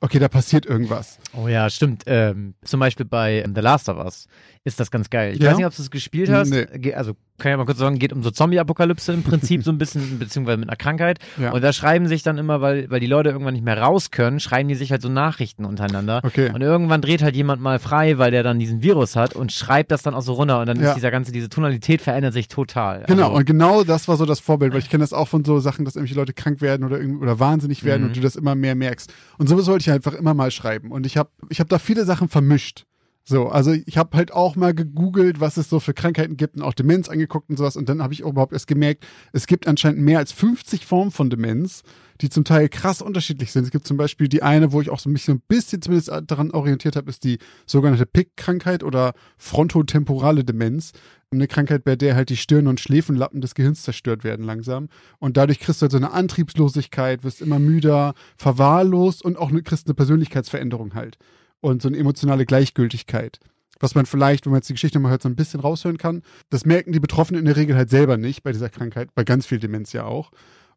okay, 0.00 0.18
da 0.18 0.28
passiert 0.28 0.66
irgendwas. 0.66 1.18
Oh 1.36 1.48
ja, 1.48 1.68
stimmt. 1.70 2.04
Ähm, 2.06 2.54
zum 2.64 2.80
Beispiel 2.80 3.06
bei 3.06 3.44
The 3.52 3.60
Last 3.60 3.88
of 3.88 3.98
Us 3.98 4.26
ist 4.64 4.80
das 4.80 4.90
ganz 4.90 5.10
geil. 5.10 5.34
Ich 5.34 5.40
Ja? 5.40 5.50
weiß 5.50 5.56
nicht, 5.58 5.66
ob 5.66 5.74
du 5.74 5.82
es 5.82 5.90
gespielt 5.90 6.28
hast. 6.30 6.50
Nee. 6.50 6.94
Also 6.94 7.14
kann 7.40 7.50
ich 7.52 7.58
mal 7.58 7.64
kurz 7.66 7.78
sagen, 7.78 7.98
geht 7.98 8.12
um 8.12 8.22
so 8.22 8.30
Zombie-Apokalypse 8.30 9.12
im 9.12 9.22
Prinzip 9.22 9.64
so 9.64 9.72
ein 9.72 9.78
bisschen, 9.78 10.18
beziehungsweise 10.18 10.58
mit 10.58 10.68
einer 10.68 10.76
Krankheit. 10.76 11.18
Ja. 11.40 11.50
Und 11.52 11.62
da 11.62 11.72
schreiben 11.72 12.06
sich 12.06 12.22
dann 12.22 12.38
immer, 12.38 12.60
weil, 12.60 12.88
weil 12.90 13.00
die 13.00 13.06
Leute 13.06 13.30
irgendwann 13.30 13.54
nicht 13.54 13.64
mehr 13.64 13.78
raus 13.80 14.10
können, 14.10 14.38
schreiben 14.40 14.68
die 14.68 14.74
sich 14.76 14.92
halt 14.92 15.02
so 15.02 15.08
Nachrichten 15.08 15.64
untereinander. 15.64 16.20
Okay. 16.24 16.50
Und 16.54 16.62
irgendwann 16.62 17.00
dreht 17.02 17.22
halt 17.22 17.34
jemand 17.34 17.60
mal 17.60 17.78
frei, 17.78 18.18
weil 18.18 18.30
der 18.30 18.42
dann 18.42 18.58
diesen 18.58 18.82
Virus 18.82 19.16
hat 19.16 19.34
und 19.34 19.50
schreibt 19.52 19.90
das 19.90 20.02
dann 20.02 20.14
auch 20.14 20.22
so 20.22 20.34
runter 20.34 20.60
und 20.60 20.66
dann 20.66 20.80
Ja. 20.80 20.90
ist 20.90 20.94
dieser 20.94 21.10
ganze, 21.10 21.32
diese 21.32 21.48
Tonalität 21.48 22.00
verändert 22.00 22.32
sich 22.34 22.48
total. 22.48 23.04
Genau, 23.06 23.24
Also, 23.28 23.36
und 23.38 23.46
genau 23.46 23.82
das 23.84 24.06
war 24.08 24.16
so 24.16 24.26
das 24.26 24.40
Vorbild, 24.40 24.72
weil 24.72 24.80
ich 24.80 24.90
kenne 24.90 25.02
das 25.02 25.12
auch 25.12 25.28
von 25.28 25.44
so 25.44 25.58
Sachen, 25.60 25.84
dass 25.84 25.96
irgendwelche 25.96 26.18
Leute 26.20 26.32
krank 26.34 26.60
werden 26.60 26.84
oder, 26.86 26.98
oder 27.20 27.38
wahnsinnig 27.40 27.84
werden 27.84 28.02
Mhm. 28.02 28.08
und 28.08 28.16
du 28.16 28.20
das 28.20 28.36
immer 28.36 28.54
mehr 28.54 28.74
merkst. 28.74 29.12
Und 29.38 29.48
sowas 29.48 29.66
wollte 29.66 29.82
ich 29.82 29.90
einfach 29.90 30.12
immer 30.14 30.34
mal 30.34 30.50
schreiben. 30.50 30.90
Und 30.92 31.06
ich 31.06 31.16
habe 31.16 31.30
ich 31.48 31.60
hab 31.60 31.68
da 31.68 31.78
viele 31.78 32.04
Sachen 32.04 32.28
vermischt. 32.28 32.84
So, 33.30 33.46
also 33.48 33.70
ich 33.70 33.96
habe 33.96 34.16
halt 34.16 34.32
auch 34.32 34.56
mal 34.56 34.74
gegoogelt, 34.74 35.38
was 35.38 35.56
es 35.56 35.70
so 35.70 35.78
für 35.78 35.94
Krankheiten 35.94 36.36
gibt 36.36 36.56
und 36.56 36.62
auch 36.62 36.74
Demenz 36.74 37.08
angeguckt 37.08 37.48
und 37.48 37.58
sowas. 37.58 37.76
Und 37.76 37.88
dann 37.88 38.02
habe 38.02 38.12
ich 38.12 38.22
überhaupt 38.22 38.52
erst 38.52 38.66
gemerkt, 38.66 39.06
es 39.32 39.46
gibt 39.46 39.68
anscheinend 39.68 40.00
mehr 40.00 40.18
als 40.18 40.32
50 40.32 40.84
Formen 40.84 41.12
von 41.12 41.30
Demenz, 41.30 41.84
die 42.22 42.28
zum 42.28 42.42
Teil 42.42 42.68
krass 42.68 43.00
unterschiedlich 43.00 43.52
sind. 43.52 43.62
Es 43.62 43.70
gibt 43.70 43.86
zum 43.86 43.96
Beispiel 43.96 44.26
die 44.26 44.42
eine, 44.42 44.72
wo 44.72 44.80
ich 44.80 44.90
auch 44.90 44.98
so 44.98 45.08
mich 45.08 45.22
so 45.22 45.30
ein 45.30 45.40
bisschen 45.46 45.80
zumindest 45.80 46.10
daran 46.26 46.50
orientiert 46.50 46.96
habe, 46.96 47.08
ist 47.08 47.22
die 47.22 47.38
sogenannte 47.66 48.04
PIC-Krankheit 48.04 48.82
oder 48.82 49.12
frontotemporale 49.38 50.42
Demenz. 50.42 50.90
Eine 51.30 51.46
Krankheit, 51.46 51.84
bei 51.84 51.94
der 51.94 52.16
halt 52.16 52.30
die 52.30 52.36
Stirn- 52.36 52.66
und 52.66 52.80
Schläfenlappen 52.80 53.40
des 53.40 53.54
Gehirns 53.54 53.84
zerstört 53.84 54.24
werden 54.24 54.44
langsam. 54.44 54.88
Und 55.20 55.36
dadurch 55.36 55.60
kriegst 55.60 55.80
du 55.80 55.84
halt 55.84 55.92
so 55.92 55.98
eine 55.98 56.10
Antriebslosigkeit, 56.10 57.22
wirst 57.22 57.42
immer 57.42 57.60
müder, 57.60 58.14
verwahrlost 58.36 59.24
und 59.24 59.38
auch 59.38 59.52
kriegst 59.62 59.86
eine 59.86 59.94
Persönlichkeitsveränderung 59.94 60.94
halt. 60.94 61.16
Und 61.60 61.82
so 61.82 61.88
eine 61.88 61.98
emotionale 61.98 62.46
Gleichgültigkeit. 62.46 63.38
Was 63.80 63.94
man 63.94 64.06
vielleicht, 64.06 64.44
wenn 64.44 64.52
man 64.52 64.58
jetzt 64.58 64.68
die 64.68 64.74
Geschichte 64.74 64.98
mal 64.98 65.10
hört, 65.10 65.22
so 65.22 65.28
ein 65.28 65.36
bisschen 65.36 65.60
raushören 65.60 65.98
kann. 65.98 66.22
Das 66.50 66.66
merken 66.66 66.92
die 66.92 67.00
Betroffenen 67.00 67.40
in 67.40 67.46
der 67.46 67.56
Regel 67.56 67.76
halt 67.76 67.90
selber 67.90 68.16
nicht 68.16 68.42
bei 68.42 68.52
dieser 68.52 68.68
Krankheit, 68.68 69.14
bei 69.14 69.24
ganz 69.24 69.46
viel 69.46 69.58
Demenz 69.58 69.92
ja 69.92 70.04
auch. 70.04 70.30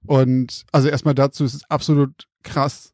Und 0.05 0.65
also 0.71 0.87
erstmal 0.87 1.15
dazu 1.15 1.43
ist 1.43 1.53
es 1.53 1.69
absolut 1.69 2.27
krass, 2.43 2.93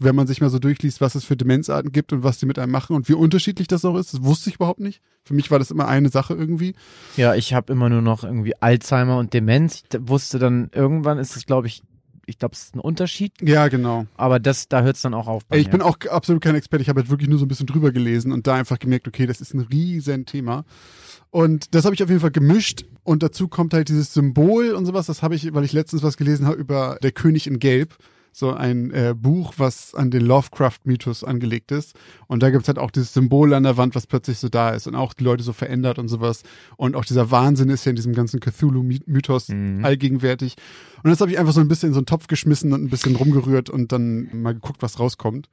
wenn 0.00 0.16
man 0.16 0.26
sich 0.26 0.40
mal 0.40 0.50
so 0.50 0.58
durchliest, 0.58 1.00
was 1.00 1.14
es 1.14 1.24
für 1.24 1.36
Demenzarten 1.36 1.92
gibt 1.92 2.12
und 2.12 2.22
was 2.22 2.38
die 2.38 2.46
mit 2.46 2.58
einem 2.58 2.72
machen 2.72 2.96
und 2.96 3.08
wie 3.08 3.14
unterschiedlich 3.14 3.68
das 3.68 3.84
auch 3.84 3.96
ist. 3.96 4.14
Das 4.14 4.24
wusste 4.24 4.50
ich 4.50 4.56
überhaupt 4.56 4.80
nicht. 4.80 5.02
Für 5.24 5.34
mich 5.34 5.50
war 5.50 5.58
das 5.58 5.70
immer 5.70 5.86
eine 5.86 6.08
Sache 6.08 6.34
irgendwie. 6.34 6.74
Ja, 7.16 7.34
ich 7.34 7.52
habe 7.54 7.72
immer 7.72 7.88
nur 7.88 8.02
noch 8.02 8.24
irgendwie 8.24 8.54
Alzheimer 8.60 9.18
und 9.18 9.34
Demenz. 9.34 9.82
Ich 9.92 9.98
wusste 10.08 10.38
dann, 10.38 10.70
irgendwann 10.72 11.18
ist 11.18 11.36
es, 11.36 11.46
glaube 11.46 11.66
ich, 11.66 11.82
ich 12.26 12.38
glaube, 12.38 12.54
es 12.54 12.64
ist 12.64 12.74
ein 12.76 12.80
Unterschied, 12.80 13.32
Ja, 13.42 13.68
genau. 13.68 14.06
aber 14.16 14.38
das, 14.40 14.68
da 14.68 14.82
hört 14.82 14.96
es 14.96 15.02
dann 15.02 15.14
auch 15.14 15.26
auf. 15.26 15.42
ich 15.52 15.66
mir. 15.66 15.72
bin 15.72 15.82
auch 15.82 15.98
absolut 16.10 16.42
kein 16.42 16.54
Experte. 16.54 16.82
Ich 16.82 16.88
habe 16.88 17.00
halt 17.00 17.10
wirklich 17.10 17.28
nur 17.28 17.38
so 17.38 17.44
ein 17.44 17.48
bisschen 17.48 17.66
drüber 17.66 17.92
gelesen 17.92 18.32
und 18.32 18.46
da 18.46 18.54
einfach 18.54 18.78
gemerkt, 18.78 19.08
okay, 19.08 19.26
das 19.26 19.40
ist 19.40 19.54
ein 19.54 19.60
riesen 19.60 20.24
Thema. 20.26 20.64
Und 21.30 21.74
das 21.74 21.84
habe 21.84 21.94
ich 21.94 22.02
auf 22.02 22.08
jeden 22.10 22.20
Fall 22.20 22.30
gemischt. 22.30 22.84
Und 23.04 23.22
dazu 23.22 23.48
kommt 23.48 23.72
halt 23.74 23.88
dieses 23.88 24.12
Symbol 24.12 24.72
und 24.72 24.84
sowas. 24.86 25.06
Das 25.06 25.22
habe 25.22 25.34
ich, 25.34 25.52
weil 25.54 25.64
ich 25.64 25.72
letztens 25.72 26.02
was 26.02 26.16
gelesen 26.16 26.46
habe 26.46 26.56
über 26.56 26.98
Der 27.02 27.10
König 27.12 27.46
in 27.46 27.58
Gelb. 27.58 27.96
So 28.34 28.52
ein 28.52 28.90
äh, 28.92 29.14
Buch, 29.16 29.54
was 29.58 29.94
an 29.94 30.10
den 30.10 30.22
Lovecraft-Mythos 30.22 31.22
angelegt 31.22 31.70
ist. 31.70 31.94
Und 32.28 32.42
da 32.42 32.50
gibt's 32.50 32.66
halt 32.68 32.78
auch 32.78 32.90
dieses 32.90 33.12
Symbol 33.12 33.52
an 33.52 33.62
der 33.62 33.76
Wand, 33.76 33.94
was 33.94 34.06
plötzlich 34.06 34.38
so 34.38 34.48
da 34.48 34.70
ist 34.70 34.86
und 34.86 34.94
auch 34.94 35.12
die 35.12 35.22
Leute 35.24 35.42
so 35.44 35.52
verändert 35.52 35.98
und 35.98 36.08
sowas. 36.08 36.42
Und 36.76 36.96
auch 36.96 37.04
dieser 37.04 37.30
Wahnsinn 37.30 37.68
ist 37.68 37.84
ja 37.84 37.90
in 37.90 37.96
diesem 37.96 38.14
ganzen 38.14 38.40
Cthulhu-Mythos 38.40 39.48
Mhm. 39.48 39.84
allgegenwärtig. 39.84 40.56
Und 41.02 41.10
das 41.10 41.20
habe 41.20 41.30
ich 41.30 41.38
einfach 41.38 41.52
so 41.52 41.60
ein 41.60 41.68
bisschen 41.68 41.88
in 41.88 41.92
so 41.94 41.98
einen 42.00 42.06
Topf 42.06 42.26
geschmissen 42.26 42.72
und 42.72 42.82
ein 42.82 42.88
bisschen 42.90 43.16
rumgerührt 43.16 43.68
und 43.68 43.92
dann 43.92 44.28
mal 44.42 44.54
geguckt, 44.54 44.82
was 44.82 44.98
rauskommt. 44.98 45.48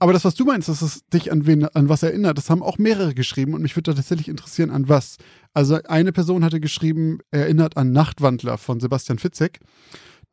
Aber 0.00 0.12
das, 0.12 0.24
was 0.24 0.36
du 0.36 0.44
meinst, 0.44 0.68
dass 0.68 0.80
es 0.80 1.04
dich 1.08 1.32
an 1.32 1.46
wen, 1.46 1.64
an 1.64 1.88
was 1.88 2.04
erinnert, 2.04 2.38
das 2.38 2.50
haben 2.50 2.62
auch 2.62 2.78
mehrere 2.78 3.14
geschrieben 3.14 3.52
und 3.54 3.62
mich 3.62 3.74
würde 3.76 3.92
tatsächlich 3.94 4.28
interessieren, 4.28 4.70
an 4.70 4.88
was. 4.88 5.16
Also 5.54 5.78
eine 5.88 6.12
Person 6.12 6.44
hatte 6.44 6.60
geschrieben, 6.60 7.18
erinnert 7.32 7.76
an 7.76 7.90
Nachtwandler 7.92 8.58
von 8.58 8.78
Sebastian 8.78 9.18
Fitzek. 9.18 9.58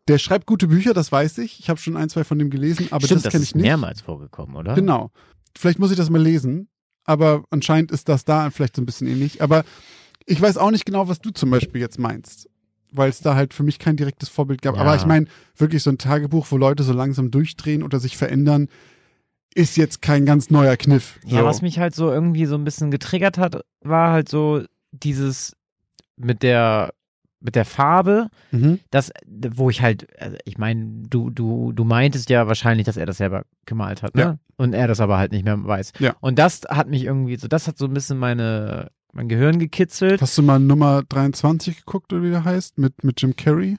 Der 0.08 0.20
schreibt 0.20 0.46
gute 0.46 0.68
Bücher, 0.68 0.94
das 0.94 1.12
weiß 1.12 1.40
ich. 1.40 1.60
Ich 1.60 1.70
habe 1.70 1.80
schon 1.80 1.98
ein, 1.98 2.10
zwei 2.10 2.24
von 2.24 2.38
dem 2.38 2.50
gelesen, 2.50 2.88
aber 2.92 3.06
Stimmt, 3.06 3.26
das 3.26 3.32
kenne 3.32 3.44
ist 3.44 3.50
ich 3.50 3.56
nicht. 3.56 3.64
mehrmals 3.64 4.02
vorgekommen, 4.02 4.56
oder? 4.56 4.76
Genau. 4.76 5.12
Vielleicht 5.58 5.80
muss 5.80 5.92
ich 5.92 5.98
das 5.98 6.10
mal 6.10 6.22
lesen, 6.22 6.68
aber 7.06 7.44
anscheinend 7.50 7.92
ist 7.92 8.10
das 8.10 8.26
da 8.26 8.50
vielleicht 8.50 8.76
so 8.76 8.82
ein 8.82 8.86
bisschen 8.86 9.08
ähnlich. 9.08 9.42
Aber 9.42 9.64
ich 10.26 10.40
weiß 10.40 10.58
auch 10.58 10.72
nicht 10.72 10.86
genau, 10.86 11.08
was 11.08 11.20
du 11.20 11.32
zum 11.32 11.50
Beispiel 11.50 11.82
jetzt 11.82 11.98
meinst, 11.98 12.50
weil 12.92 13.10
es 13.10 13.22
da 13.22 13.36
halt 13.36 13.54
für 13.54 13.64
mich 13.64 13.80
kein 13.80 13.98
direktes 13.98 14.30
Vorbild 14.30 14.62
gab. 14.62 14.76
Ja. 14.76 14.82
Aber 14.82 14.96
ich 14.96 15.06
meine, 15.06 15.28
wirklich 15.56 15.82
so 15.82 15.90
ein 15.90 15.98
Tagebuch, 15.98 16.48
wo 16.50 16.58
Leute 16.58 16.84
so 16.84 16.94
langsam 16.94 17.32
durchdrehen 17.32 17.82
oder 17.82 18.00
sich 18.00 18.18
verändern, 18.18 18.68
ist 19.56 19.78
jetzt 19.78 20.02
kein 20.02 20.26
ganz 20.26 20.50
neuer 20.50 20.76
Kniff. 20.78 21.20
Ja, 21.26 21.40
so. 21.40 21.46
was 21.46 21.62
mich 21.62 21.80
halt 21.80 21.96
so 21.96 22.12
irgendwie 22.12 22.46
so 22.46 22.56
ein 22.56 22.64
bisschen 22.66 22.92
getriggert 22.92 23.38
hat, 23.38 23.62
war 23.82 24.12
halt 24.12 24.30
so 24.30 24.64
dieses 24.92 25.56
mit 26.18 26.44
der 26.44 26.94
mit 27.46 27.56
der 27.56 27.64
Farbe, 27.66 28.28
Mhm. 28.52 28.80
das, 28.92 29.12
wo 29.28 29.70
ich 29.70 29.82
halt, 29.82 30.08
also 30.20 30.36
ich 30.46 30.58
meine, 30.58 31.04
du, 31.10 31.30
du, 31.30 31.72
du 31.72 31.84
meintest 31.86 32.30
ja 32.30 32.48
wahrscheinlich, 32.48 32.86
dass 32.86 32.98
er 32.98 33.06
das 33.06 33.18
selber 33.18 33.44
gemalt 33.66 34.04
hat, 34.04 34.16
ne? 34.16 34.22
Ja. 34.22 34.38
Und 34.58 34.74
er 34.74 34.88
das 34.88 35.00
aber 35.00 35.18
halt 35.18 35.32
nicht 35.32 35.46
mehr 35.46 35.64
weiß. 35.64 35.94
Ja. 36.00 36.16
Und 36.22 36.40
das 36.40 36.62
hat 36.70 36.88
mich 36.90 37.04
irgendwie, 37.04 37.36
so, 37.38 37.48
das 37.48 37.68
hat 37.68 37.78
so 37.78 37.86
ein 37.86 37.94
bisschen 37.94 38.18
meine, 38.18 38.90
mein 39.14 39.30
Gehirn 39.30 39.60
gekitzelt. 39.60 40.22
Hast 40.22 40.38
du 40.38 40.42
mal 40.44 40.60
Nummer 40.60 41.04
23 41.08 41.78
geguckt, 41.86 42.12
oder 42.12 42.24
wie 42.24 42.30
der 42.32 42.44
heißt? 42.44 42.78
Mit, 42.78 43.04
mit 43.04 43.22
Jim 43.22 43.36
Carrey? 43.36 43.78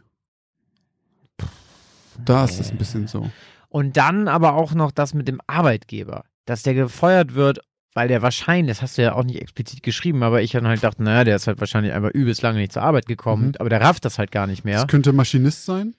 Da 2.24 2.44
ist 2.44 2.60
es 2.60 2.70
ein 2.70 2.78
bisschen 2.78 3.06
so. 3.06 3.30
Und 3.68 3.96
dann 3.96 4.28
aber 4.28 4.54
auch 4.54 4.72
noch 4.72 4.90
das 4.90 5.12
mit 5.12 5.28
dem 5.28 5.40
Arbeitgeber, 5.46 6.24
dass 6.46 6.62
der 6.62 6.74
gefeuert 6.74 7.34
wird, 7.34 7.60
weil 7.96 8.08
der 8.08 8.20
wahrscheinlich, 8.20 8.76
das 8.76 8.82
hast 8.82 8.98
du 8.98 9.02
ja 9.02 9.14
auch 9.14 9.24
nicht 9.24 9.40
explizit 9.40 9.82
geschrieben, 9.82 10.22
aber 10.22 10.42
ich 10.42 10.52
dann 10.52 10.68
halt 10.68 10.84
dachte, 10.84 11.02
naja, 11.02 11.24
der 11.24 11.36
ist 11.36 11.46
halt 11.46 11.58
wahrscheinlich 11.60 11.94
einfach 11.94 12.10
übelst 12.10 12.42
lange 12.42 12.58
nicht 12.58 12.72
zur 12.72 12.82
Arbeit 12.82 13.06
gekommen, 13.06 13.46
Mhm. 13.48 13.54
aber 13.58 13.70
der 13.70 13.80
rafft 13.80 14.04
das 14.04 14.18
halt 14.18 14.30
gar 14.30 14.46
nicht 14.46 14.64
mehr. 14.64 14.76
Das 14.80 14.86
könnte 14.86 15.12
Maschinist 15.14 15.64
sein. 15.64 15.94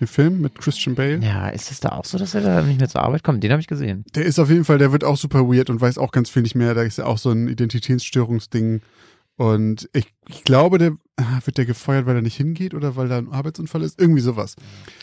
Den 0.00 0.06
Film 0.06 0.40
mit 0.40 0.54
Christian 0.54 0.94
Bale. 0.94 1.18
Ja, 1.18 1.48
ist 1.50 1.70
es 1.70 1.80
da 1.80 1.90
auch 1.90 2.04
so, 2.06 2.16
dass 2.16 2.34
er 2.34 2.40
da 2.40 2.62
nicht 2.62 2.78
mehr 2.78 2.88
zur 2.88 3.02
Arbeit 3.02 3.22
kommt? 3.22 3.42
Den 3.44 3.50
habe 3.50 3.60
ich 3.60 3.66
gesehen. 3.66 4.04
Der 4.14 4.24
ist 4.24 4.38
auf 4.38 4.48
jeden 4.48 4.64
Fall, 4.64 4.78
der 4.78 4.92
wird 4.92 5.04
auch 5.04 5.16
super 5.18 5.40
weird 5.48 5.68
und 5.68 5.80
weiß 5.80 5.98
auch 5.98 6.10
ganz 6.12 6.30
viel 6.30 6.40
nicht 6.42 6.54
mehr. 6.54 6.72
Da 6.72 6.82
ist 6.82 6.98
ja 6.98 7.04
auch 7.04 7.18
so 7.18 7.30
ein 7.32 7.48
Identitätsstörungsding. 7.48 8.80
Und 9.36 9.88
ich, 9.92 10.06
ich 10.28 10.44
glaube, 10.44 10.78
der 10.78 10.92
ah, 11.16 11.40
wird 11.44 11.58
der 11.58 11.66
gefeuert, 11.66 12.06
weil 12.06 12.16
er 12.16 12.22
nicht 12.22 12.36
hingeht 12.36 12.74
oder 12.74 12.96
weil 12.96 13.08
da 13.08 13.18
ein 13.18 13.30
Arbeitsunfall 13.32 13.82
ist. 13.82 14.00
Irgendwie 14.00 14.20
sowas. 14.20 14.56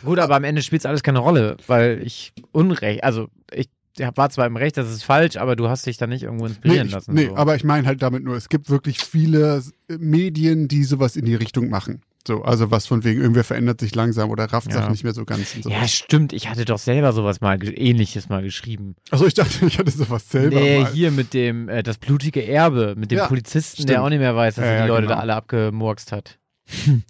Gut, 0.04 0.20
aber 0.20 0.36
am 0.36 0.44
Ende 0.44 0.62
spielt 0.62 0.82
es 0.82 0.86
alles 0.86 1.04
keine 1.04 1.20
Rolle, 1.20 1.58
weil 1.68 2.02
ich 2.04 2.34
Unrecht, 2.52 3.04
also 3.04 3.28
ich 3.52 3.70
war 4.16 4.30
zwar 4.30 4.46
im 4.48 4.56
Recht, 4.56 4.78
das 4.78 4.90
ist 4.92 5.04
falsch, 5.04 5.38
aber 5.38 5.56
du 5.56 5.70
hast 5.70 5.86
dich 5.86 5.98
da 5.98 6.08
nicht 6.08 6.24
irgendwo 6.24 6.46
Nee, 6.46 6.52
inspirieren 6.52 6.88
ich, 6.88 6.94
lassen. 6.94 7.14
nee 7.14 7.26
so. 7.28 7.36
aber 7.36 7.56
ich 7.56 7.64
meine 7.64 7.88
halt 7.88 8.02
damit 8.02 8.24
nur, 8.24 8.36
es 8.36 8.50
gibt 8.50 8.70
wirklich 8.70 9.00
viele 9.00 9.64
Medien, 9.88 10.68
die 10.68 10.84
sowas 10.84 11.16
in 11.16 11.26
die 11.26 11.36
Richtung 11.36 11.70
machen. 11.70 12.02
So, 12.28 12.42
also 12.44 12.72
was 12.72 12.86
von 12.88 13.06
wegen, 13.06 13.22
irgendwer 13.22 13.46
verändert 13.46 13.80
sich 13.80 13.96
langsam 13.96 14.30
oder 14.30 14.46
rafft 14.52 14.68
Ja. 14.68 14.80
Sachen 14.80 14.92
nicht 14.92 15.06
mehr 15.06 15.14
so 15.14 15.24
ganz 15.24 15.54
so. 15.62 15.70
ja, 15.70 15.88
stimmt, 15.88 16.34
ich 16.34 16.50
hatte 16.50 16.66
doch 16.66 16.78
selber 16.78 17.14
sowas 17.14 17.40
mal, 17.40 17.58
ähnliches 17.64 18.28
mal 18.28 18.44
geschrieben. 18.44 18.96
Also 19.12 19.26
ich 19.26 19.34
dachte, 19.34 19.66
ich 19.66 19.80
hatte 19.80 19.92
sowas 19.92 20.30
selber 20.30 20.60
Nee, 20.60 20.82
mal. 20.82 20.92
hier 20.92 21.12
mit 21.12 21.34
dem, 21.34 21.70
äh, 21.70 21.84
das 21.84 21.98
blutige 21.98 22.46
Erbe, 22.46 22.96
mit 22.98 23.12
dem 23.12 23.20
Ja, 23.20 23.28
Polizisten, 23.28 23.76
stimmt. 23.78 23.90
der 23.90 24.04
auch 24.04 24.10
nicht 24.10 24.20
mehr 24.20 24.36
weiß, 24.36 24.56
dass 24.56 24.66
Ja, 24.66 24.72
er 24.72 24.82
die 24.84 24.88
Leute 24.90 25.04
da 25.08 25.14
genau. 25.14 25.22
alle 25.22 25.36
abgemurkst 25.36 26.12
hat. 26.12 26.38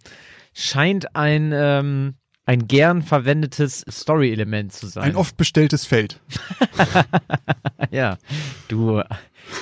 Scheint 0.53 1.15
ein, 1.15 1.51
ähm, 1.53 2.15
ein 2.47 2.67
gern 2.67 3.01
verwendetes 3.01 3.85
Story-Element 3.89 4.71
zu 4.71 4.87
sein. 4.87 5.03
Ein 5.03 5.15
oft 5.17 5.35
bestelltes 5.35 5.85
Feld. 5.85 6.21
ja, 7.91 8.17
du, 8.69 9.03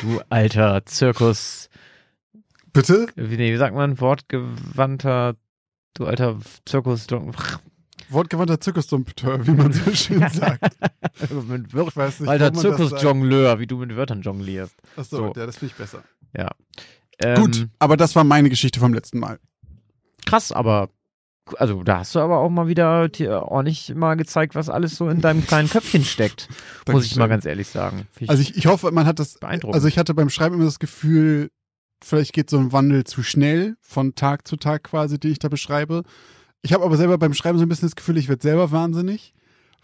du 0.02 0.21
alter 0.30 0.86
Zirkus. 0.86 1.69
Bitte? 2.74 3.08
Wie, 3.15 3.38
nee, 3.38 3.52
wie 3.52 3.58
sagt 3.58 3.76
man? 3.76 4.00
Wortgewandter, 4.00 5.36
du 5.95 6.06
alter 6.06 6.38
Zirkus. 6.65 7.08
Wortgewandter 8.10 8.62
Zirkusdompteur, 8.62 9.48
wie 9.48 9.52
man 9.52 9.74
so 9.74 9.91
schön 9.95 10.19
sagt. 10.32 10.62
mit 11.48 11.74
Wir 11.74 11.88
ich 11.88 11.98
weiß 11.98 12.19
nicht, 12.19 12.30
alter. 12.30 12.54
Zirkusjongleur, 12.54 13.60
wie 13.60 13.65
du 13.65 13.78
mit 13.78 13.95
Wörtern 13.95 14.21
jonglierst. 14.21 14.76
Achso, 14.95 15.17
So. 15.17 15.34
ja, 15.39 15.48
das 15.48 15.58
finde 15.58 15.71
ich 15.74 15.78
besser. 15.78 16.04
Ja. 16.38 16.52
Ähm, 17.17 17.41
Gut, 17.41 17.67
aber 17.80 17.98
das 17.98 18.15
war 18.15 18.24
meine 18.24 18.52
Geschichte 18.52 18.80
vom 18.80 18.93
letzten 18.93 19.17
Mal. 19.19 19.39
Krass, 20.28 20.52
aber 20.52 20.89
also 21.58 21.84
da 21.84 21.99
hast 21.99 22.15
du 22.15 22.19
aber 22.19 22.39
auch 22.39 22.49
mal 22.49 22.67
wieder 22.67 23.10
ordentlich 23.51 23.93
mal 23.93 24.15
gezeigt, 24.15 24.55
was 24.55 24.69
alles 24.69 24.95
so 24.95 25.10
in 25.10 25.21
deinem 25.21 25.45
kleinen 25.45 25.69
Köpfchen 25.69 26.03
steckt. 26.03 26.49
muss 26.91 27.05
ich 27.05 27.15
mal 27.15 27.27
ganz 27.27 27.45
ehrlich 27.45 27.67
sagen. 27.67 28.08
Ich 28.19 28.29
Also 28.29 28.41
ich, 28.41 28.58
ich 28.58 28.65
hoffe, 28.67 28.91
man 28.91 29.05
hat 29.05 29.19
das. 29.19 29.36
beeindruckend. 29.36 29.75
Also 29.75 29.88
ich 29.88 29.97
hatte 29.97 30.13
beim 30.13 30.29
Schreiben 30.29 30.55
immer 30.55 30.65
das 30.65 30.79
Gefühl, 30.79 31.51
vielleicht 32.03 32.34
geht 32.34 32.49
so 32.49 32.58
ein 32.58 32.71
Wandel 32.71 33.03
zu 33.03 33.23
schnell 33.23 33.75
von 33.81 34.15
Tag 34.15 34.47
zu 34.47 34.58
Tag 34.58 34.84
quasi, 34.84 35.19
den 35.19 35.31
ich 35.31 35.39
da 35.39 35.49
beschreibe. 35.49 36.03
Ich 36.62 36.73
habe 36.73 36.84
aber 36.84 36.97
selber 36.97 37.17
beim 37.17 37.34
Schreiben 37.34 37.60
so 37.60 37.65
ein 37.65 37.69
bisschen 37.69 37.88
das 37.88 37.95
Gefühl, 37.95 38.17
ich 38.17 38.27
werde 38.27 38.41
selber 38.41 38.71
wahnsinnig, 38.71 39.34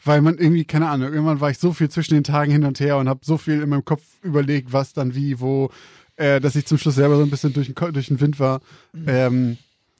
weil 0.03 0.21
man 0.21 0.37
irgendwie, 0.39 0.65
keine 0.65 0.89
Ahnung, 0.89 1.13
irgendwann 1.13 1.41
war 1.41 1.51
ich 1.51 1.59
so 1.59 1.73
viel 1.73 1.89
zwischen 1.89 2.15
den 2.15 2.23
Tagen 2.23 2.51
hin 2.51 2.65
und 2.65 2.79
her 2.79 2.97
und 2.97 3.07
habe 3.07 3.19
so 3.23 3.37
viel 3.37 3.61
in 3.61 3.69
meinem 3.69 3.85
Kopf 3.85 4.01
überlegt, 4.23 4.73
was 4.73 4.93
dann 4.93 5.13
wie, 5.13 5.39
wo, 5.39 5.69
äh, 6.15 6.39
dass 6.39 6.55
ich 6.55 6.65
zum 6.65 6.79
Schluss 6.79 6.95
selber 6.95 7.17
so 7.17 7.21
ein 7.21 7.29
bisschen 7.29 7.53
durch 7.53 7.71
den, 7.71 7.93
durch 7.93 8.07
den 8.07 8.19
Wind 8.19 8.39
war. 8.39 8.61
Ähm, 9.05 9.57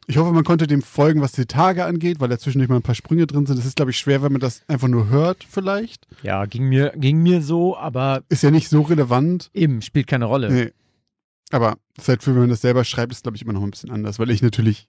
ich 0.08 0.18
hoffe, 0.18 0.32
man 0.32 0.44
konnte 0.44 0.68
dem 0.68 0.82
folgen, 0.82 1.22
was 1.22 1.32
die 1.32 1.46
Tage 1.46 1.86
angeht, 1.86 2.20
weil 2.20 2.30
da 2.30 2.38
zwischendurch 2.38 2.70
mal 2.70 2.78
ein 2.78 2.82
paar 2.82 2.96
Sprünge 2.96 3.28
drin 3.28 3.46
sind. 3.46 3.58
Das 3.58 3.66
ist, 3.66 3.76
glaube 3.76 3.92
ich, 3.92 3.98
schwer, 3.98 4.22
wenn 4.24 4.32
man 4.32 4.42
das 4.42 4.64
einfach 4.68 4.88
nur 4.88 5.10
hört, 5.10 5.46
vielleicht. 5.48 6.08
ja, 6.24 6.46
ging 6.46 6.68
mir, 6.68 6.92
ging 6.96 7.22
mir 7.22 7.42
so, 7.42 7.78
aber 7.78 8.24
Ist 8.30 8.44
ja 8.44 8.52
nicht 8.52 8.70
so 8.70 8.82
relevant. 8.82 9.50
eben, 9.54 9.82
spielt 9.82 10.08
keine 10.08 10.26
Rolle. 10.26 10.52
Nee. 10.52 10.72
Aber 11.52 11.78
ist 11.98 12.08
halt 12.08 12.26
wenn 12.26 12.36
man 12.36 12.50
das 12.50 12.62
selber 12.62 12.84
schreibt, 12.84 13.12
ist, 13.12 13.24
glaube 13.24 13.36
ich, 13.36 13.44
immer 13.44 13.54
noch 13.54 13.64
ein 13.64 13.72
bisschen 13.72 13.92
anders, 13.92 14.20
weil 14.20 14.30
ich 14.32 14.42
natürlich 14.42 14.88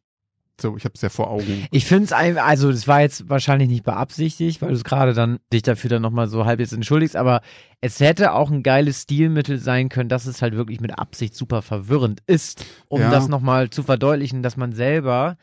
so, 0.61 0.77
ich 0.77 0.85
habe 0.85 0.93
es 0.95 1.03
ja 1.03 1.09
vor 1.09 1.31
Augen. 1.31 1.67
Ich 1.71 1.87
finde 1.87 2.05
es, 2.05 2.13
also 2.13 2.71
das 2.71 2.87
war 2.87 3.01
jetzt 3.01 3.29
wahrscheinlich 3.29 3.69
nicht 3.69 3.85
beabsichtigt, 3.85 4.63
weil 4.63 4.69
du 4.69 4.75
es 4.75 4.85
gerade 4.85 5.13
dann 5.15 5.39
dich 5.53 5.63
dafür 5.63 5.91
dann 5.91 6.03
nochmal 6.03 6.29
so 6.29 6.45
halb 6.45 6.61
jetzt 6.61 6.73
entschuldigst, 6.73 7.17
aber 7.17 7.41
es 7.81 7.99
hätte 7.99 8.33
auch 8.33 8.51
ein 8.51 8.63
geiles 8.63 9.03
Stilmittel 9.03 9.59
sein 9.59 9.89
können, 9.89 10.09
dass 10.09 10.27
es 10.27 10.41
halt 10.43 10.55
wirklich 10.55 10.81
mit 10.81 10.99
Absicht 10.99 11.35
super 11.35 11.63
verwirrend 11.63 12.21
ist, 12.27 12.65
um 12.89 13.01
Ja. 13.01 13.11
das 13.11 13.29
nochmal 13.29 13.71
zu 13.71 13.83
verdeutlichen, 13.83 14.43
dass 14.43 14.57
man 14.57 14.73
selber 14.73 15.37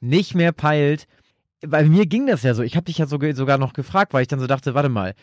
nicht 0.00 0.34
mehr 0.34 0.52
peilt. 0.52 1.06
Bei 1.66 1.84
mir 1.84 2.06
ging 2.06 2.26
das 2.26 2.42
ja 2.42 2.54
so. 2.54 2.62
Ich 2.62 2.76
habe 2.76 2.84
dich 2.86 2.98
ja 2.98 3.06
sogar, 3.06 3.58
noch 3.58 3.72
gefragt, 3.72 4.12
weil 4.14 4.22
ich 4.22 4.28
dann 4.28 4.40
so 4.40 4.46
dachte, 4.46 4.74
warte 4.74 4.88
mal, 4.88 5.14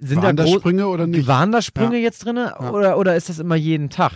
sind 0.00 0.22
Waren 0.22 0.36
da 0.36 0.44
da 0.44 0.50
Sprünge 0.50 0.88
oder 0.88 1.06
nicht? 1.06 1.28
waren 1.28 1.52
da 1.52 1.62
Sprünge 1.62 1.98
jetzt 1.98 2.24
drin 2.24 2.36
oder, 2.36 2.98
oder 2.98 3.14
ist 3.14 3.28
das 3.28 3.38
immer 3.38 3.54
jeden 3.54 3.88
Tag? 3.90 4.12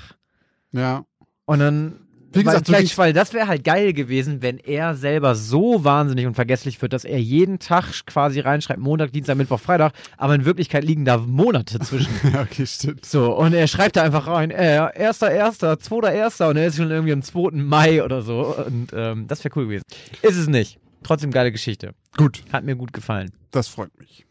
Ja. 0.73 1.05
Und 1.45 1.61
dann, 1.61 2.06
Wie 2.37 2.45
gesagt, 2.45 2.69
weil, 2.69 2.77
vielleicht, 2.77 2.99
weil 2.99 3.13
das 3.13 3.33
wäre 3.33 3.49
halt 3.49 3.65
geil 3.65 3.93
gewesen, 3.93 4.43
wenn 4.43 4.59
er 4.59 4.95
selber 4.95 5.35
so 5.35 5.85
wahnsinnig 5.85 6.27
und 6.27 6.35
vergesslich 6.35 6.81
wird, 6.81 6.93
dass 6.93 7.05
er 7.05 7.21
jeden 7.21 7.59
Tag 7.59 8.07
quasi 8.07 8.41
reinschreibt, 8.41 8.81
Montag, 8.81 9.13
Dienstag, 9.13 9.37
Mittwoch, 9.37 9.61
Freitag, 9.61 9.93
aber 10.17 10.35
in 10.35 10.45
Wirklichkeit 10.45 10.85
liegen 10.85 11.05
da 11.05 11.19
Monate 11.19 11.79
zwischen. 11.81 12.13
ja, 12.33 12.43
okay, 12.43 12.67
stimmt. 12.67 13.05
so, 13.05 13.37
und 13.37 13.53
er 13.53 13.67
schreibt 13.67 13.97
da 13.97 14.03
einfach 14.03 14.27
rein, 14.27 14.51
äh, 14.51 14.89
erster, 14.95 15.31
erster, 15.31 15.79
zweiter, 15.79 16.13
erster, 16.13 16.49
und 16.49 16.57
er 16.57 16.67
ist 16.67 16.77
schon 16.77 16.91
irgendwie 16.91 17.13
am 17.13 17.23
2. 17.23 17.53
Mai 17.53 18.03
oder 18.03 18.23
so. 18.23 18.57
Und 18.57 18.93
ähm, 18.95 19.27
das 19.27 19.45
wäre 19.45 19.57
cool 19.57 19.65
gewesen. 19.65 19.85
Ist 20.23 20.37
es 20.37 20.49
nicht. 20.49 20.79
Trotzdem 21.03 21.31
geile 21.31 21.53
Geschichte. 21.53 21.93
Gut, 22.17 22.43
Hat 22.53 22.65
mir 22.65 22.77
gut 22.77 22.93
gefallen. 22.93 23.31
das 23.51 23.69
freut 23.69 23.97
mich. 23.99 24.27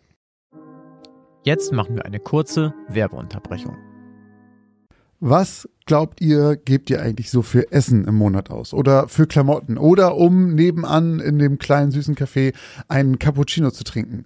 Jetzt 1.44 1.72
machen 1.72 1.96
wir 1.96 2.06
eine 2.06 2.20
kurze 2.20 2.74
Werbeunterbrechung. 2.89 3.94
Was 5.28 5.68
glaubt 5.88 6.22
ihr, 6.22 6.56
gebt 6.56 6.88
ihr 6.92 7.02
eigentlich 7.02 7.32
so 7.32 7.42
für 7.42 7.72
Essen 7.72 8.06
im 8.06 8.14
Monat 8.14 8.52
aus? 8.52 8.76
Oder 8.76 9.08
für 9.08 9.26
Klamotten? 9.26 9.80
Oder 9.80 10.18
um 10.18 10.54
nebenan 10.54 11.20
in 11.20 11.40
dem 11.40 11.58
kleinen 11.58 11.90
süßen 11.90 12.14
Café 12.14 12.54
einen 12.90 13.18
Cappuccino 13.18 13.72
zu 13.72 13.84
trinken? 13.84 14.26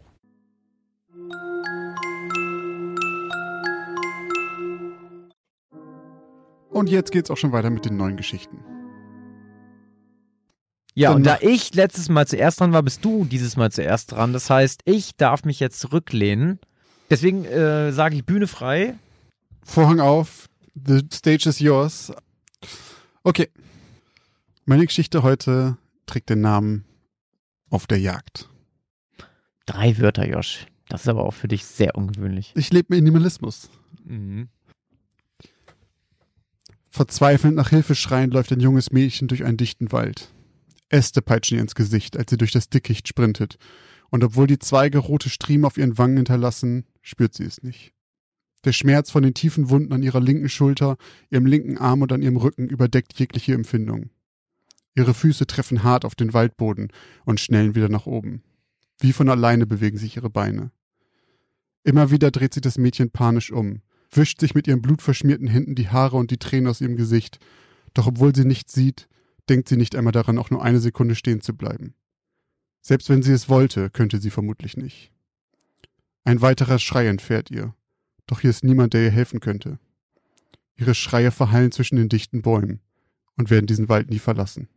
Und 6.71 6.89
jetzt 6.89 7.11
geht's 7.11 7.29
auch 7.29 7.37
schon 7.37 7.51
weiter 7.51 7.69
mit 7.69 7.85
den 7.85 7.97
neuen 7.97 8.17
Geschichten. 8.17 8.63
Ja, 10.93 11.09
Dann 11.09 11.17
und 11.17 11.23
da 11.25 11.37
ich 11.41 11.73
letztes 11.73 12.09
Mal 12.09 12.27
zuerst 12.27 12.59
dran 12.59 12.73
war, 12.73 12.83
bist 12.83 13.03
du 13.05 13.25
dieses 13.25 13.55
Mal 13.55 13.71
zuerst 13.71 14.11
dran. 14.11 14.33
Das 14.33 14.49
heißt, 14.49 14.81
ich 14.85 15.15
darf 15.15 15.43
mich 15.43 15.59
jetzt 15.59 15.79
zurücklehnen. 15.79 16.59
Deswegen 17.09 17.45
äh, 17.45 17.91
sage 17.91 18.15
ich 18.15 18.25
Bühne 18.25 18.47
frei. 18.47 18.95
Vorhang 19.63 19.99
auf, 19.99 20.49
the 20.73 21.01
stage 21.13 21.47
is 21.47 21.59
yours. 21.59 22.11
Okay. 23.23 23.49
Meine 24.65 24.85
Geschichte 24.85 25.23
heute 25.23 25.77
trägt 26.05 26.29
den 26.29 26.41
Namen 26.41 26.85
Auf 27.69 27.87
der 27.87 27.99
Jagd. 27.99 28.49
Drei 29.65 29.97
Wörter, 29.97 30.27
Josh. 30.27 30.67
Das 30.89 31.01
ist 31.01 31.07
aber 31.07 31.23
auch 31.23 31.33
für 31.33 31.47
dich 31.47 31.65
sehr 31.65 31.95
ungewöhnlich. 31.95 32.53
Ich 32.55 32.71
lebe 32.71 32.95
Minimalismus. 32.95 33.69
Mhm. 34.03 34.49
Verzweifelnd 36.91 37.55
nach 37.55 37.69
Hilfe 37.69 37.95
schreiend 37.95 38.33
läuft 38.33 38.51
ein 38.51 38.59
junges 38.59 38.91
Mädchen 38.91 39.29
durch 39.29 39.45
einen 39.45 39.57
dichten 39.57 39.93
Wald. 39.93 40.33
Äste 40.89 41.21
peitschen 41.21 41.55
ihr 41.55 41.61
ins 41.61 41.73
Gesicht, 41.73 42.17
als 42.17 42.29
sie 42.29 42.37
durch 42.37 42.51
das 42.51 42.69
Dickicht 42.69 43.07
sprintet. 43.07 43.57
Und 44.09 44.25
obwohl 44.25 44.45
die 44.45 44.59
Zweige 44.59 44.97
rote 44.97 45.29
Striemen 45.29 45.63
auf 45.63 45.77
ihren 45.77 45.97
Wangen 45.97 46.17
hinterlassen, 46.17 46.85
spürt 47.01 47.33
sie 47.33 47.45
es 47.45 47.63
nicht. 47.63 47.93
Der 48.65 48.73
Schmerz 48.73 49.09
von 49.09 49.23
den 49.23 49.33
tiefen 49.33 49.69
Wunden 49.69 49.93
an 49.93 50.03
ihrer 50.03 50.19
linken 50.19 50.49
Schulter, 50.49 50.97
ihrem 51.29 51.45
linken 51.45 51.77
Arm 51.77 52.01
und 52.01 52.11
an 52.11 52.21
ihrem 52.21 52.35
Rücken 52.35 52.67
überdeckt 52.67 53.17
jegliche 53.17 53.53
Empfindung. 53.53 54.09
Ihre 54.93 55.13
Füße 55.13 55.47
treffen 55.47 55.83
hart 55.83 56.03
auf 56.03 56.15
den 56.15 56.33
Waldboden 56.33 56.91
und 57.23 57.39
schnellen 57.39 57.73
wieder 57.73 57.87
nach 57.87 58.05
oben. 58.05 58.43
Wie 58.99 59.13
von 59.13 59.29
alleine 59.29 59.65
bewegen 59.65 59.97
sich 59.97 60.17
ihre 60.17 60.29
Beine. 60.29 60.71
Immer 61.83 62.11
wieder 62.11 62.29
dreht 62.31 62.53
sich 62.53 62.61
das 62.61 62.77
Mädchen 62.77 63.09
panisch 63.09 63.51
um, 63.51 63.81
wischt 64.11 64.39
sich 64.39 64.55
mit 64.55 64.67
ihren 64.67 64.81
blutverschmierten 64.81 65.47
Händen 65.47 65.75
die 65.75 65.89
Haare 65.89 66.17
und 66.17 66.31
die 66.31 66.37
Tränen 66.37 66.67
aus 66.67 66.81
ihrem 66.81 66.95
Gesicht. 66.95 67.39
Doch 67.93 68.07
obwohl 68.07 68.35
sie 68.35 68.45
nichts 68.45 68.73
sieht, 68.73 69.07
denkt 69.49 69.69
sie 69.69 69.77
nicht 69.77 69.95
einmal 69.95 70.11
daran, 70.11 70.37
auch 70.37 70.49
nur 70.49 70.63
eine 70.63 70.79
Sekunde 70.79 71.15
stehen 71.15 71.41
zu 71.41 71.55
bleiben. 71.55 71.93
Selbst 72.81 73.09
wenn 73.09 73.23
sie 73.23 73.31
es 73.31 73.49
wollte, 73.49 73.89
könnte 73.89 74.19
sie 74.19 74.29
vermutlich 74.29 74.75
nicht. 74.75 75.11
Ein 76.23 76.41
weiterer 76.41 76.79
Schrei 76.79 77.07
entfährt 77.07 77.51
ihr. 77.51 77.73
Doch 78.27 78.41
hier 78.41 78.49
ist 78.49 78.63
niemand, 78.63 78.93
der 78.93 79.03
ihr 79.03 79.11
helfen 79.11 79.39
könnte. 79.39 79.79
Ihre 80.75 80.95
Schreie 80.95 81.31
verhallen 81.31 81.71
zwischen 81.71 81.95
den 81.95 82.09
dichten 82.09 82.41
Bäumen 82.41 82.79
und 83.37 83.49
werden 83.49 83.67
diesen 83.67 83.89
Wald 83.89 84.09
nie 84.09 84.19
verlassen. 84.19 84.67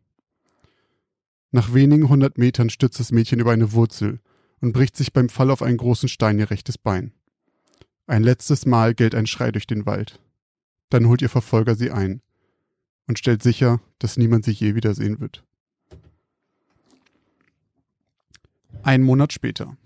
Nach 1.51 1.73
wenigen 1.73 2.09
hundert 2.09 2.37
Metern 2.37 2.69
stürzt 2.69 2.99
das 2.99 3.13
Mädchen 3.13 3.39
über 3.39 3.53
eine 3.53 3.73
Wurzel 3.73 4.21
und 4.61 4.73
bricht 4.73 4.97
sich 4.97 5.13
beim 5.13 5.29
Fall 5.29 5.51
auf 5.51 5.63
einen 5.63 5.77
großen 5.77 6.09
Stein 6.09 6.39
ihr 6.39 6.51
rechtes 6.51 6.79
Bein. 6.79 7.13
Ein 8.07 8.23
letztes 8.23 8.67
Mal 8.67 8.95
gellt 8.95 9.15
ein 9.15 9.27
Schrei 9.27 9.51
durch 9.51 9.67
den 9.67 9.87
Wald. 9.87 10.21
Dann 10.91 11.09
holt 11.09 11.23
ihr 11.23 11.31
Verfolger 11.31 11.75
sie 11.75 11.91
ein 11.91 12.21
und 13.07 13.19
stellt 13.19 13.43
sicher, 13.43 13.81
dass 13.99 14.17
niemand 14.17 14.45
sie 14.45 14.53
je 14.53 14.75
wiedersehen 14.75 15.21
wird. 15.21 15.45
Ein 18.83 19.03
Monat 19.03 19.33
später. 19.33 19.77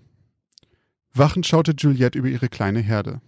Wachend 1.13 1.47
schaute 1.47 1.73
Juliette 1.77 2.17
über 2.19 2.27
ihre 2.27 2.49
kleine 2.49 2.81
Herde. 2.81 3.21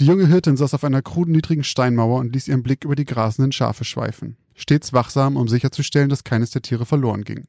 Die 0.00 0.06
junge 0.06 0.26
Hirtin 0.26 0.56
saß 0.56 0.72
auf 0.72 0.84
einer 0.84 1.02
kruden 1.02 1.32
niedrigen 1.32 1.64
Steinmauer 1.64 2.20
und 2.20 2.32
ließ 2.32 2.48
ihren 2.48 2.62
Blick 2.62 2.84
über 2.84 2.96
die 2.96 3.04
grasenden 3.04 3.52
Schafe 3.52 3.84
schweifen, 3.84 4.38
stets 4.54 4.94
wachsam, 4.94 5.36
um 5.36 5.46
sicherzustellen, 5.46 6.08
dass 6.08 6.24
keines 6.24 6.50
der 6.50 6.62
Tiere 6.62 6.86
verloren 6.86 7.24
ging. 7.24 7.44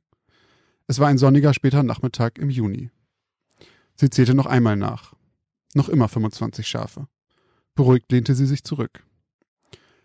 Es 0.87 0.99
war 0.99 1.07
ein 1.07 1.17
sonniger 1.17 1.53
später 1.53 1.83
Nachmittag 1.83 2.37
im 2.37 2.49
Juni. 2.49 2.91
Sie 3.95 4.09
zählte 4.09 4.33
noch 4.33 4.45
einmal 4.45 4.75
nach. 4.75 5.13
Noch 5.73 5.89
immer 5.89 6.07
25 6.07 6.67
Schafe. 6.67 7.07
Beruhigt 7.75 8.11
lehnte 8.11 8.35
sie 8.35 8.45
sich 8.45 8.63
zurück. 8.63 9.03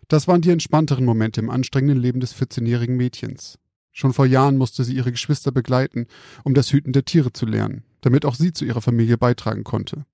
Das 0.07 0.27
waren 0.27 0.41
die 0.41 0.51
entspannteren 0.51 1.03
Momente 1.03 1.41
im 1.41 1.49
anstrengenden 1.49 1.99
Leben 1.99 2.19
des 2.21 2.33
14-jährigen 2.35 2.95
Mädchens. 2.95 3.59
Schon 3.91 4.13
vor 4.13 4.25
Jahren 4.25 4.57
musste 4.57 4.83
sie 4.83 4.95
ihre 4.95 5.11
Geschwister 5.11 5.51
begleiten, 5.51 6.07
um 6.43 6.53
das 6.53 6.71
Hüten 6.71 6.93
der 6.93 7.03
Tiere 7.03 7.33
zu 7.33 7.45
lernen, 7.45 7.83
damit 8.01 8.25
auch 8.25 8.35
sie 8.35 8.53
zu 8.53 8.63
ihrer 8.63 8.81
Familie 8.81 9.17
beitragen 9.17 9.63
konnte. 9.63 10.05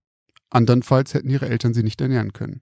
Andernfalls 0.49 1.13
hätten 1.13 1.29
ihre 1.29 1.49
Eltern 1.49 1.73
sie 1.73 1.83
nicht 1.83 1.99
ernähren 2.01 2.33
können. 2.33 2.61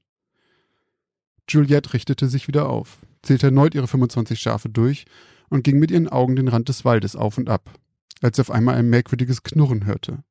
Juliette 1.48 1.94
richtete 1.94 2.28
sich 2.28 2.48
wieder 2.48 2.70
auf, 2.70 2.98
zählte 3.22 3.48
erneut 3.48 3.76
ihre 3.76 3.88
25 3.88 4.40
Schafe 4.40 4.70
durch 4.70 5.06
und 5.50 5.64
ging 5.64 5.80
mit 5.80 5.92
ihren 5.92 6.08
Augen 6.08 6.36
den 6.36 6.48
Rand 6.48 6.70
des 6.70 6.86
Waldes 6.86 7.16
auf 7.16 7.38
und 7.38 7.50
ab, 7.50 7.78
als 8.22 8.38
sie 8.38 8.42
auf 8.42 8.52
einmal 8.52 8.76
ein 8.76 8.90
merkwürdiges 8.90 9.44
Knurren 9.44 9.86
hörte. 9.86 10.24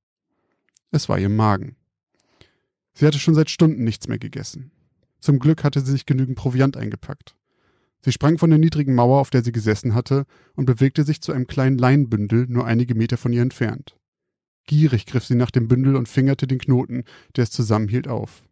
Es 0.91 1.09
war 1.09 1.19
ihr 1.19 1.29
Magen. 1.29 1.77
Sie 3.01 3.07
hatte 3.07 3.19
schon 3.19 3.35
seit 3.35 3.49
Stunden 3.49 3.83
nichts 3.83 4.09
mehr 4.09 4.19
gegessen. 4.19 4.73
Zum 5.21 5.39
Glück 5.39 5.65
hatte 5.65 5.81
sie 5.81 5.93
sich 5.93 6.05
genügend 6.05 6.37
Proviant 6.37 6.77
eingepackt. 6.77 7.35
Sie 8.05 8.13
sprang 8.13 8.37
von 8.37 8.51
der 8.51 8.59
niedrigen 8.59 8.95
Mauer, 8.95 9.21
auf 9.21 9.31
der 9.31 9.43
sie 9.43 9.53
gesessen 9.53 9.95
hatte, 9.95 10.27
und 10.55 10.67
bewegte 10.67 11.03
sich 11.03 11.23
zu 11.23 11.33
einem 11.33 11.47
kleinen 11.47 11.79
Leinenbündel 11.79 12.45
nur 12.51 12.67
einige 12.67 12.95
Meter 12.95 13.17
von 13.17 13.33
ihr 13.33 13.41
entfernt. 13.41 13.97
Gierig 14.67 15.07
griff 15.07 15.25
sie 15.25 15.35
nach 15.35 15.51
dem 15.51 15.67
Bündel 15.67 15.97
und 15.97 16.11
fingerte 16.11 16.47
den 16.47 16.59
Knoten, 16.59 17.05
der 17.37 17.45
es 17.45 17.51
zusammenhielt, 17.51 18.07
auf. 18.07 18.43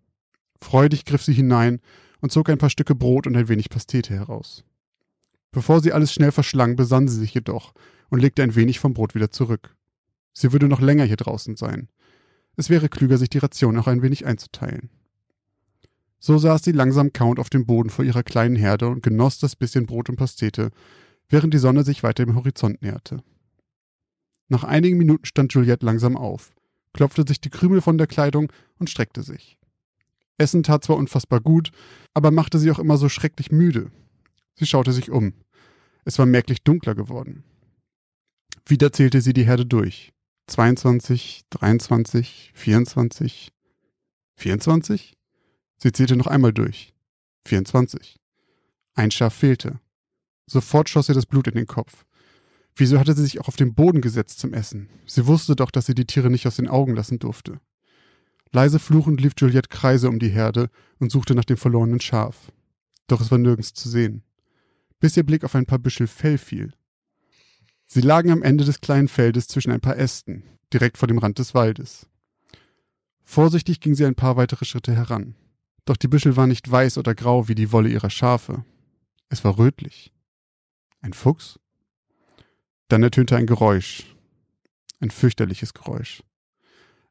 Freudig 0.62 1.04
griff 1.04 1.22
sie 1.22 1.34
hinein 1.34 1.80
und 2.22 2.32
zog 2.32 2.48
ein 2.48 2.56
paar 2.56 2.70
Stücke 2.70 2.94
Brot 2.94 3.26
und 3.26 3.37
ein 3.37 3.48
wenig 3.48 3.68
Pastete 3.68 4.14
heraus. 4.14 4.64
Bevor 5.52 5.82
sie 5.82 5.92
alles 5.92 6.11
schnell 6.11 6.32
verschlang, 6.32 6.74
besann 6.74 7.06
sie 7.06 7.18
sich 7.18 7.34
jedoch 7.34 7.74
und 8.08 8.20
legte 8.20 8.42
ein 8.42 8.54
wenig 8.54 8.80
vom 8.80 8.94
Brot 8.94 9.14
wieder 9.14 9.30
zurück. 9.30 9.76
Sie 10.32 10.52
würde 10.52 10.68
noch 10.68 10.80
länger 10.80 11.04
hier 11.04 11.16
draußen 11.16 11.54
sein. 11.54 11.90
Es 12.59 12.71
wäre 12.71 12.88
klüger, 12.88 13.18
sich 13.18 13.31
die 13.31 13.38
Ration 13.38 13.77
noch 13.77 13.87
ein 13.87 14.03
wenig 14.03 14.27
einzuteilen. 14.27 14.90
So 16.18 16.38
saß 16.38 16.64
sie 16.64 16.73
langsam 16.73 17.12
kauend 17.12 17.38
auf 17.38 17.51
dem 17.51 17.66
Boden 17.66 17.88
vor 17.88 18.05
ihrer 18.05 18.25
kleinen 18.25 18.57
Herde 18.57 18.88
und 18.88 19.01
genoss 19.01 19.38
das 19.38 19.55
bisschen 19.55 19.87
Brot 19.87 20.09
und 20.09 20.16
Pastete, 20.16 20.73
während 21.29 21.55
die 21.55 21.59
Sonne 21.59 21.85
sich 21.85 22.03
weiter 22.03 22.27
dem 22.27 22.35
Horizont 22.35 22.83
näherte. 22.83 23.23
Nach 24.49 24.64
einigen 24.64 24.99
Minuten 24.99 25.25
stand 25.25 25.55
Juliette 25.55 25.87
langsam 25.87 26.16
auf, 26.16 26.51
klopfte 26.92 27.25
sich 27.29 27.40
die 27.40 27.51
Krümel 27.51 27.81
von 27.81 27.97
der 27.97 28.09
Kleidung 28.09 28.51
und 28.81 28.90
streckte 28.90 29.23
sich. 29.23 29.57
Essen 30.37 30.64
tat 30.64 30.83
zwar 30.83 30.97
unfassbar 30.97 31.40
gut, 31.40 31.71
aber 32.12 32.33
machte 32.33 32.59
sie 32.59 32.73
auch 32.73 32.81
immer 32.81 32.97
so 32.97 33.09
schrecklich 33.09 33.53
müde. 33.53 33.92
Sie 34.57 34.66
schaute 34.66 34.92
sich 34.92 35.12
um. 35.12 35.33
Es 36.05 36.18
war 36.18 36.27
merklich 36.27 36.64
dunkler 36.64 36.97
geworden. 36.97 37.44
Wieder 38.66 38.92
zählte 38.92 39.21
sie 39.21 39.33
die 39.33 39.47
Herde 39.47 39.64
durch. 39.64 40.12
22, 40.48 41.42
23, 41.50 42.52
24, 42.54 43.52
24? 44.37 45.16
Sie 45.76 45.92
zählte 45.92 46.16
noch 46.16 46.26
einmal 46.26 46.52
durch. 46.52 46.94
24. 47.46 48.16
Ein 48.94 49.11
Schaf 49.11 49.34
fehlte. 49.34 49.78
Sofort 50.46 50.88
schoss 50.88 51.11
ihr 51.11 51.14
das 51.14 51.26
Blut 51.26 51.46
in 51.48 51.54
den 51.54 51.66
Kopf. 51.66 52.06
Wieso 52.74 52.98
hatte 52.98 53.14
sie 53.14 53.22
sich 53.22 53.40
auch 53.40 53.48
auf 53.48 53.56
den 53.56 53.74
Boden 53.74 54.00
gesetzt 54.00 54.38
zum 54.38 54.54
Essen? 54.54 54.88
Sie 55.06 55.26
wusste 55.26 55.54
doch, 55.54 55.70
dass 55.70 55.87
sie 55.87 55.94
die 55.94 56.06
Tiere 56.06 56.30
nicht 56.30 56.46
aus 56.46 56.56
den 56.56 56.68
Augen 56.68 56.94
lassen 56.96 57.18
durfte. 57.18 57.61
Leise 58.50 58.78
fluchend 58.78 59.20
lief 59.20 59.34
Juliette 59.37 59.68
Kreise 59.68 60.08
um 60.08 60.18
die 60.18 60.30
Herde 60.30 60.70
und 60.98 61.12
suchte 61.12 61.34
nach 61.34 61.44
dem 61.44 61.58
verlorenen 61.58 62.00
Schaf. 62.00 62.50
Doch 63.06 63.20
es 63.20 63.30
war 63.30 63.38
nirgends 63.38 63.74
zu 63.74 63.88
sehen. 63.88 64.22
Bis 64.98 65.16
ihr 65.16 65.24
Blick 65.24 65.44
auf 65.44 65.54
ein 65.54 65.66
paar 65.66 65.78
Büschel 65.78 66.06
Fell 66.06 66.38
fiel. 66.38 66.72
Sie 67.90 68.03
lagen 68.03 68.31
am 68.31 68.42
Ende 68.42 68.66
des 68.66 68.83
kleinen 68.83 69.09
Feldes 69.09 69.48
zwischen 69.48 69.72
ein 69.72 69.81
paar 69.81 69.96
Ästen, 69.96 70.42
direkt 70.74 70.98
vor 70.98 71.09
dem 71.09 71.16
Rand 71.16 71.38
des 71.38 71.55
Waldes. 71.55 72.07
Vorsichtig 73.24 73.81
ging 73.81 73.94
sie 73.94 74.05
ein 74.05 74.14
paar 74.14 74.37
weitere 74.37 74.66
Schritte 74.66 74.94
heran. 74.94 75.35
Doch 75.87 75.96
die 75.96 76.09
Büschel 76.09 76.37
waren 76.37 76.51
nicht 76.51 76.70
weiß 76.70 76.98
oder 76.98 77.14
grau 77.14 77.48
wie 77.48 77.55
die 77.55 77.72
Wolle 77.72 77.88
ihrer 77.88 78.11
Schafe. 78.11 78.62
Es 79.31 79.42
war 79.42 79.57
rötlich. 79.57 80.12
Ein 81.01 81.14
Fuchs? 81.14 81.59
Dann 82.88 83.03
ertönte 83.03 83.37
ein 83.37 83.46
Geräusch. 83.46 84.05
Ein 85.01 85.11
fürchterliches 85.11 85.72
Geräusch. 85.72 86.22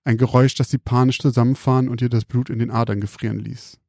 Ein 0.03 0.17
Geräusch, 0.17 0.53
das 0.53 0.69
sie 0.69 0.77
panisch 0.77 1.17
zusammenfahren 1.17 1.89
und 1.89 2.03
ihr 2.03 2.09
das 2.09 2.25
Blut 2.25 2.51
in 2.51 2.59
den 2.59 2.69
Adern 2.69 3.01
gefrieren 3.01 3.39
ließ. 3.39 3.79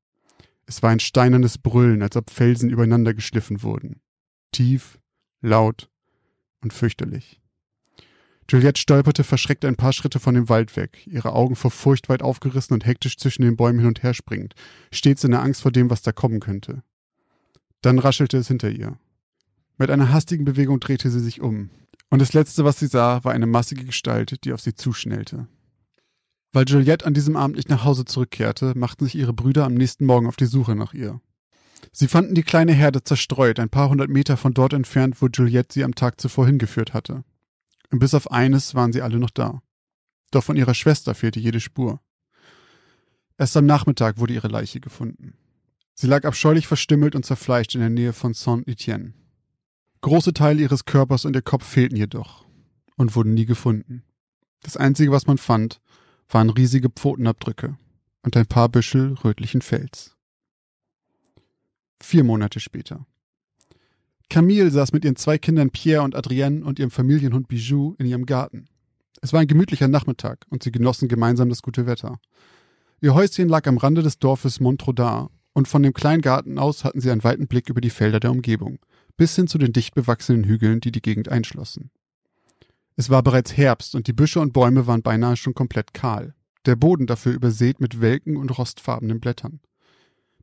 Es 0.65 0.83
war 0.83 0.89
ein 0.89 1.01
steinernes 1.01 1.59
Brüllen, 1.59 2.01
als 2.01 2.17
ob 2.17 2.31
Felsen 2.31 2.71
übereinander 2.71 3.13
geschliffen 3.13 3.63
wurden. 3.63 4.01
Tief, 4.53 4.99
laut 5.43 5.91
und 6.63 6.73
fürchterlich. 6.73 7.41
Juliette 8.51 8.81
stolperte 8.81 9.25
verschreckt 9.25 9.65
ein 9.65 9.77
paar 9.77 9.93
Schritte 9.93 10.21
von 10.21 10.35
dem 10.35 10.49
Wald 10.49 10.77
weg, 10.77 11.07
ihre 11.07 11.35
Augen 11.35 11.55
vor 11.55 11.71
Furcht 11.71 12.09
weit 12.09 12.23
aufgerissen 12.23 12.73
und 12.73 12.87
hektisch 12.87 13.19
zwischen 13.19 13.43
den 13.43 13.57
Bäumen 13.57 13.81
hin 13.81 13.89
und 13.89 14.03
her 14.03 14.15
springend, 14.15 14.55
stets 14.91 15.25
in 15.25 15.33
der 15.33 15.43
Angst 15.43 15.61
vor 15.61 15.73
dem, 15.73 15.91
was 15.91 16.01
da 16.01 16.13
kommen 16.13 16.41
könnte. 16.41 16.83
Dann 17.83 17.99
raschelte 17.99 18.39
es 18.39 18.49
hinter 18.49 18.71
ihr. 18.71 18.99
Mit 19.77 19.91
einer 19.91 20.13
hastigen 20.13 20.45
Bewegung 20.45 20.81
drehte 20.81 21.11
sie 21.11 21.21
sich 21.21 21.41
um, 21.41 21.71
und 22.11 22.23
das 22.23 22.33
Letzte, 22.33 22.65
was 22.65 22.79
sie 22.79 22.87
sah, 22.87 23.23
war 23.25 23.33
eine 23.33 23.47
massige 23.47 23.85
Gestalt, 23.85 24.45
die 24.45 24.53
auf 24.53 24.63
sie 24.63 24.75
zuschnellte. 24.75 25.47
Weil 26.53 26.65
Juliette 26.67 27.05
an 27.05 27.13
diesem 27.13 27.37
Abend 27.37 27.57
nicht 27.57 27.69
nach 27.69 27.85
Hause 27.85 28.07
zurückkehrte, 28.07 28.73
machten 28.75 29.05
sich 29.05 29.15
ihre 29.15 29.35
Brüder 29.35 29.65
am 29.65 29.75
nächsten 29.75 30.07
Morgen 30.07 30.27
auf 30.27 30.37
die 30.37 30.47
Suche 30.47 30.75
nach 30.75 30.95
ihr. 30.95 31.21
Sie 31.93 32.09
fanden 32.09 32.35
die 32.35 32.43
kleine 32.43 32.73
Herde 32.73 33.03
zerstreut, 33.03 33.59
ein 33.59 33.69
paar 33.69 33.89
hundert 33.89 34.11
Meter 34.11 34.37
von 34.37 34.55
dort 34.55 34.73
entfernt, 34.73 35.21
wo 35.21 35.27
Juliette 35.27 35.73
sie 35.75 35.85
am 35.85 35.95
Tag 35.95 36.21
zuvor 36.21 36.47
hingeführt 36.47 36.95
hatte 36.95 37.25
und 37.91 37.99
bis 37.99 38.15
auf 38.15 38.31
eines 38.31 38.75
waren 38.75 38.93
sie 38.93 39.03
alle 39.03 39.19
noch 39.19 39.31
da. 39.31 39.63
Doch 40.31 40.45
von 40.45 40.57
ihrer 40.57 40.75
Schwester 40.75 41.15
fehlte 41.15 41.41
jede 41.41 41.61
Spur. 41.61 42.01
Erst 43.39 43.57
am 43.57 43.67
Nachmittag 43.67 44.19
wurde 44.19 44.35
ihre 44.35 44.49
Leiche 44.49 44.81
gefunden. 44.81 45.35
Sie 45.95 46.07
lag 46.07 46.25
abscheulich 46.25 46.67
verstümmelt 46.67 47.15
und 47.15 47.25
zerfleischt 47.25 47.75
in 47.75 47.81
der 47.81 47.91
Nähe 47.91 48.13
von 48.13 48.35
Saint-Etienne. 48.35 49.15
Große 50.01 50.33
Teile 50.33 50.63
ihres 50.63 50.85
Körpers 50.85 51.25
und 51.25 51.35
ihr 51.35 51.43
Kopf 51.43 51.67
fehlten 51.67 51.97
jedoch 51.97 52.47
und 52.97 53.17
wurden 53.17 53.35
nie 53.35 53.47
gefunden. 53.47 54.05
Das 54.63 54.77
Einzige, 54.77 55.13
was 55.13 55.27
man 55.27 55.39
fand, 55.39 55.81
waren 56.29 56.51
riesige 56.51 56.91
Pfotenabdrücke 56.91 57.77
und 58.23 58.37
ein 58.37 58.47
paar 58.47 58.69
Büschel 58.69 59.15
rötlichen 59.25 59.63
Fells. 59.63 60.17
Vier 62.01 62.25
Monate 62.25 62.61
später. 62.61 63.07
Camille 64.31 64.71
saß 64.71 64.93
mit 64.93 65.05
ihren 65.05 65.17
zwei 65.17 65.39
Kindern 65.39 65.71
Pierre 65.71 66.03
und 66.03 66.15
Adrienne 66.15 66.65
und 66.65 66.79
ihrem 66.79 66.91
Familienhund 66.91 67.49
Bijou 67.49 67.95
in 67.99 68.07
ihrem 68.07 68.27
Garten. 68.27 68.69
Es 69.21 69.33
war 69.33 69.41
ein 69.41 69.47
gemütlicher 69.49 69.89
Nachmittag 69.89 70.47
und 70.51 70.63
sie 70.63 70.71
genossen 70.71 71.09
gemeinsam 71.09 71.49
das 71.49 71.63
gute 71.63 71.87
Wetter. 71.87 72.21
Ihr 73.01 73.15
Häuschen 73.15 73.49
lag 73.49 73.67
am 73.67 73.79
Rande 73.79 74.03
des 74.03 74.19
Dorfes 74.19 74.61
Montrodard 74.61 75.31
und 75.55 75.67
von 75.67 75.83
dem 75.83 75.95
kleinen 75.95 76.23
Garten 76.23 76.59
aus 76.59 76.85
hatten 76.85 77.01
sie 77.01 77.11
einen 77.11 77.25
weiten 77.25 77.47
Blick 77.49 77.69
über 77.69 77.81
die 77.81 77.91
Felder 77.91 78.21
der 78.21 78.31
Umgebung, 78.31 78.79
bis 79.17 79.35
hin 79.35 79.49
zu 79.49 79.59
den 79.59 79.73
dicht 79.73 79.95
bewachsenen 79.95 80.45
Hügeln, 80.45 80.81
die 80.81 80.93
die 80.93 81.03
Gegend 81.03 81.29
einschlossen. 81.29 81.91
Es 82.97 83.11
war 83.11 83.23
bereits 83.23 83.57
Herbst 83.57 83.95
und 83.95 84.07
die 84.09 84.13
Büsche 84.13 84.41
und 84.41 84.53
Bäume 84.53 84.87
waren 84.87 85.03
beinahe 85.03 85.37
schon 85.37 85.55
komplett 85.55 85.95
kahl, 85.95 86.35
der 86.67 86.77
Boden 86.77 87.07
dafür 87.07 87.33
übersät 87.33 87.81
mit 87.81 88.01
welken 88.01 88.37
und 88.37 88.57
rostfarbenen 88.57 89.21
Blättern. 89.21 89.61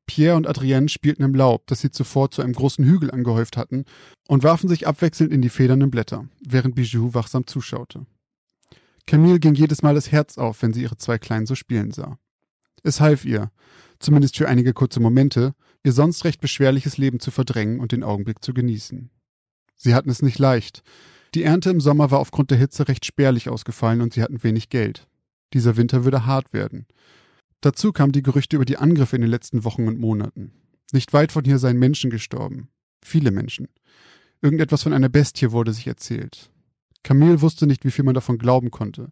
Pierre 0.05 0.35
und 0.35 0.47
Adrienne 0.47 0.89
spielten 0.89 1.23
im 1.23 1.33
Laub, 1.33 1.67
das 1.67 1.81
sie 1.81 1.91
zuvor 1.91 2.31
zu 2.31 2.41
einem 2.41 2.53
großen 2.53 2.85
Hügel 2.85 3.11
angehäuft 3.11 3.57
hatten, 3.57 3.85
und 4.27 4.43
warfen 4.43 4.69
sich 4.69 4.87
abwechselnd 4.87 5.31
in 5.31 5.41
die 5.41 5.49
federnden 5.49 5.91
Blätter, 5.91 6.27
während 6.45 6.75
Bijou 6.75 7.13
wachsam 7.13 7.47
zuschaute. 7.47 8.05
Camille 9.07 9.39
ging 9.39 9.53
jedes 9.53 9.81
Mal 9.83 9.95
das 9.95 10.11
Herz 10.11 10.37
auf, 10.37 10.61
wenn 10.61 10.73
sie 10.73 10.81
ihre 10.81 10.97
zwei 10.97 11.17
Kleinen 11.17 11.45
so 11.45 11.55
spielen 11.55 11.91
sah. 11.91 12.17
Es 12.83 12.99
half 12.99 13.25
ihr, 13.25 13.51
zumindest 13.99 14.37
für 14.37 14.47
einige 14.47 14.73
kurze 14.73 14.99
Momente, 14.99 15.53
ihr 15.83 15.91
sonst 15.91 16.25
recht 16.25 16.41
beschwerliches 16.41 16.97
Leben 16.97 17.19
zu 17.19 17.31
verdrängen 17.31 17.79
und 17.79 17.91
den 17.91 18.03
Augenblick 18.03 18.43
zu 18.43 18.53
genießen. 18.53 19.09
Sie 19.75 19.93
hatten 19.93 20.09
es 20.09 20.21
nicht 20.21 20.39
leicht. 20.39 20.83
Die 21.33 21.43
Ernte 21.43 21.69
im 21.69 21.81
Sommer 21.81 22.11
war 22.11 22.19
aufgrund 22.19 22.51
der 22.51 22.57
Hitze 22.57 22.87
recht 22.87 23.05
spärlich 23.05 23.49
ausgefallen 23.49 24.01
und 24.01 24.13
sie 24.13 24.23
hatten 24.23 24.43
wenig 24.43 24.69
Geld. 24.69 25.07
Dieser 25.53 25.77
Winter 25.77 26.03
würde 26.03 26.25
hart 26.25 26.53
werden. 26.53 26.87
Dazu 27.61 27.91
kamen 27.91 28.11
die 28.11 28.23
Gerüchte 28.23 28.55
über 28.55 28.65
die 28.65 28.77
Angriffe 28.77 29.15
in 29.15 29.21
den 29.21 29.31
letzten 29.31 29.63
Wochen 29.63 29.87
und 29.87 29.99
Monaten. 29.99 30.51
Nicht 30.91 31.13
weit 31.13 31.31
von 31.31 31.43
hier 31.43 31.57
seien 31.57 31.77
Menschen 31.77 32.09
gestorben. 32.09 32.69
Viele 33.03 33.31
Menschen. 33.31 33.67
Irgendetwas 34.41 34.83
von 34.83 34.93
einer 34.93 35.09
Bestie 35.09 35.51
wurde 35.51 35.73
sich 35.73 35.87
erzählt. 35.87 36.51
Camille 37.03 37.41
wusste 37.41 37.67
nicht, 37.67 37.85
wie 37.85 37.91
viel 37.91 38.05
man 38.05 38.15
davon 38.15 38.37
glauben 38.37 38.71
konnte. 38.71 39.11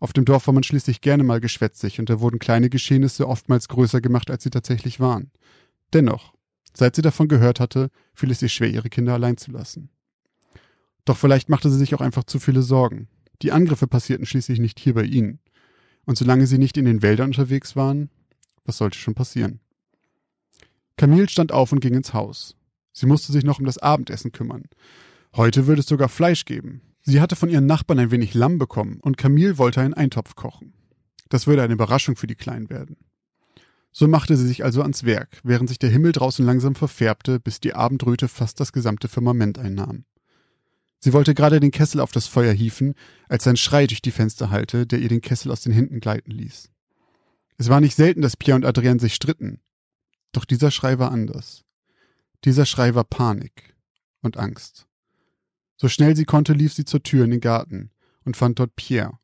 Auf 0.00 0.12
dem 0.12 0.24
Dorf 0.24 0.46
war 0.46 0.54
man 0.54 0.62
schließlich 0.62 1.00
gerne 1.00 1.22
mal 1.22 1.40
geschwätzig 1.40 1.98
und 2.00 2.10
da 2.10 2.20
wurden 2.20 2.38
kleine 2.38 2.68
Geschehnisse 2.68 3.28
oftmals 3.28 3.68
größer 3.68 4.00
gemacht, 4.00 4.30
als 4.30 4.42
sie 4.42 4.50
tatsächlich 4.50 5.00
waren. 5.00 5.30
Dennoch, 5.92 6.34
seit 6.74 6.96
sie 6.96 7.02
davon 7.02 7.28
gehört 7.28 7.60
hatte, 7.60 7.90
fiel 8.14 8.30
es 8.30 8.42
ihr 8.42 8.48
schwer, 8.48 8.68
ihre 8.68 8.90
Kinder 8.90 9.14
allein 9.14 9.36
zu 9.36 9.50
lassen. 9.50 9.90
Doch 11.04 11.16
vielleicht 11.16 11.48
machte 11.48 11.70
sie 11.70 11.78
sich 11.78 11.94
auch 11.94 12.00
einfach 12.00 12.24
zu 12.24 12.38
viele 12.38 12.62
Sorgen. 12.62 13.08
Die 13.42 13.52
Angriffe 13.52 13.86
passierten 13.86 14.26
schließlich 14.26 14.58
nicht 14.58 14.80
hier 14.80 14.94
bei 14.94 15.04
ihnen. 15.04 15.38
Und 16.06 16.16
solange 16.16 16.46
sie 16.46 16.58
nicht 16.58 16.76
in 16.78 16.86
den 16.86 17.02
Wäldern 17.02 17.28
unterwegs 17.28 17.76
waren, 17.76 18.08
was 18.64 18.78
sollte 18.78 18.98
schon 18.98 19.14
passieren? 19.14 19.60
Camille 20.96 21.28
stand 21.28 21.52
auf 21.52 21.72
und 21.72 21.80
ging 21.80 21.94
ins 21.94 22.14
Haus. 22.14 22.56
Sie 22.92 23.06
musste 23.06 23.32
sich 23.32 23.44
noch 23.44 23.58
um 23.58 23.66
das 23.66 23.78
Abendessen 23.78 24.32
kümmern. 24.32 24.64
Heute 25.34 25.66
würde 25.66 25.80
es 25.80 25.86
sogar 25.86 26.08
Fleisch 26.08 26.46
geben. 26.46 26.80
Sie 27.02 27.20
hatte 27.20 27.36
von 27.36 27.50
ihren 27.50 27.66
Nachbarn 27.66 27.98
ein 27.98 28.10
wenig 28.10 28.32
Lamm 28.32 28.58
bekommen 28.58 28.98
und 29.00 29.18
Camille 29.18 29.58
wollte 29.58 29.82
einen 29.82 29.94
Eintopf 29.94 30.34
kochen. 30.34 30.72
Das 31.28 31.46
würde 31.46 31.62
eine 31.62 31.74
Überraschung 31.74 32.16
für 32.16 32.26
die 32.26 32.34
Kleinen 32.34 32.70
werden. 32.70 32.96
So 33.92 34.08
machte 34.08 34.36
sie 34.36 34.46
sich 34.46 34.64
also 34.64 34.82
ans 34.82 35.04
Werk, 35.04 35.40
während 35.42 35.68
sich 35.68 35.78
der 35.78 35.90
Himmel 35.90 36.12
draußen 36.12 36.44
langsam 36.44 36.74
verfärbte, 36.74 37.40
bis 37.40 37.60
die 37.60 37.74
Abendröte 37.74 38.28
fast 38.28 38.60
das 38.60 38.72
gesamte 38.72 39.08
Firmament 39.08 39.58
einnahm. 39.58 40.04
Sie 41.06 41.12
wollte 41.12 41.34
gerade 41.34 41.60
den 41.60 41.70
Kessel 41.70 42.00
auf 42.00 42.10
das 42.10 42.26
Feuer 42.26 42.52
hieven, 42.52 42.96
als 43.28 43.46
ein 43.46 43.56
Schrei 43.56 43.86
durch 43.86 44.02
die 44.02 44.10
Fenster 44.10 44.50
hallte, 44.50 44.88
der 44.88 44.98
ihr 44.98 45.08
den 45.08 45.20
Kessel 45.20 45.52
aus 45.52 45.60
den 45.60 45.72
Händen 45.72 46.00
gleiten 46.00 46.32
ließ. 46.32 46.68
Es 47.58 47.68
war 47.68 47.80
nicht 47.80 47.94
selten, 47.94 48.22
dass 48.22 48.36
Pierre 48.36 48.56
und 48.56 48.64
Adrienne 48.64 48.98
sich 48.98 49.14
stritten. 49.14 49.60
Doch 50.32 50.44
dieser 50.44 50.72
Schrei 50.72 50.98
war 50.98 51.12
anders. 51.12 51.62
Dieser 52.44 52.66
Schrei 52.66 52.96
war 52.96 53.04
Panik 53.04 53.76
und 54.20 54.36
Angst. 54.36 54.88
So 55.76 55.86
schnell 55.86 56.16
sie 56.16 56.24
konnte, 56.24 56.54
lief 56.54 56.74
sie 56.74 56.84
zur 56.84 57.04
Tür 57.04 57.24
in 57.26 57.30
den 57.30 57.40
Garten 57.40 57.92
und 58.24 58.36
fand 58.36 58.58
dort 58.58 58.74
Pierre. 58.74 59.16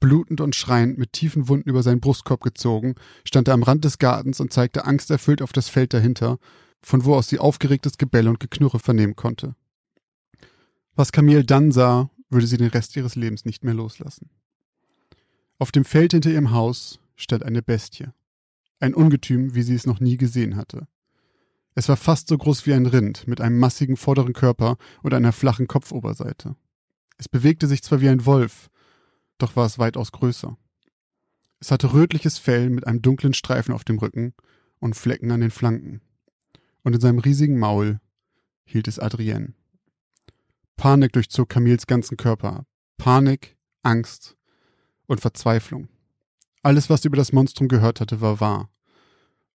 Blutend 0.00 0.40
und 0.40 0.56
schreiend, 0.56 0.96
mit 0.96 1.12
tiefen 1.12 1.48
Wunden 1.48 1.68
über 1.68 1.82
seinen 1.82 2.00
Brustkorb 2.00 2.40
gezogen, 2.40 2.94
stand 3.26 3.46
er 3.46 3.52
am 3.52 3.62
Rand 3.62 3.84
des 3.84 3.98
Gartens 3.98 4.40
und 4.40 4.54
zeigte 4.54 4.86
angsterfüllt 4.86 5.42
auf 5.42 5.52
das 5.52 5.68
Feld 5.68 5.92
dahinter, 5.92 6.38
von 6.80 7.04
wo 7.04 7.14
aus 7.14 7.28
sie 7.28 7.38
aufgeregtes 7.38 7.98
Gebell 7.98 8.26
und 8.26 8.40
Geknurre 8.40 8.78
vernehmen 8.78 9.16
konnte. 9.16 9.54
Was 10.94 11.12
Camille 11.12 11.44
dann 11.44 11.72
sah, 11.72 12.10
würde 12.28 12.46
sie 12.46 12.56
den 12.56 12.68
Rest 12.68 12.96
ihres 12.96 13.16
Lebens 13.16 13.44
nicht 13.44 13.64
mehr 13.64 13.74
loslassen. 13.74 14.30
Auf 15.58 15.72
dem 15.72 15.84
Feld 15.84 16.12
hinter 16.12 16.30
ihrem 16.30 16.52
Haus 16.52 17.00
stand 17.16 17.44
eine 17.44 17.62
Bestie. 17.62 18.08
Ein 18.78 18.94
Ungetüm, 18.94 19.54
wie 19.54 19.62
sie 19.62 19.74
es 19.74 19.86
noch 19.86 20.00
nie 20.00 20.16
gesehen 20.16 20.56
hatte. 20.56 20.88
Es 21.74 21.88
war 21.88 21.96
fast 21.96 22.28
so 22.28 22.36
groß 22.36 22.66
wie 22.66 22.74
ein 22.74 22.86
Rind, 22.86 23.26
mit 23.26 23.40
einem 23.40 23.58
massigen 23.58 23.96
vorderen 23.96 24.32
Körper 24.32 24.76
und 25.02 25.14
einer 25.14 25.32
flachen 25.32 25.66
Kopfoberseite. 25.66 26.56
Es 27.18 27.28
bewegte 27.28 27.66
sich 27.66 27.82
zwar 27.82 28.00
wie 28.00 28.08
ein 28.08 28.24
Wolf, 28.24 28.70
doch 29.38 29.56
war 29.56 29.66
es 29.66 29.78
weitaus 29.78 30.12
größer. 30.12 30.56
Es 31.60 31.70
hatte 31.70 31.92
rötliches 31.92 32.38
Fell 32.38 32.70
mit 32.70 32.86
einem 32.86 33.02
dunklen 33.02 33.34
Streifen 33.34 33.74
auf 33.74 33.84
dem 33.84 33.98
Rücken 33.98 34.34
und 34.78 34.96
Flecken 34.96 35.30
an 35.30 35.40
den 35.40 35.50
Flanken. 35.50 36.00
Und 36.82 36.94
in 36.94 37.00
seinem 37.00 37.18
riesigen 37.18 37.58
Maul 37.58 38.00
hielt 38.64 38.88
es 38.88 38.98
Adrienne. 38.98 39.52
Panik 40.80 41.12
durchzog 41.12 41.50
Camils 41.50 41.86
ganzen 41.86 42.16
Körper. 42.16 42.64
Panik, 42.96 43.58
Angst 43.82 44.34
und 45.06 45.20
Verzweiflung. 45.20 45.90
Alles, 46.62 46.88
was 46.88 47.02
sie 47.02 47.08
über 47.08 47.18
das 47.18 47.34
Monstrum 47.34 47.68
gehört 47.68 48.00
hatte, 48.00 48.22
war 48.22 48.40
wahr. 48.40 48.70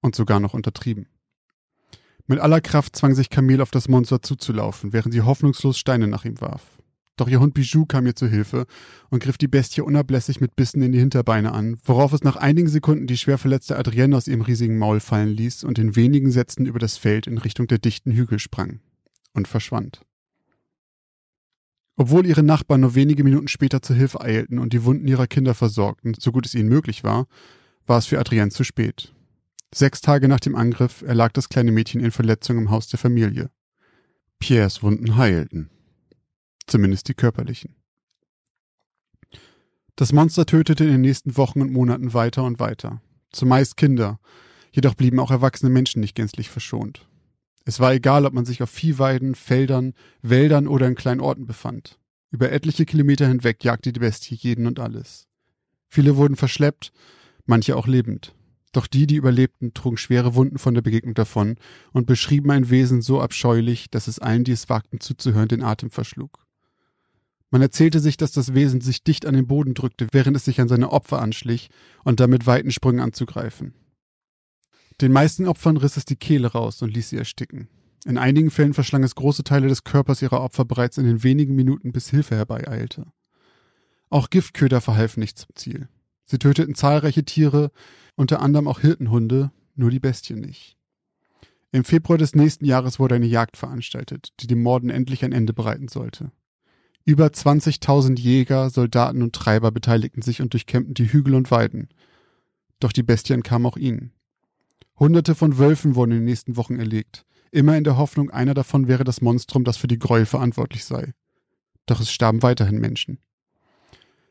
Und 0.02 0.14
sogar 0.14 0.38
noch 0.38 0.52
untertrieben. 0.52 1.06
Mit 2.26 2.40
aller 2.40 2.60
Kraft 2.60 2.94
zwang 2.94 3.14
sich 3.14 3.30
Camille 3.30 3.62
auf 3.62 3.70
das 3.70 3.88
Monster 3.88 4.20
zuzulaufen, 4.20 4.92
während 4.92 5.14
sie 5.14 5.22
hoffnungslos 5.22 5.78
Steine 5.78 6.08
nach 6.08 6.26
ihm 6.26 6.42
warf. 6.42 6.60
Doch 7.16 7.28
ihr 7.28 7.40
Hund 7.40 7.54
Bijou 7.54 7.86
kam 7.86 8.04
ihr 8.04 8.14
zu 8.14 8.28
Hilfe 8.28 8.66
und 9.08 9.22
griff 9.22 9.38
die 9.38 9.48
Bestie 9.48 9.80
unablässig 9.80 10.42
mit 10.42 10.56
Bissen 10.56 10.82
in 10.82 10.92
die 10.92 10.98
Hinterbeine 11.00 11.52
an, 11.52 11.78
worauf 11.86 12.12
es 12.12 12.22
nach 12.22 12.36
einigen 12.36 12.68
Sekunden 12.68 13.06
die 13.06 13.16
schwer 13.16 13.38
verletzte 13.38 13.78
Adrienne 13.78 14.14
aus 14.14 14.28
ihrem 14.28 14.42
riesigen 14.42 14.76
Maul 14.76 15.00
fallen 15.00 15.30
ließ 15.30 15.64
und 15.64 15.78
in 15.78 15.96
wenigen 15.96 16.30
Sätzen 16.30 16.66
über 16.66 16.78
das 16.78 16.98
Feld 16.98 17.26
in 17.26 17.38
Richtung 17.38 17.66
der 17.66 17.78
dichten 17.78 18.12
Hügel 18.12 18.38
sprang 18.38 18.80
und 19.32 19.48
verschwand. 19.48 20.02
Obwohl 21.96 22.26
ihre 22.26 22.42
Nachbarn 22.42 22.80
nur 22.80 22.94
wenige 22.94 23.22
Minuten 23.22 23.48
später 23.48 23.80
zur 23.80 23.96
Hilfe 23.96 24.20
eilten 24.20 24.58
und 24.58 24.72
die 24.72 24.84
Wunden 24.84 25.06
ihrer 25.06 25.26
Kinder 25.26 25.54
versorgten, 25.54 26.14
so 26.18 26.32
gut 26.32 26.46
es 26.46 26.54
ihnen 26.54 26.68
möglich 26.68 27.04
war, 27.04 27.26
war 27.86 27.98
es 27.98 28.06
für 28.06 28.18
Adrienne 28.18 28.50
zu 28.50 28.64
spät. 28.64 29.14
Sechs 29.72 30.00
Tage 30.00 30.28
nach 30.28 30.40
dem 30.40 30.56
Angriff 30.56 31.02
erlag 31.02 31.32
das 31.32 31.48
kleine 31.48 31.72
Mädchen 31.72 32.00
in 32.00 32.10
Verletzung 32.10 32.58
im 32.58 32.70
Haus 32.70 32.88
der 32.88 32.98
Familie. 32.98 33.50
Pierres 34.38 34.82
Wunden 34.82 35.16
heilten. 35.16 35.70
Zumindest 36.66 37.08
die 37.08 37.14
körperlichen. 37.14 37.76
Das 39.96 40.12
Monster 40.12 40.46
tötete 40.46 40.84
in 40.84 40.90
den 40.90 41.00
nächsten 41.02 41.36
Wochen 41.36 41.60
und 41.60 41.72
Monaten 41.72 42.14
weiter 42.14 42.42
und 42.42 42.58
weiter. 42.58 43.00
Zumeist 43.30 43.76
Kinder, 43.76 44.18
jedoch 44.72 44.94
blieben 44.94 45.20
auch 45.20 45.30
erwachsene 45.30 45.70
Menschen 45.70 46.00
nicht 46.00 46.14
gänzlich 46.16 46.50
verschont. 46.50 47.08
Es 47.64 47.80
war 47.80 47.94
egal, 47.94 48.26
ob 48.26 48.34
man 48.34 48.44
sich 48.44 48.62
auf 48.62 48.70
Viehweiden, 48.70 49.34
Feldern, 49.34 49.94
Wäldern 50.22 50.68
oder 50.68 50.86
in 50.86 50.94
kleinen 50.94 51.20
Orten 51.20 51.46
befand. 51.46 51.98
Über 52.30 52.52
etliche 52.52 52.84
Kilometer 52.84 53.26
hinweg 53.26 53.64
jagte 53.64 53.92
die 53.92 54.00
Bestie 54.00 54.34
jeden 54.34 54.66
und 54.66 54.80
alles. 54.80 55.28
Viele 55.88 56.16
wurden 56.16 56.36
verschleppt, 56.36 56.92
manche 57.46 57.76
auch 57.76 57.86
lebend. 57.86 58.34
Doch 58.72 58.88
die, 58.88 59.06
die 59.06 59.14
überlebten, 59.14 59.72
trugen 59.72 59.96
schwere 59.96 60.34
Wunden 60.34 60.58
von 60.58 60.74
der 60.74 60.82
Begegnung 60.82 61.14
davon 61.14 61.56
und 61.92 62.06
beschrieben 62.06 62.50
ein 62.50 62.70
Wesen 62.70 63.02
so 63.02 63.20
abscheulich, 63.20 63.88
dass 63.88 64.08
es 64.08 64.18
allen, 64.18 64.42
die 64.42 64.52
es 64.52 64.68
wagten 64.68 64.98
zuzuhören, 64.98 65.48
den 65.48 65.62
Atem 65.62 65.90
verschlug. 65.90 66.44
Man 67.50 67.62
erzählte 67.62 68.00
sich, 68.00 68.16
dass 68.16 68.32
das 68.32 68.52
Wesen 68.52 68.80
sich 68.80 69.04
dicht 69.04 69.26
an 69.26 69.34
den 69.34 69.46
Boden 69.46 69.74
drückte, 69.74 70.08
während 70.10 70.36
es 70.36 70.44
sich 70.44 70.60
an 70.60 70.66
seine 70.66 70.90
Opfer 70.90 71.22
anschlich 71.22 71.70
und 72.02 72.18
damit 72.18 72.46
weiten 72.46 72.72
Sprüngen 72.72 73.00
anzugreifen. 73.00 73.74
Den 75.00 75.12
meisten 75.12 75.46
Opfern 75.46 75.76
riss 75.76 75.96
es 75.96 76.04
die 76.04 76.16
Kehle 76.16 76.48
raus 76.48 76.82
und 76.82 76.94
ließ 76.94 77.10
sie 77.10 77.16
ersticken. 77.16 77.68
In 78.04 78.18
einigen 78.18 78.50
Fällen 78.50 78.74
verschlang 78.74 79.02
es 79.02 79.14
große 79.14 79.44
Teile 79.44 79.68
des 79.68 79.84
Körpers 79.84 80.22
ihrer 80.22 80.40
Opfer 80.42 80.64
bereits 80.64 80.98
in 80.98 81.06
den 81.06 81.22
wenigen 81.22 81.54
Minuten, 81.54 81.92
bis 81.92 82.10
Hilfe 82.10 82.36
herbeieilte. 82.36 83.06
Auch 84.10 84.30
Giftköder 84.30 84.80
verhalfen 84.80 85.20
nicht 85.20 85.38
zum 85.38 85.50
Ziel. 85.54 85.88
Sie 86.26 86.38
töteten 86.38 86.74
zahlreiche 86.74 87.24
Tiere, 87.24 87.70
unter 88.14 88.40
anderem 88.40 88.68
auch 88.68 88.80
Hirtenhunde, 88.80 89.50
nur 89.74 89.90
die 89.90 90.00
Bestien 90.00 90.40
nicht. 90.40 90.76
Im 91.72 91.82
Februar 91.82 92.18
des 92.18 92.34
nächsten 92.34 92.66
Jahres 92.66 93.00
wurde 93.00 93.16
eine 93.16 93.26
Jagd 93.26 93.56
veranstaltet, 93.56 94.32
die 94.40 94.46
dem 94.46 94.62
Morden 94.62 94.90
endlich 94.90 95.24
ein 95.24 95.32
Ende 95.32 95.52
bereiten 95.52 95.88
sollte. 95.88 96.30
Über 97.04 97.26
20.000 97.26 98.18
Jäger, 98.18 98.70
Soldaten 98.70 99.22
und 99.22 99.34
Treiber 99.34 99.72
beteiligten 99.72 100.22
sich 100.22 100.40
und 100.40 100.52
durchkämmten 100.52 100.94
die 100.94 101.12
Hügel 101.12 101.34
und 101.34 101.50
Weiden. 101.50 101.88
Doch 102.78 102.92
die 102.92 103.02
Bestien 103.02 103.42
kamen 103.42 103.66
auch 103.66 103.76
ihnen. 103.76 104.12
Hunderte 104.98 105.34
von 105.34 105.58
Wölfen 105.58 105.96
wurden 105.96 106.12
in 106.12 106.18
den 106.18 106.24
nächsten 106.24 106.56
Wochen 106.56 106.78
erlegt, 106.78 107.24
immer 107.50 107.76
in 107.76 107.84
der 107.84 107.96
Hoffnung, 107.96 108.30
einer 108.30 108.54
davon 108.54 108.88
wäre 108.88 109.04
das 109.04 109.20
Monstrum, 109.20 109.64
das 109.64 109.76
für 109.76 109.88
die 109.88 109.98
Gräuel 109.98 110.26
verantwortlich 110.26 110.84
sei. 110.84 111.14
Doch 111.86 112.00
es 112.00 112.10
starben 112.10 112.42
weiterhin 112.42 112.78
Menschen. 112.78 113.18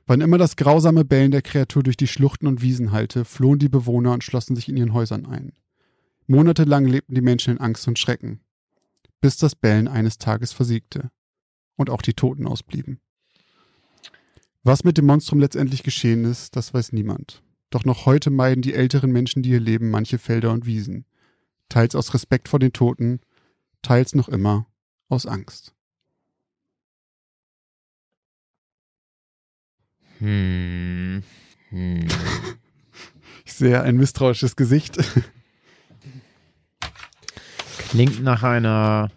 Wann 0.05 0.21
immer 0.21 0.37
das 0.37 0.55
grausame 0.55 1.05
Bellen 1.05 1.31
der 1.31 1.41
Kreatur 1.41 1.83
durch 1.83 1.97
die 1.97 2.07
Schluchten 2.07 2.47
und 2.47 2.61
Wiesen 2.61 2.91
hallte, 2.91 3.23
flohen 3.23 3.59
die 3.59 3.69
Bewohner 3.69 4.13
und 4.13 4.23
schlossen 4.23 4.55
sich 4.55 4.67
in 4.67 4.77
ihren 4.77 4.93
Häusern 4.93 5.25
ein. 5.25 5.53
Monatelang 6.27 6.85
lebten 6.85 7.15
die 7.15 7.21
Menschen 7.21 7.53
in 7.53 7.59
Angst 7.59 7.87
und 7.87 7.99
Schrecken, 7.99 8.41
bis 9.21 9.37
das 9.37 9.55
Bellen 9.55 9.87
eines 9.87 10.17
Tages 10.17 10.51
versiegte 10.51 11.11
und 11.75 11.89
auch 11.89 12.01
die 12.01 12.13
Toten 12.13 12.47
ausblieben. 12.47 12.99
Was 14.63 14.85
mit 14.85 14.97
dem 14.97 15.05
Monstrum 15.05 15.39
letztendlich 15.39 15.83
geschehen 15.83 16.23
ist, 16.23 16.55
das 16.55 16.73
weiß 16.73 16.93
niemand. 16.93 17.42
Doch 17.73 17.85
noch 17.85 18.05
heute 18.05 18.29
meiden 18.29 18.61
die 18.61 18.75
älteren 18.75 19.11
Menschen, 19.11 19.41
die 19.41 19.49
hier 19.49 19.59
leben, 19.59 19.89
manche 19.89 20.19
Felder 20.19 20.51
und 20.51 20.67
Wiesen. 20.67 21.05
Teils 21.69 21.95
aus 21.95 22.13
Respekt 22.13 22.47
vor 22.47 22.59
den 22.59 22.71
Toten, 22.71 23.19
teils 23.81 24.13
noch 24.13 24.29
immer 24.29 24.67
aus 25.09 25.25
Angst. 25.25 25.73
Hm. 30.19 31.23
Hm. 31.69 32.07
Ich 33.45 33.53
sehe 33.53 33.81
ein 33.81 33.97
misstrauisches 33.97 34.55
Gesicht. 34.55 34.97
Klingt 37.89 38.23
nach 38.23 38.43
einer 38.43 39.11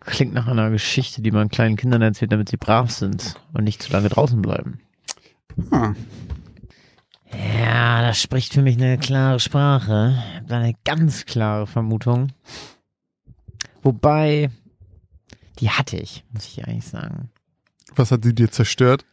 klingt 0.00 0.34
nach 0.34 0.48
einer 0.48 0.70
Geschichte, 0.70 1.22
die 1.22 1.30
man 1.30 1.48
kleinen 1.48 1.76
Kindern 1.76 2.02
erzählt, 2.02 2.32
damit 2.32 2.48
sie 2.48 2.56
brav 2.56 2.90
sind 2.90 3.34
und 3.52 3.64
nicht 3.64 3.82
zu 3.82 3.92
lange 3.92 4.08
draußen 4.08 4.42
bleiben. 4.42 4.80
Ah, 5.70 5.94
Ja, 7.68 8.00
das 8.00 8.22
spricht 8.22 8.54
für 8.54 8.62
mich 8.62 8.78
eine 8.78 8.96
klare 8.96 9.38
Sprache. 9.40 10.16
Ich 10.30 10.36
habe 10.36 10.46
da 10.46 10.58
eine 10.58 10.74
ganz 10.84 11.26
klare 11.26 11.66
Vermutung. 11.66 12.32
Wobei, 13.82 14.48
die 15.58 15.68
hatte 15.68 15.98
ich, 15.98 16.24
muss 16.32 16.46
ich 16.46 16.66
eigentlich 16.66 16.86
sagen. 16.86 17.28
was 17.94 18.10
hat 18.10 18.24
sie 18.24 18.34
dir 18.34 18.50
zerstört? 18.50 19.04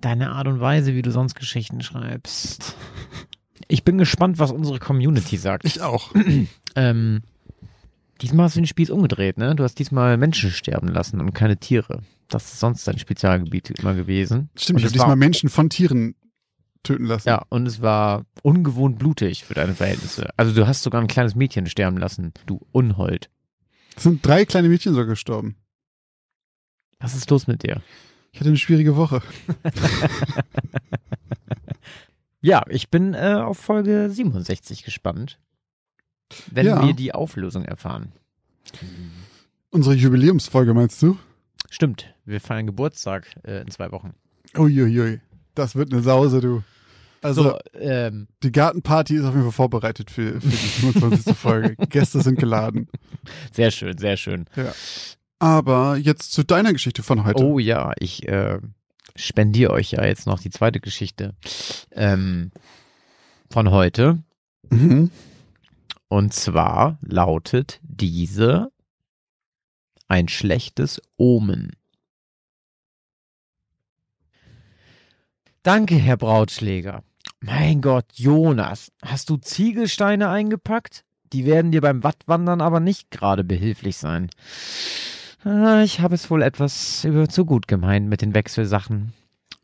Deine 0.00 0.32
Art 0.32 0.48
und 0.48 0.58
Weise, 0.58 0.92
wie 0.96 1.02
du 1.02 1.12
sonst 1.12 1.36
Geschichten 1.36 1.80
schreibst. 1.82 2.74
Ich 3.68 3.84
bin 3.84 3.96
gespannt, 3.96 4.40
was 4.40 4.50
unsere 4.50 4.80
Community 4.80 5.36
sagt. 5.36 5.64
Ich 5.64 5.82
auch. 5.82 6.12
Ähm, 6.78 7.22
diesmal 8.20 8.44
hast 8.44 8.56
du 8.56 8.60
den 8.60 8.66
Spieß 8.66 8.90
umgedreht, 8.90 9.38
ne? 9.38 9.54
Du 9.54 9.64
hast 9.64 9.78
diesmal 9.78 10.18
Menschen 10.18 10.50
sterben 10.50 10.88
lassen 10.88 11.22
und 11.22 11.32
keine 11.32 11.56
Tiere. 11.56 12.02
Das 12.28 12.44
ist 12.52 12.60
sonst 12.60 12.86
dein 12.88 12.98
Spezialgebiet 12.98 13.70
immer 13.78 13.94
gewesen. 13.94 14.50
Stimmt, 14.56 14.76
Und 14.76 14.80
ich 14.80 14.84
habe 14.86 14.92
diesmal 14.94 15.16
Menschen 15.16 15.48
von 15.48 15.70
Tieren 15.70 16.14
töten 16.82 17.04
lassen. 17.06 17.28
Ja, 17.28 17.44
und 17.48 17.66
es 17.66 17.80
war 17.82 18.24
ungewohnt 18.42 18.98
blutig 18.98 19.44
für 19.44 19.54
deine 19.54 19.74
Verhältnisse. 19.74 20.28
Also 20.36 20.52
du 20.54 20.66
hast 20.66 20.82
sogar 20.82 21.00
ein 21.00 21.06
kleines 21.08 21.34
Mädchen 21.34 21.66
sterben 21.66 21.96
lassen, 21.98 22.32
du 22.46 22.66
Unhold. 22.72 23.30
Es 23.96 24.02
sind 24.04 24.24
drei 24.26 24.44
kleine 24.44 24.68
Mädchen 24.68 24.94
so 24.94 25.06
gestorben. 25.06 25.56
Was 26.98 27.14
ist 27.14 27.30
los 27.30 27.46
mit 27.46 27.62
dir? 27.62 27.82
Ich 28.32 28.40
hatte 28.40 28.48
eine 28.50 28.58
schwierige 28.58 28.96
Woche. 28.96 29.22
Ja, 32.42 32.62
ich 32.68 32.90
bin 32.90 33.14
äh, 33.14 33.34
auf 33.42 33.58
Folge 33.58 34.08
67 34.10 34.84
gespannt, 34.84 35.40
wenn 36.52 36.66
Ja. 36.66 36.86
wir 36.86 36.92
die 36.92 37.12
Auflösung 37.12 37.64
erfahren. 37.64 38.12
Unsere 39.70 39.96
Jubiläumsfolge 39.96 40.72
meinst 40.72 41.02
du? 41.02 41.18
Stimmt, 41.70 42.14
wir 42.24 42.40
feiern 42.40 42.66
Geburtstag 42.66 43.26
äh, 43.44 43.60
in 43.60 43.70
zwei 43.70 43.90
Wochen. 43.92 44.14
Uiuiui. 44.56 45.20
Das 45.54 45.74
wird 45.74 45.92
eine 45.92 46.02
Sause, 46.02 46.40
du. 46.40 46.62
Also, 47.22 47.42
So, 47.42 47.58
ähm, 47.74 48.28
die 48.42 48.52
Gartenparty 48.52 49.16
ist 49.16 49.24
auf 49.24 49.32
jeden 49.32 49.42
Fall 49.44 49.52
vorbereitet 49.52 50.10
für, 50.10 50.40
für 50.40 50.48
die 50.48 50.56
25. 50.56 51.36
Folge. 51.36 51.76
Gäste 51.88 52.20
sind 52.20 52.38
geladen. 52.38 52.88
sehr 53.52 53.70
schön, 53.70 53.98
sehr 53.98 54.16
schön. 54.16 54.46
Aber 55.38 55.96
jetzt 55.96 56.32
zu 56.32 56.44
deiner 56.44 56.72
Geschichte 56.72 57.02
von 57.02 57.24
heute. 57.24 57.42
Oh 57.42 57.58
ja, 57.58 57.92
ich 57.98 58.28
äh, 58.28 58.60
spendiere 59.16 59.72
euch 59.72 59.92
ja 59.92 60.04
jetzt 60.04 60.26
noch 60.26 60.40
die 60.40 60.50
zweite 60.50 60.80
Geschichte 60.80 61.34
ähm, 61.92 62.52
von 63.50 63.70
heute. 63.70 64.22
Mhm. 64.70 65.10
Und 66.08 66.32
zwar 66.32 66.98
lautet 67.02 67.80
diese 67.82 68.70
ein 70.08 70.28
schlechtes 70.28 71.00
Omen. 71.16 71.72
Danke, 75.62 75.96
Herr 75.96 76.16
Brautschläger. 76.16 77.02
Mein 77.40 77.80
Gott, 77.80 78.06
Jonas, 78.14 78.92
hast 79.02 79.30
du 79.30 79.36
Ziegelsteine 79.36 80.28
eingepackt? 80.28 81.04
Die 81.32 81.44
werden 81.44 81.72
dir 81.72 81.80
beim 81.80 82.04
Wattwandern 82.04 82.60
aber 82.60 82.80
nicht 82.80 83.10
gerade 83.10 83.42
behilflich 83.44 83.96
sein. 83.96 84.30
Ah, 85.42 85.82
Ich 85.82 86.00
habe 86.00 86.14
es 86.14 86.30
wohl 86.30 86.42
etwas 86.42 87.04
über 87.04 87.28
zu 87.28 87.44
gut 87.44 87.68
gemeint 87.68 88.08
mit 88.08 88.22
den 88.22 88.34
Wechselsachen, 88.34 89.12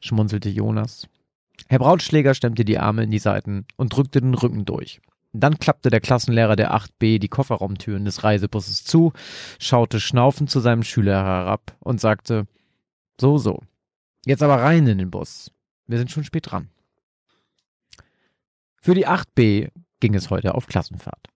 schmunzelte 0.01 0.49
Jonas. 0.49 1.09
Herr 1.69 1.79
Brautschläger 1.79 2.35
stemmte 2.35 2.65
die 2.65 2.79
Arme 2.79 3.05
in 3.05 3.11
die 3.11 3.19
Seiten 3.19 3.67
und 3.77 3.95
drückte 3.95 4.21
den 4.21 4.35
Rücken 4.35 4.65
durch. 4.65 5.01
Dann 5.33 5.59
klappte 5.59 5.89
der 5.89 6.01
Klassenlehrer 6.01 6.57
der 6.57 6.75
8b 6.75 7.19
die 7.19 7.29
Kofferraumtüren 7.29 8.05
des 8.05 8.23
Reisebusses 8.23 8.85
zu, 8.85 9.13
schaute 9.59 9.99
schnaufend 9.99 10.51
zu 10.51 10.61
seinem 10.61 10.83
Schüler 10.83 11.25
herab 11.25 11.75
und 11.81 12.01
sagte, 12.01 12.47
so, 13.19 13.39
so, 13.39 13.61
jetzt 14.27 14.43
aber 14.43 14.57
rein 14.57 14.87
in 14.87 14.99
den 14.99 15.11
Bus. 15.11 15.51
Wir 15.87 15.99
sind 15.99 16.11
schon 16.11 16.25
spät 16.25 16.51
dran. 16.51 16.69
Für 18.77 18.95
die 18.95 19.07
8b 19.07 19.71
ging 20.01 20.15
es 20.15 20.31
heute 20.31 20.55
auf 20.55 20.67
Klassenfahrt. 20.67 21.29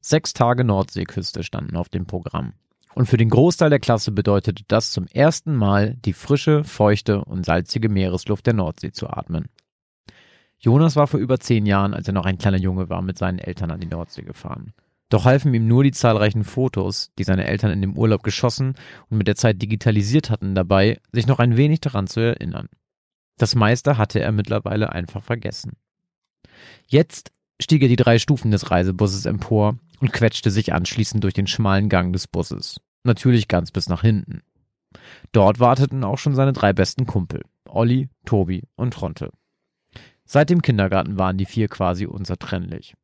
Sechs 0.00 0.32
Tage 0.32 0.64
Nordseeküste 0.64 1.42
standen 1.42 1.76
auf 1.76 1.88
dem 1.88 2.06
Programm. 2.06 2.54
Und 2.94 3.06
für 3.06 3.16
den 3.16 3.28
Großteil 3.28 3.68
der 3.68 3.80
Klasse 3.80 4.12
bedeutete 4.12 4.62
das 4.68 4.92
zum 4.92 5.06
ersten 5.08 5.54
Mal, 5.54 5.96
die 5.96 6.14
frische, 6.14 6.64
feuchte 6.64 7.24
und 7.24 7.44
salzige 7.44 7.90
Meeresluft 7.90 8.46
der 8.46 8.54
Nordsee 8.54 8.92
zu 8.92 9.10
atmen. 9.10 9.48
Jonas 10.58 10.96
war 10.96 11.06
vor 11.06 11.20
über 11.20 11.38
zehn 11.38 11.66
Jahren, 11.66 11.94
als 11.94 12.08
er 12.08 12.14
noch 12.14 12.24
ein 12.24 12.38
kleiner 12.38 12.58
Junge 12.58 12.88
war, 12.88 13.02
mit 13.02 13.18
seinen 13.18 13.38
Eltern 13.38 13.70
an 13.70 13.80
die 13.80 13.86
Nordsee 13.86 14.22
gefahren. 14.22 14.72
Doch 15.08 15.24
halfen 15.24 15.54
ihm 15.54 15.68
nur 15.68 15.84
die 15.84 15.92
zahlreichen 15.92 16.42
Fotos, 16.42 17.12
die 17.18 17.24
seine 17.24 17.46
Eltern 17.46 17.70
in 17.70 17.80
dem 17.80 17.96
Urlaub 17.96 18.22
geschossen 18.22 18.74
und 19.08 19.18
mit 19.18 19.28
der 19.28 19.36
Zeit 19.36 19.62
digitalisiert 19.62 20.30
hatten, 20.30 20.54
dabei, 20.54 20.98
sich 21.12 21.26
noch 21.26 21.38
ein 21.38 21.56
wenig 21.56 21.80
daran 21.80 22.08
zu 22.08 22.20
erinnern. 22.20 22.68
Das 23.38 23.54
meiste 23.54 23.98
hatte 23.98 24.20
er 24.20 24.32
mittlerweile 24.32 24.90
einfach 24.90 25.22
vergessen. 25.22 25.74
Jetzt 26.86 27.30
stieg 27.60 27.82
er 27.82 27.88
die 27.88 27.96
drei 27.96 28.18
Stufen 28.18 28.50
des 28.50 28.70
Reisebusses 28.70 29.26
empor 29.26 29.78
und 30.00 30.12
quetschte 30.12 30.50
sich 30.50 30.72
anschließend 30.72 31.22
durch 31.22 31.34
den 31.34 31.46
schmalen 31.46 31.88
Gang 31.88 32.12
des 32.12 32.26
Busses. 32.26 32.80
Natürlich 33.04 33.46
ganz 33.46 33.70
bis 33.70 33.88
nach 33.88 34.02
hinten. 34.02 34.42
Dort 35.32 35.60
warteten 35.60 36.02
auch 36.02 36.18
schon 36.18 36.34
seine 36.34 36.52
drei 36.52 36.72
besten 36.72 37.06
Kumpel, 37.06 37.42
Olli, 37.68 38.08
Tobi 38.24 38.64
und 38.74 38.94
Tronte. 38.94 39.30
Seit 40.26 40.50
dem 40.50 40.60
Kindergarten 40.60 41.18
waren 41.18 41.38
die 41.38 41.46
vier 41.46 41.68
quasi 41.68 42.04
unzertrennlich. 42.04 42.94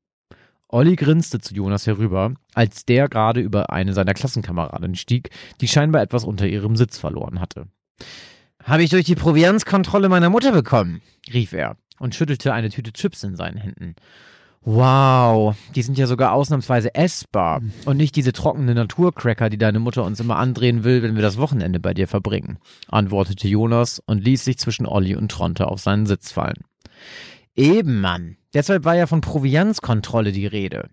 Olli 0.69 0.97
grinste 0.97 1.39
zu 1.39 1.55
Jonas 1.55 1.87
herüber, 1.87 2.35
als 2.55 2.85
der 2.85 3.09
gerade 3.09 3.41
über 3.41 3.71
eine 3.71 3.93
seiner 3.93 4.15
Klassenkameradinnen 4.15 4.97
stieg, 4.97 5.31
die 5.61 5.69
scheinbar 5.69 6.03
etwas 6.03 6.25
unter 6.25 6.47
ihrem 6.47 6.77
Sitz 6.77 6.99
verloren 6.99 7.41
hatte. 7.41 7.67
Habe 8.65 8.83
ich 8.83 8.91
durch 8.91 9.05
die 9.05 9.15
Provianzkontrolle 9.15 10.09
meiner 10.09 10.31
Mutter 10.31 10.51
bekommen, 10.51 11.03
rief 11.33 11.53
er 11.53 11.77
und 11.99 12.15
schüttelte 12.15 12.53
eine 12.53 12.71
Tüte 12.71 12.93
Chips 12.93 13.23
in 13.23 13.37
seinen 13.37 13.59
Händen. 13.59 13.95
Wow, 14.65 15.57
die 15.75 15.83
sind 15.83 15.99
ja 15.99 16.07
sogar 16.07 16.33
ausnahmsweise 16.33 16.95
essbar 16.95 17.61
und 17.85 17.97
nicht 17.97 18.15
diese 18.15 18.33
trockenen 18.33 18.77
Naturcracker, 18.77 19.51
die 19.51 19.59
deine 19.59 19.81
Mutter 19.81 20.05
uns 20.05 20.21
immer 20.21 20.37
andrehen 20.37 20.85
will, 20.85 21.03
wenn 21.03 21.17
wir 21.17 21.23
das 21.23 21.37
Wochenende 21.37 21.81
bei 21.81 21.95
dir 21.95 22.07
verbringen, 22.07 22.59
antwortete 22.89 23.49
Jonas 23.49 24.01
und 24.07 24.25
ließ 24.25 24.45
sich 24.45 24.59
zwischen 24.59 24.87
Olli 24.87 25.17
und 25.17 25.31
Tronte 25.31 25.67
auf 25.67 25.81
seinen 25.81 26.07
Sitz 26.07 26.31
fallen. 26.31 26.65
Eben, 27.55 28.01
Mann. 28.01 28.37
Deshalb 28.55 28.85
war 28.85 28.97
ja 28.97 29.07
von 29.07 29.21
Provianzkontrolle 29.21 30.33
die 30.33 30.47
Rede. 30.47 30.89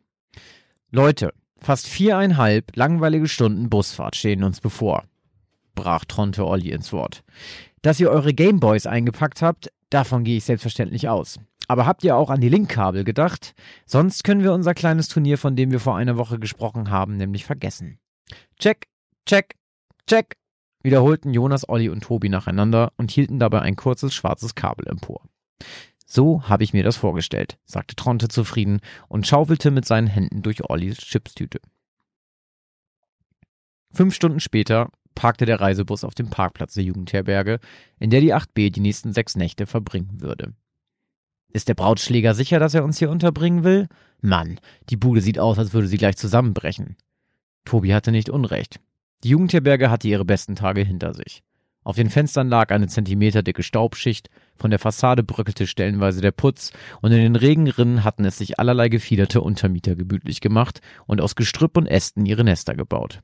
Leute, 0.91 1.33
fast 1.61 1.87
viereinhalb 1.87 2.75
langweilige 2.75 3.27
Stunden 3.27 3.69
Busfahrt 3.69 4.15
stehen 4.15 4.43
uns 4.43 4.59
bevor, 4.59 5.03
brach 5.75 6.05
Tronte 6.05 6.45
Olli 6.45 6.71
ins 6.71 6.91
Wort. 6.91 7.23
Dass 7.81 7.99
ihr 7.99 8.09
eure 8.09 8.33
Gameboys 8.33 8.87
eingepackt 8.87 9.41
habt, 9.41 9.71
davon 9.89 10.23
gehe 10.23 10.37
ich 10.37 10.45
selbstverständlich 10.45 11.07
aus. 11.07 11.39
Aber 11.67 11.85
habt 11.85 12.03
ihr 12.03 12.15
auch 12.15 12.29
an 12.29 12.41
die 12.41 12.49
Linkkabel 12.49 13.03
gedacht? 13.03 13.53
Sonst 13.85 14.23
können 14.23 14.43
wir 14.43 14.53
unser 14.53 14.73
kleines 14.73 15.07
Turnier, 15.07 15.37
von 15.37 15.55
dem 15.55 15.71
wir 15.71 15.79
vor 15.79 15.95
einer 15.95 16.17
Woche 16.17 16.39
gesprochen 16.39 16.89
haben, 16.89 17.15
nämlich 17.17 17.45
vergessen. 17.45 17.99
Check, 18.57 18.87
check, 19.27 19.55
check, 20.07 20.35
wiederholten 20.81 21.31
Jonas, 21.33 21.69
Olli 21.69 21.89
und 21.89 22.01
Tobi 22.01 22.29
nacheinander 22.29 22.91
und 22.97 23.11
hielten 23.11 23.37
dabei 23.37 23.61
ein 23.61 23.75
kurzes 23.75 24.13
schwarzes 24.13 24.55
Kabel 24.55 24.87
empor. 24.87 25.21
So 26.05 26.43
habe 26.49 26.63
ich 26.63 26.73
mir 26.73 26.83
das 26.83 26.97
vorgestellt, 26.97 27.57
sagte 27.65 27.95
Tronte 27.95 28.27
zufrieden 28.27 28.79
und 29.07 29.27
schaufelte 29.27 29.69
mit 29.69 29.85
seinen 29.85 30.07
Händen 30.07 30.41
durch 30.41 30.67
Ollis 30.67 30.97
Chipstüte. 30.97 31.59
Fünf 33.91 34.15
Stunden 34.15 34.39
später 34.39 34.89
parkte 35.15 35.45
der 35.45 35.59
Reisebus 35.59 36.03
auf 36.03 36.15
dem 36.15 36.29
Parkplatz 36.29 36.73
der 36.73 36.83
Jugendherberge, 36.83 37.59
in 37.99 38.09
der 38.09 38.21
die 38.21 38.33
8b 38.33 38.71
die 38.71 38.79
nächsten 38.79 39.13
sechs 39.13 39.35
Nächte 39.35 39.67
verbringen 39.67 40.21
würde. 40.21 40.53
Ist 41.51 41.67
der 41.67 41.73
Brautschläger 41.73 42.33
sicher, 42.33 42.59
dass 42.59 42.73
er 42.73 42.83
uns 42.83 42.99
hier 42.99 43.09
unterbringen 43.09 43.63
will? 43.63 43.87
Mann, 44.21 44.59
die 44.89 44.97
Bude 44.97 45.21
sieht 45.21 45.39
aus, 45.39 45.57
als 45.57 45.73
würde 45.73 45.87
sie 45.87 45.97
gleich 45.97 46.17
zusammenbrechen. 46.17 46.95
Tobi 47.65 47.93
hatte 47.93 48.11
nicht 48.11 48.29
Unrecht. 48.29 48.79
Die 49.23 49.29
Jugendherberge 49.29 49.89
hatte 49.89 50.07
ihre 50.07 50.25
besten 50.25 50.55
Tage 50.55 50.81
hinter 50.81 51.13
sich. 51.13 51.43
Auf 51.83 51.95
den 51.95 52.09
Fenstern 52.09 52.49
lag 52.49 52.71
eine 52.71 52.87
zentimeterdicke 52.87 53.63
Staubschicht, 53.63 54.29
von 54.59 54.69
der 54.69 54.79
Fassade 54.79 55.23
bröckelte 55.23 55.65
stellenweise 55.65 56.21
der 56.21 56.31
Putz 56.31 56.71
und 57.01 57.11
in 57.11 57.19
den 57.19 57.35
Regenrinnen 57.35 58.03
hatten 58.03 58.25
es 58.25 58.37
sich 58.37 58.59
allerlei 58.59 58.89
gefiederte 58.89 59.41
Untermieter 59.41 59.95
gemütlich 59.95 60.41
gemacht 60.41 60.81
und 61.07 61.21
aus 61.21 61.35
Gestrüpp 61.35 61.77
und 61.77 61.87
Ästen 61.87 62.25
ihre 62.25 62.43
Nester 62.43 62.75
gebaut. 62.75 63.21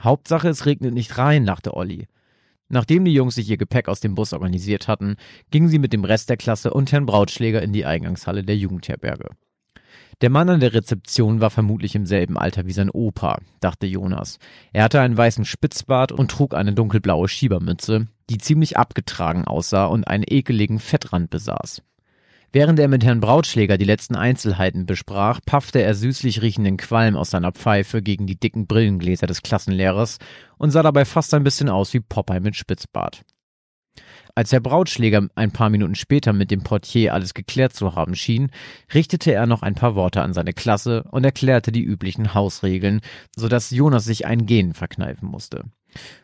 Hauptsache, 0.00 0.48
es 0.48 0.66
regnet 0.66 0.94
nicht 0.94 1.18
rein, 1.18 1.44
lachte 1.44 1.74
Olli. 1.74 2.08
Nachdem 2.68 3.04
die 3.04 3.12
Jungs 3.12 3.34
sich 3.34 3.50
ihr 3.50 3.58
Gepäck 3.58 3.88
aus 3.88 4.00
dem 4.00 4.14
Bus 4.14 4.32
organisiert 4.32 4.88
hatten, 4.88 5.16
gingen 5.50 5.68
sie 5.68 5.78
mit 5.78 5.92
dem 5.92 6.04
Rest 6.04 6.30
der 6.30 6.38
Klasse 6.38 6.72
und 6.72 6.90
Herrn 6.90 7.06
Brautschläger 7.06 7.62
in 7.62 7.72
die 7.72 7.84
Eingangshalle 7.84 8.42
der 8.42 8.56
Jugendherberge. 8.56 9.28
Der 10.20 10.30
Mann 10.30 10.48
an 10.48 10.60
der 10.60 10.74
Rezeption 10.74 11.40
war 11.40 11.50
vermutlich 11.50 11.94
im 11.94 12.06
selben 12.06 12.38
Alter 12.38 12.66
wie 12.66 12.72
sein 12.72 12.90
Opa, 12.90 13.38
dachte 13.60 13.86
Jonas. 13.86 14.38
Er 14.72 14.84
hatte 14.84 15.00
einen 15.00 15.16
weißen 15.16 15.44
Spitzbart 15.44 16.12
und 16.12 16.30
trug 16.30 16.54
eine 16.54 16.72
dunkelblaue 16.72 17.28
Schiebermütze, 17.28 18.06
die 18.30 18.38
ziemlich 18.38 18.76
abgetragen 18.76 19.44
aussah 19.44 19.86
und 19.86 20.06
einen 20.06 20.24
ekeligen 20.26 20.78
Fettrand 20.78 21.30
besaß. 21.30 21.82
Während 22.54 22.78
er 22.78 22.88
mit 22.88 23.02
Herrn 23.02 23.20
Brautschläger 23.20 23.78
die 23.78 23.86
letzten 23.86 24.14
Einzelheiten 24.14 24.84
besprach, 24.84 25.40
paffte 25.44 25.80
er 25.80 25.94
süßlich 25.94 26.42
riechenden 26.42 26.76
Qualm 26.76 27.16
aus 27.16 27.30
seiner 27.30 27.52
Pfeife 27.52 28.02
gegen 28.02 28.26
die 28.26 28.38
dicken 28.38 28.66
Brillengläser 28.66 29.26
des 29.26 29.40
Klassenlehrers 29.40 30.18
und 30.58 30.70
sah 30.70 30.82
dabei 30.82 31.06
fast 31.06 31.32
ein 31.32 31.44
bisschen 31.44 31.70
aus 31.70 31.94
wie 31.94 32.00
Popeye 32.00 32.40
mit 32.40 32.54
Spitzbart. 32.54 33.22
Als 34.34 34.50
Herr 34.50 34.60
Brautschläger 34.60 35.28
ein 35.34 35.50
paar 35.50 35.68
Minuten 35.68 35.94
später 35.94 36.32
mit 36.32 36.50
dem 36.50 36.62
Portier 36.62 37.12
alles 37.12 37.34
geklärt 37.34 37.74
zu 37.74 37.94
haben 37.94 38.14
schien, 38.14 38.50
richtete 38.94 39.32
er 39.32 39.46
noch 39.46 39.60
ein 39.62 39.74
paar 39.74 39.94
Worte 39.94 40.22
an 40.22 40.32
seine 40.32 40.54
Klasse 40.54 41.04
und 41.10 41.24
erklärte 41.24 41.70
die 41.70 41.82
üblichen 41.82 42.32
Hausregeln, 42.32 43.00
so 43.36 43.48
dass 43.48 43.70
Jonas 43.70 44.04
sich 44.04 44.24
ein 44.24 44.46
Gehen 44.46 44.72
verkneifen 44.72 45.28
musste. 45.28 45.64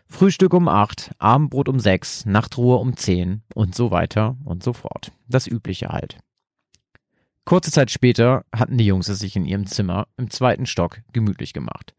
Frühstück 0.06 0.54
um 0.54 0.68
acht, 0.68 1.11
Abendbrot 1.18 1.68
um 1.68 1.80
sechs, 1.80 2.24
Nachtruhe 2.24 2.76
um 2.76 2.96
zehn 2.96 3.42
und 3.54 3.74
so 3.74 3.90
weiter 3.90 4.38
und 4.44 4.62
so 4.62 4.72
fort. 4.72 5.12
Das 5.28 5.46
Übliche 5.46 5.88
halt. 5.88 6.16
Kurze 7.44 7.70
Zeit 7.70 7.90
später 7.90 8.44
hatten 8.54 8.78
die 8.78 8.86
Jungs 8.86 9.09
es 9.09 9.18
sich 9.18 9.36
in 9.36 9.44
ihrem 9.44 9.66
Zimmer 9.66 10.06
im 10.16 10.30
zweiten 10.30 10.64
Stock 10.64 11.00
gemütlich 11.12 11.52
gemacht. 11.52 11.94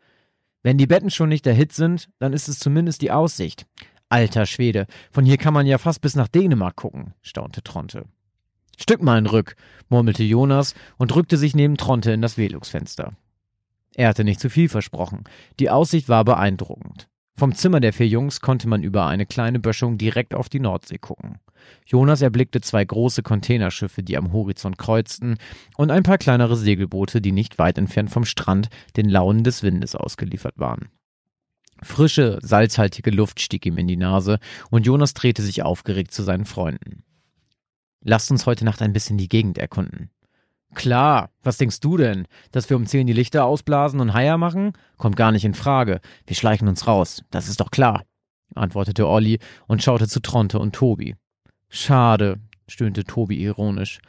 Wenn 0.63 0.79
die 0.79 0.87
Betten 0.87 1.11
schon 1.11 1.29
nicht 1.29 1.45
der 1.45 1.53
Hit 1.53 1.73
sind, 1.73 2.09
dann 2.17 2.33
ist 2.33 2.49
es 2.49 2.59
zumindest 2.59 3.01
die 3.03 3.11
Aussicht. 3.11 3.67
Alter 4.09 4.47
Schwede, 4.47 4.87
von 5.11 5.23
hier 5.23 5.37
kann 5.37 5.53
man 5.53 5.67
ja 5.67 5.77
fast 5.77 6.01
bis 6.01 6.15
nach 6.15 6.27
Dänemark 6.27 6.75
gucken, 6.75 7.13
staunte 7.21 7.61
Tronte. 7.61 8.05
Stück 8.75 9.03
mal 9.03 9.17
ein 9.17 9.27
Rück, 9.27 9.55
murmelte 9.89 10.23
Jonas 10.23 10.73
und 10.97 11.11
drückte 11.11 11.37
sich 11.37 11.55
neben 11.55 11.77
Tronte 11.77 12.11
in 12.11 12.21
das 12.21 12.37
Velux-Fenster. 12.37 13.13
Er 13.95 14.07
hatte 14.07 14.23
nicht 14.23 14.39
zu 14.39 14.49
viel 14.49 14.69
versprochen. 14.69 15.25
Die 15.59 15.69
Aussicht 15.69 16.09
war 16.09 16.25
beeindruckend. 16.25 17.07
Vom 17.35 17.53
Zimmer 17.53 17.79
der 17.79 17.93
vier 17.93 18.07
Jungs 18.07 18.41
konnte 18.41 18.67
man 18.67 18.83
über 18.83 19.05
eine 19.05 19.25
kleine 19.25 19.59
Böschung 19.59 19.97
direkt 19.97 20.33
auf 20.33 20.49
die 20.49 20.59
Nordsee 20.59 20.97
gucken. 20.97 21.39
Jonas 21.85 22.21
erblickte 22.21 22.61
zwei 22.61 22.83
große 22.83 23.21
Containerschiffe, 23.21 24.01
die 24.01 24.17
am 24.17 24.33
Horizont 24.33 24.77
kreuzten, 24.77 25.37
und 25.77 25.91
ein 25.91 26.03
paar 26.03 26.17
kleinere 26.17 26.55
Segelboote, 26.55 27.21
die 27.21 27.31
nicht 27.31 27.59
weit 27.59 27.77
entfernt 27.77 28.09
vom 28.09 28.25
Strand 28.25 28.69
den 28.97 29.07
Launen 29.07 29.43
des 29.43 29.63
Windes 29.63 29.95
ausgeliefert 29.95 30.55
waren. 30.57 30.89
Frische, 31.81 32.39
salzhaltige 32.41 33.11
Luft 33.11 33.39
stieg 33.39 33.65
ihm 33.65 33.77
in 33.77 33.87
die 33.87 33.97
Nase, 33.97 34.39
und 34.69 34.85
Jonas 34.85 35.13
drehte 35.13 35.41
sich 35.41 35.63
aufgeregt 35.63 36.11
zu 36.11 36.23
seinen 36.23 36.45
Freunden. 36.45 37.03
Lasst 38.01 38.31
uns 38.31 38.45
heute 38.45 38.65
Nacht 38.65 38.81
ein 38.81 38.93
bisschen 38.93 39.17
die 39.17 39.29
Gegend 39.29 39.57
erkunden. 39.57 40.09
Klar, 40.75 41.31
was 41.41 41.57
denkst 41.57 41.79
du 41.79 41.97
denn? 41.97 42.27
Dass 42.51 42.69
wir 42.69 42.77
um 42.77 42.85
zehn 42.85 43.07
die 43.07 43.13
Lichter 43.13 43.45
ausblasen 43.45 43.99
und 43.99 44.13
Heier 44.13 44.37
machen? 44.37 44.73
Kommt 44.97 45.15
gar 45.15 45.31
nicht 45.31 45.45
in 45.45 45.55
Frage. 45.55 45.99
Wir 46.27 46.35
schleichen 46.35 46.67
uns 46.67 46.85
raus, 46.85 47.23
das 47.31 47.49
ist 47.49 47.59
doch 47.59 47.71
klar, 47.71 48.03
antwortete 48.55 49.07
Olli 49.07 49.39
und 49.67 49.83
schaute 49.83 50.07
zu 50.07 50.19
Tronte 50.19 50.59
und 50.59 50.75
Tobi. 50.75 51.15
Schade, 51.69 52.39
stöhnte 52.67 53.03
Tobi 53.03 53.41
ironisch. 53.41 53.99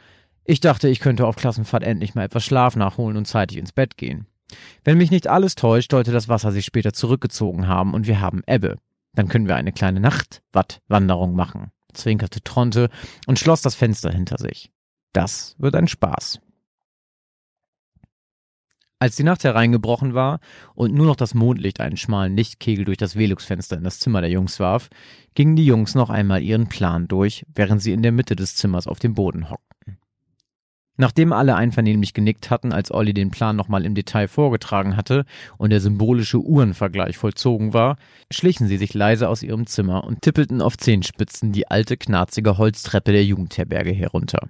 Ich 0.43 0.59
dachte, 0.59 0.87
ich 0.87 0.99
könnte 0.99 1.25
auf 1.25 1.35
Klassenfahrt 1.35 1.83
endlich 1.83 2.15
mal 2.15 2.23
etwas 2.23 2.43
Schlaf 2.43 2.75
nachholen 2.75 3.17
und 3.17 3.25
zeitig 3.25 3.57
ins 3.57 3.71
Bett 3.71 3.97
gehen. 3.97 4.27
Wenn 4.83 4.97
mich 4.97 5.11
nicht 5.11 5.27
alles 5.27 5.55
täuscht, 5.55 5.91
sollte 5.91 6.11
das 6.11 6.27
Wasser 6.29 6.51
sich 6.51 6.65
später 6.65 6.93
zurückgezogen 6.93 7.67
haben 7.67 7.93
und 7.93 8.07
wir 8.07 8.21
haben 8.21 8.41
Ebbe. 8.47 8.77
Dann 9.13 9.27
können 9.27 9.47
wir 9.47 9.55
eine 9.55 9.71
kleine 9.71 9.99
Nachtwattwanderung 9.99 11.35
machen, 11.35 11.71
zwinkerte 11.93 12.41
Tronte 12.41 12.89
und 13.27 13.39
schloss 13.39 13.61
das 13.61 13.75
Fenster 13.75 14.11
hinter 14.11 14.37
sich. 14.37 14.71
Das 15.13 15.55
wird 15.57 15.75
ein 15.75 15.87
Spaß. 15.87 16.39
Als 19.01 19.15
die 19.15 19.23
Nacht 19.23 19.43
hereingebrochen 19.43 20.13
war 20.13 20.39
und 20.75 20.93
nur 20.93 21.07
noch 21.07 21.15
das 21.15 21.33
Mondlicht 21.33 21.79
einen 21.81 21.97
schmalen 21.97 22.37
Lichtkegel 22.37 22.85
durch 22.85 22.99
das 22.99 23.15
Velux-Fenster 23.15 23.75
in 23.77 23.83
das 23.83 23.99
Zimmer 23.99 24.21
der 24.21 24.29
Jungs 24.29 24.59
warf, 24.59 24.89
gingen 25.33 25.55
die 25.55 25.65
Jungs 25.65 25.95
noch 25.95 26.11
einmal 26.11 26.43
ihren 26.43 26.69
Plan 26.69 27.07
durch, 27.07 27.43
während 27.55 27.81
sie 27.81 27.93
in 27.93 28.03
der 28.03 28.11
Mitte 28.11 28.35
des 28.35 28.55
Zimmers 28.55 28.85
auf 28.85 28.99
dem 28.99 29.15
Boden 29.15 29.49
hockten. 29.49 29.70
Nachdem 31.01 31.33
alle 31.33 31.55
einvernehmlich 31.55 32.13
genickt 32.13 32.51
hatten, 32.51 32.71
als 32.71 32.91
Olli 32.91 33.15
den 33.15 33.31
Plan 33.31 33.55
nochmal 33.55 33.85
im 33.85 33.95
Detail 33.95 34.27
vorgetragen 34.27 34.95
hatte 34.95 35.25
und 35.57 35.71
der 35.71 35.81
symbolische 35.81 36.37
Uhrenvergleich 36.37 37.17
vollzogen 37.17 37.73
war, 37.73 37.97
schlichen 38.29 38.67
sie 38.67 38.77
sich 38.77 38.93
leise 38.93 39.27
aus 39.27 39.41
ihrem 39.41 39.65
Zimmer 39.65 40.03
und 40.03 40.21
tippelten 40.21 40.61
auf 40.61 40.77
Zehenspitzen 40.77 41.53
die 41.53 41.67
alte, 41.67 41.97
knarzige 41.97 42.59
Holztreppe 42.59 43.13
der 43.13 43.25
Jugendherberge 43.25 43.91
herunter. 43.91 44.49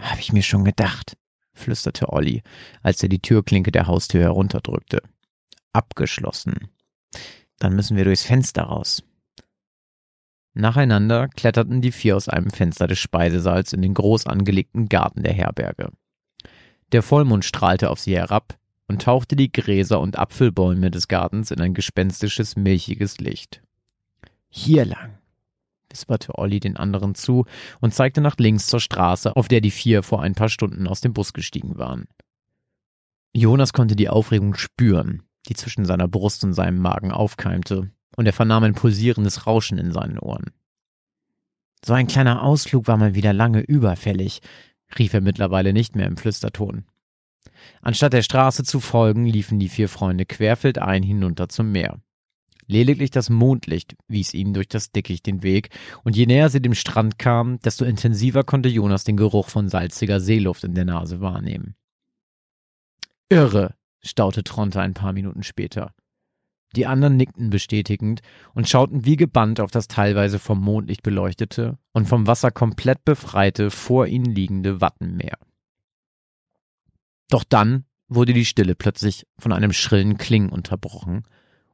Hab 0.00 0.18
ich 0.18 0.32
mir 0.32 0.42
schon 0.42 0.64
gedacht, 0.64 1.18
flüsterte 1.52 2.10
Olli, 2.10 2.42
als 2.82 3.02
er 3.02 3.10
die 3.10 3.20
Türklinke 3.20 3.70
der 3.70 3.88
Haustür 3.88 4.22
herunterdrückte. 4.22 5.02
Abgeschlossen. 5.74 6.68
Dann 7.58 7.76
müssen 7.76 7.94
wir 7.94 8.04
durchs 8.04 8.24
Fenster 8.24 8.62
raus. 8.62 9.02
Nacheinander 10.58 11.28
kletterten 11.28 11.80
die 11.80 11.92
vier 11.92 12.16
aus 12.16 12.28
einem 12.28 12.50
Fenster 12.50 12.88
des 12.88 12.98
Speisesaals 12.98 13.72
in 13.72 13.80
den 13.80 13.94
groß 13.94 14.26
angelegten 14.26 14.88
Garten 14.88 15.22
der 15.22 15.32
Herberge. 15.32 15.92
Der 16.90 17.04
Vollmond 17.04 17.44
strahlte 17.44 17.90
auf 17.90 18.00
sie 18.00 18.16
herab 18.16 18.58
und 18.88 19.02
tauchte 19.02 19.36
die 19.36 19.52
Gräser 19.52 20.00
und 20.00 20.18
Apfelbäume 20.18 20.90
des 20.90 21.06
Gartens 21.06 21.52
in 21.52 21.60
ein 21.60 21.74
gespenstisches, 21.74 22.56
milchiges 22.56 23.18
Licht. 23.18 23.62
Hier 24.48 24.84
lang, 24.84 25.18
wisperte 25.90 26.36
Olli 26.36 26.58
den 26.58 26.76
anderen 26.76 27.14
zu 27.14 27.44
und 27.80 27.94
zeigte 27.94 28.20
nach 28.20 28.36
links 28.38 28.66
zur 28.66 28.80
Straße, 28.80 29.36
auf 29.36 29.46
der 29.46 29.60
die 29.60 29.70
vier 29.70 30.02
vor 30.02 30.22
ein 30.22 30.34
paar 30.34 30.48
Stunden 30.48 30.88
aus 30.88 31.00
dem 31.00 31.12
Bus 31.12 31.32
gestiegen 31.32 31.78
waren. 31.78 32.08
Jonas 33.32 33.72
konnte 33.72 33.94
die 33.94 34.08
Aufregung 34.08 34.54
spüren, 34.54 35.22
die 35.48 35.54
zwischen 35.54 35.84
seiner 35.84 36.08
Brust 36.08 36.42
und 36.42 36.54
seinem 36.54 36.80
Magen 36.80 37.12
aufkeimte, 37.12 37.92
und 38.18 38.26
er 38.26 38.32
vernahm 38.32 38.64
ein 38.64 38.74
pulsierendes 38.74 39.46
Rauschen 39.46 39.78
in 39.78 39.92
seinen 39.92 40.18
Ohren. 40.18 40.50
So 41.84 41.92
ein 41.92 42.08
kleiner 42.08 42.42
Ausflug 42.42 42.88
war 42.88 42.96
mal 42.96 43.14
wieder 43.14 43.32
lange 43.32 43.60
überfällig, 43.60 44.40
rief 44.98 45.14
er 45.14 45.20
mittlerweile 45.20 45.72
nicht 45.72 45.94
mehr 45.94 46.08
im 46.08 46.16
Flüsterton. 46.16 46.84
Anstatt 47.80 48.14
der 48.14 48.22
Straße 48.22 48.64
zu 48.64 48.80
folgen, 48.80 49.24
liefen 49.24 49.60
die 49.60 49.68
vier 49.68 49.88
Freunde 49.88 50.26
querfeldein 50.26 51.04
hinunter 51.04 51.48
zum 51.48 51.70
Meer. 51.70 52.00
Lediglich 52.66 53.12
das 53.12 53.30
Mondlicht 53.30 53.94
wies 54.08 54.34
ihnen 54.34 54.52
durch 54.52 54.66
das 54.66 54.90
Dickicht 54.90 55.24
den 55.24 55.44
Weg, 55.44 55.70
und 56.02 56.16
je 56.16 56.26
näher 56.26 56.48
sie 56.48 56.60
dem 56.60 56.74
Strand 56.74 57.20
kamen, 57.20 57.60
desto 57.60 57.84
intensiver 57.84 58.42
konnte 58.42 58.68
Jonas 58.68 59.04
den 59.04 59.16
Geruch 59.16 59.48
von 59.48 59.68
salziger 59.68 60.18
Seeluft 60.18 60.64
in 60.64 60.74
der 60.74 60.84
Nase 60.84 61.20
wahrnehmen. 61.20 61.76
Irre, 63.28 63.76
staute 64.00 64.42
Tronte 64.42 64.80
ein 64.80 64.94
paar 64.94 65.12
Minuten 65.12 65.44
später. 65.44 65.94
Die 66.76 66.86
anderen 66.86 67.16
nickten 67.16 67.50
bestätigend 67.50 68.20
und 68.54 68.68
schauten 68.68 69.04
wie 69.04 69.16
gebannt 69.16 69.60
auf 69.60 69.70
das 69.70 69.88
teilweise 69.88 70.38
vom 70.38 70.60
Mondlicht 70.60 71.02
beleuchtete 71.02 71.78
und 71.92 72.06
vom 72.06 72.26
Wasser 72.26 72.50
komplett 72.50 73.04
befreite, 73.04 73.70
vor 73.70 74.06
ihnen 74.06 74.26
liegende 74.26 74.80
Wattenmeer. 74.80 75.38
Doch 77.30 77.44
dann 77.44 77.84
wurde 78.08 78.32
die 78.32 78.44
Stille 78.44 78.74
plötzlich 78.74 79.26
von 79.38 79.52
einem 79.52 79.72
schrillen 79.72 80.18
Klingen 80.18 80.50
unterbrochen, 80.50 81.24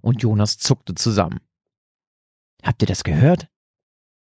und 0.01 0.23
Jonas 0.23 0.59
zuckte 0.59 0.95
zusammen. 0.95 1.41
Habt 2.63 2.83
ihr 2.83 2.87
das 2.87 3.05
gehört? 3.05 3.49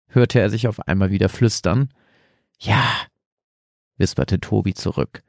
hörte 0.09 0.41
er 0.41 0.51
sich 0.51 0.69
auf 0.69 0.87
einmal 0.89 1.11
wieder 1.11 1.29
flüstern. 1.29 1.89
Ja, 2.59 2.85
wisperte 3.97 4.41
Tobi 4.41 4.75
zurück. 4.75 5.23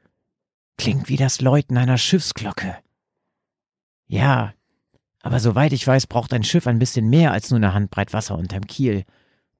Klingt 0.76 1.08
wie 1.08 1.16
das 1.16 1.40
Läuten 1.40 1.78
einer 1.78 1.98
Schiffsglocke. 1.98 2.76
Ja, 4.06 4.52
aber 5.22 5.40
soweit 5.40 5.72
ich 5.72 5.86
weiß, 5.86 6.06
braucht 6.06 6.32
ein 6.32 6.44
Schiff 6.44 6.66
ein 6.66 6.78
bisschen 6.78 7.08
mehr 7.08 7.32
als 7.32 7.50
nur 7.50 7.58
eine 7.58 7.74
Handbreit 7.74 8.12
Wasser 8.12 8.36
unterm 8.36 8.66
Kiel. 8.66 9.04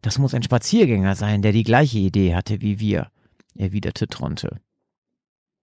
Das 0.03 0.19
muss 0.19 0.35
ein 0.35 0.43
Spaziergänger 0.43 1.15
sein, 1.15 1.43
der 1.43 1.53
die 1.53 1.63
gleiche 1.63 1.99
Idee 1.99 2.35
hatte 2.35 2.61
wie 2.61 2.81
wir, 2.81 3.11
erwiderte 3.55 4.09
Tronte. 4.09 4.61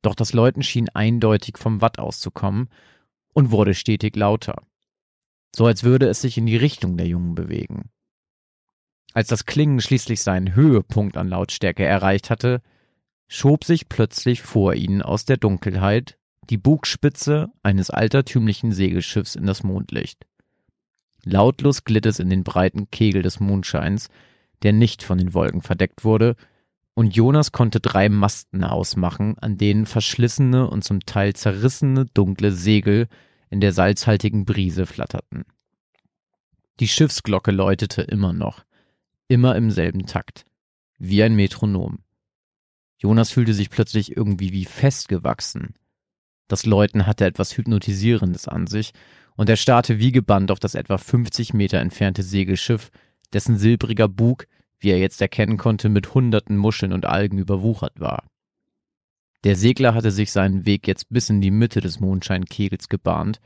Doch 0.02 0.16
das 0.16 0.34
Läuten 0.34 0.64
schien 0.64 0.90
eindeutig 0.90 1.58
vom 1.58 1.82
Watt 1.82 2.00
auszukommen 2.00 2.70
und 3.34 3.52
wurde 3.52 3.74
stetig 3.74 4.16
lauter 4.16 4.64
so 5.56 5.66
als 5.66 5.84
würde 5.84 6.08
es 6.08 6.22
sich 6.22 6.38
in 6.38 6.46
die 6.46 6.58
Richtung 6.58 6.98
der 6.98 7.08
Jungen 7.08 7.36
bewegen. 7.36 7.90
Als 9.14 9.28
das 9.28 9.46
Klingen 9.46 9.82
schließlich 9.82 10.22
seinen 10.22 10.56
Höhepunkt 10.56 11.18
an 11.18 11.28
Lautstärke 11.28 11.84
erreicht 11.84 12.30
hatte, 12.30 12.62
schob 13.28 13.64
sich 13.64 13.90
plötzlich 13.90 14.42
vor 14.42 14.76
ihnen 14.76 15.02
aus 15.02 15.26
der 15.26 15.38
Dunkelheit 15.38 16.18
die 16.50 16.58
Bugspitze 16.58 17.52
eines 17.64 17.90
altertümlichen 17.90 18.72
Segelschiffs 18.72 19.36
in 19.36 19.46
das 19.46 19.64
Mondlicht. 19.64 20.26
Lautlos 21.24 21.84
glitt 21.84 22.06
es 22.06 22.20
in 22.20 22.30
den 22.30 22.44
breiten 22.44 22.90
Kegel 22.90 23.22
des 23.22 23.40
Mondscheins, 23.40 24.10
der 24.64 24.74
nicht 24.74 25.04
von 25.04 25.18
den 25.18 25.34
Wolken 25.34 25.62
verdeckt 25.62 26.04
wurde, 26.04 26.36
und 26.96 27.16
Jonas 27.16 27.52
konnte 27.52 27.80
drei 27.80 28.10
Masten 28.10 28.64
ausmachen, 28.64 29.38
an 29.40 29.58
denen 29.58 29.86
verschlissene 29.86 30.70
und 30.70 30.84
zum 30.84 31.06
Teil 31.06 31.34
zerrissene 31.34 32.06
dunkle 32.14 32.52
Segel 32.52 33.08
in 33.50 33.62
der 33.62 33.72
salzhaltigen 33.72 34.44
Brise 34.44 34.86
flatterten. 34.86 35.46
Die 36.80 36.88
Schiffsglocke 36.88 37.52
läutete 37.52 38.02
immer 38.02 38.34
noch, 38.34 38.66
immer 39.28 39.56
im 39.56 39.72
selben 39.72 40.08
Takt, 40.08 40.46
wie 40.98 41.24
ein 41.24 41.36
Metronom. 41.36 42.00
Jonas 42.98 43.32
fühlte 43.32 43.54
sich 43.54 43.70
plötzlich 43.70 44.18
irgendwie 44.18 44.52
wie 44.52 44.66
festgewachsen. 44.66 45.76
Das 46.50 46.66
Läuten 46.66 47.06
hatte 47.06 47.26
etwas 47.26 47.56
Hypnotisierendes 47.56 48.50
an 48.50 48.68
sich, 48.68 48.92
und 49.38 49.48
er 49.48 49.56
starrte 49.56 50.00
wie 50.00 50.12
gebannt 50.12 50.52
auf 50.52 50.60
das 50.60 50.76
etwa 50.76 50.98
50 50.98 51.54
Meter 51.54 51.80
entfernte 51.80 52.24
Segelschiff, 52.24 52.90
dessen 53.32 53.58
silbriger 53.58 54.10
Bug, 54.10 54.48
wie 54.80 54.90
er 54.90 55.00
jetzt 55.00 55.22
erkennen 55.22 55.58
konnte, 55.58 55.88
mit 55.88 56.14
hunderten 56.14 56.58
Muscheln 56.58 56.92
und 56.92 57.06
Algen 57.06 57.38
überwuchert 57.38 58.00
war. 58.02 58.24
Der 59.46 59.56
Segler 59.56 59.94
hatte 59.94 60.12
sich 60.12 60.32
seinen 60.32 60.66
Weg 60.66 60.88
jetzt 60.88 61.10
bis 61.10 61.30
in 61.30 61.40
die 61.40 61.52
Mitte 61.52 61.80
des 61.80 62.00
Mondscheinkegels 62.02 62.90
gebahnt, 62.90 63.40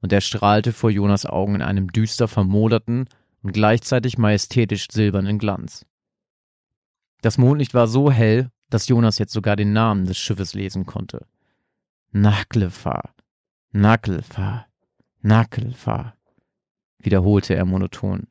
und 0.00 0.12
er 0.12 0.20
strahlte 0.20 0.72
vor 0.72 0.90
Jonas 0.90 1.26
Augen 1.26 1.56
in 1.56 1.62
einem 1.62 1.92
düster 1.92 2.26
vermoderten 2.26 3.08
und 3.42 3.52
gleichzeitig 3.52 4.18
majestätisch 4.18 4.88
silbernen 4.90 5.38
Glanz. 5.38 5.84
Das 7.20 7.38
Mondlicht 7.38 7.74
war 7.74 7.86
so 7.86 8.10
hell, 8.10 8.50
dass 8.70 8.88
Jonas 8.88 9.18
jetzt 9.18 9.32
sogar 9.32 9.56
den 9.56 9.72
Namen 9.72 10.06
des 10.06 10.18
Schiffes 10.18 10.54
lesen 10.54 10.86
konnte. 10.86 11.26
Naklefar, 12.18 13.14
Nakelfar, 13.72 14.68
Nakelfar, 15.20 16.16
wiederholte 16.98 17.54
er 17.54 17.66
monoton. 17.66 18.28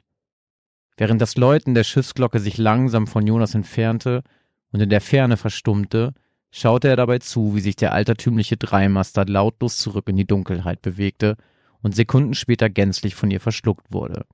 Während 0.98 1.22
das 1.22 1.38
Läuten 1.38 1.76
der 1.76 1.84
Schiffsglocke 1.84 2.40
sich 2.40 2.58
langsam 2.58 3.06
von 3.06 3.28
Jonas 3.28 3.54
entfernte 3.54 4.24
und 4.72 4.80
in 4.80 4.90
der 4.90 5.02
Ferne 5.02 5.38
verstummte, 5.38 6.16
schaute 6.50 6.88
er 6.88 6.96
dabei 6.96 7.20
zu, 7.20 7.54
wie 7.54 7.62
sich 7.62 7.76
der 7.76 7.94
altertümliche 7.94 8.58
Dreimaster 8.58 9.24
lautlos 9.24 9.78
zurück 9.78 10.10
in 10.10 10.16
die 10.16 10.26
Dunkelheit 10.26 10.82
bewegte 10.82 11.38
und 11.84 11.96
Sekunden 11.96 12.34
später 12.34 12.72
gänzlich 12.72 13.14
von 13.14 13.30
ihr 13.30 13.40
verschluckt 13.40 13.94
wurde. 13.94 14.26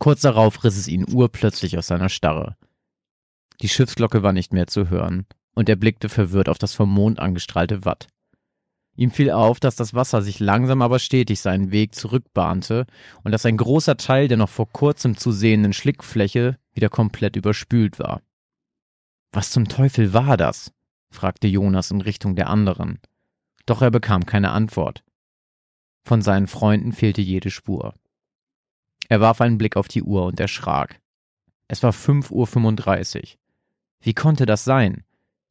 Kurz 0.00 0.22
darauf 0.22 0.64
riss 0.64 0.76
es 0.76 0.88
ihn 0.88 1.06
urplötzlich 1.08 1.78
aus 1.78 1.86
seiner 1.86 2.08
Starre. 2.08 2.56
Die 3.60 3.68
Schiffsglocke 3.68 4.24
war 4.24 4.32
nicht 4.32 4.52
mehr 4.52 4.66
zu 4.66 4.90
hören, 4.90 5.26
und 5.54 5.68
er 5.68 5.76
blickte 5.76 6.08
verwirrt 6.08 6.48
auf 6.48 6.58
das 6.58 6.74
vom 6.74 6.92
Mond 6.92 7.18
angestrahlte 7.18 7.84
Watt. 7.84 8.08
Ihm 8.96 9.10
fiel 9.10 9.30
auf, 9.30 9.60
dass 9.60 9.76
das 9.76 9.94
Wasser 9.94 10.20
sich 10.20 10.40
langsam 10.40 10.82
aber 10.82 10.98
stetig 10.98 11.40
seinen 11.40 11.70
Weg 11.70 11.94
zurückbahnte 11.94 12.86
und 13.22 13.32
dass 13.32 13.46
ein 13.46 13.56
großer 13.56 13.96
Teil 13.96 14.28
der 14.28 14.36
noch 14.36 14.48
vor 14.48 14.68
kurzem 14.70 15.16
zu 15.16 15.32
sehenden 15.32 15.72
Schlickfläche 15.72 16.58
wieder 16.72 16.88
komplett 16.88 17.36
überspült 17.36 17.98
war. 17.98 18.20
Was 19.32 19.50
zum 19.50 19.68
Teufel 19.68 20.12
war 20.12 20.36
das? 20.36 20.72
fragte 21.10 21.48
Jonas 21.48 21.90
in 21.90 22.00
Richtung 22.00 22.36
der 22.36 22.48
anderen. 22.48 22.98
Doch 23.64 23.82
er 23.82 23.90
bekam 23.90 24.26
keine 24.26 24.50
Antwort. 24.50 25.02
Von 26.02 26.22
seinen 26.22 26.46
Freunden 26.46 26.92
fehlte 26.92 27.20
jede 27.20 27.50
Spur. 27.50 27.94
Er 29.08 29.20
warf 29.20 29.40
einen 29.40 29.58
Blick 29.58 29.76
auf 29.76 29.88
die 29.88 30.02
Uhr 30.02 30.26
und 30.26 30.40
erschrak. 30.40 31.00
Es 31.68 31.82
war 31.82 31.92
fünf 31.92 32.30
Uhr. 32.30 32.46
fünfunddreißig. 32.46 33.38
Wie 34.00 34.14
konnte 34.14 34.46
das 34.46 34.64
sein? 34.64 35.04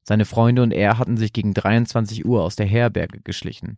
Seine 0.09 0.25
Freunde 0.25 0.63
und 0.63 0.71
er 0.71 0.97
hatten 0.97 1.17
sich 1.17 1.33
gegen 1.33 1.53
23 1.53 2.25
Uhr 2.25 2.41
aus 2.41 2.55
der 2.55 2.65
Herberge 2.65 3.21
geschlichen. 3.21 3.77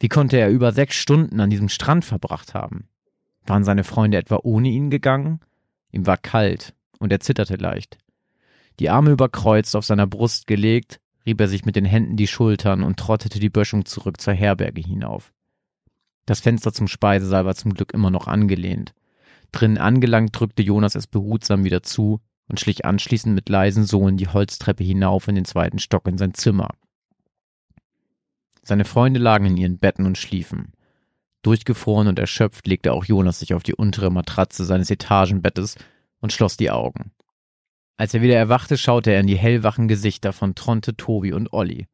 Wie 0.00 0.08
konnte 0.08 0.36
er 0.36 0.50
über 0.50 0.72
sechs 0.72 0.96
Stunden 0.96 1.38
an 1.38 1.50
diesem 1.50 1.68
Strand 1.68 2.04
verbracht 2.04 2.52
haben? 2.52 2.88
Waren 3.46 3.62
seine 3.62 3.84
Freunde 3.84 4.18
etwa 4.18 4.40
ohne 4.42 4.70
ihn 4.70 4.90
gegangen? 4.90 5.38
Ihm 5.92 6.04
war 6.04 6.16
kalt 6.16 6.74
und 6.98 7.12
er 7.12 7.20
zitterte 7.20 7.54
leicht. 7.54 7.96
Die 8.80 8.90
Arme 8.90 9.12
überkreuzt 9.12 9.76
auf 9.76 9.84
seiner 9.84 10.08
Brust 10.08 10.48
gelegt, 10.48 10.98
rieb 11.24 11.40
er 11.40 11.46
sich 11.46 11.64
mit 11.64 11.76
den 11.76 11.84
Händen 11.84 12.16
die 12.16 12.26
Schultern 12.26 12.82
und 12.82 12.98
trottete 12.98 13.38
die 13.38 13.48
Böschung 13.48 13.84
zurück 13.84 14.20
zur 14.20 14.34
Herberge 14.34 14.80
hinauf. 14.80 15.32
Das 16.26 16.40
Fenster 16.40 16.72
zum 16.72 16.88
Speisesaal 16.88 17.46
war 17.46 17.54
zum 17.54 17.72
Glück 17.74 17.94
immer 17.94 18.10
noch 18.10 18.26
angelehnt. 18.26 18.94
Drinnen 19.52 19.78
angelangt 19.78 20.30
drückte 20.32 20.64
Jonas 20.64 20.96
es 20.96 21.06
behutsam 21.06 21.62
wieder 21.62 21.84
zu 21.84 22.18
und 22.48 22.60
schlich 22.60 22.84
anschließend 22.84 23.34
mit 23.34 23.48
leisen 23.48 23.84
Sohlen 23.84 24.16
die 24.16 24.28
Holztreppe 24.28 24.84
hinauf 24.84 25.28
in 25.28 25.34
den 25.34 25.44
zweiten 25.44 25.78
Stock 25.78 26.06
in 26.08 26.18
sein 26.18 26.34
Zimmer. 26.34 26.70
Seine 28.62 28.84
Freunde 28.84 29.20
lagen 29.20 29.46
in 29.46 29.56
ihren 29.56 29.78
Betten 29.78 30.06
und 30.06 30.18
schliefen. 30.18 30.72
Durchgefroren 31.42 32.08
und 32.08 32.18
erschöpft 32.18 32.66
legte 32.66 32.92
auch 32.92 33.04
Jonas 33.04 33.38
sich 33.38 33.54
auf 33.54 33.62
die 33.62 33.74
untere 33.74 34.10
Matratze 34.10 34.64
seines 34.64 34.90
Etagenbettes 34.90 35.76
und 36.20 36.32
schloss 36.32 36.56
die 36.56 36.70
Augen. 36.70 37.12
Als 37.96 38.14
er 38.14 38.22
wieder 38.22 38.36
erwachte, 38.36 38.76
schaute 38.76 39.10
er 39.10 39.20
in 39.20 39.26
die 39.26 39.38
hellwachen 39.38 39.88
Gesichter 39.88 40.32
von 40.32 40.54
Tronte, 40.54 40.96
Tobi 40.96 41.32
und 41.32 41.52
Olli. 41.52 41.86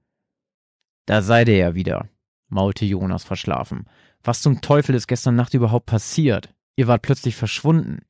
Da 1.06 1.22
seid 1.22 1.48
ihr 1.48 1.56
ja 1.56 1.74
wieder, 1.74 2.08
maulte 2.48 2.84
Jonas 2.84 3.24
verschlafen. 3.24 3.86
Was 4.22 4.42
zum 4.42 4.60
Teufel 4.60 4.94
ist 4.94 5.06
gestern 5.06 5.36
Nacht 5.36 5.54
überhaupt 5.54 5.86
passiert? 5.86 6.54
Ihr 6.76 6.86
wart 6.86 7.02
plötzlich 7.02 7.36
verschwunden. 7.36 8.00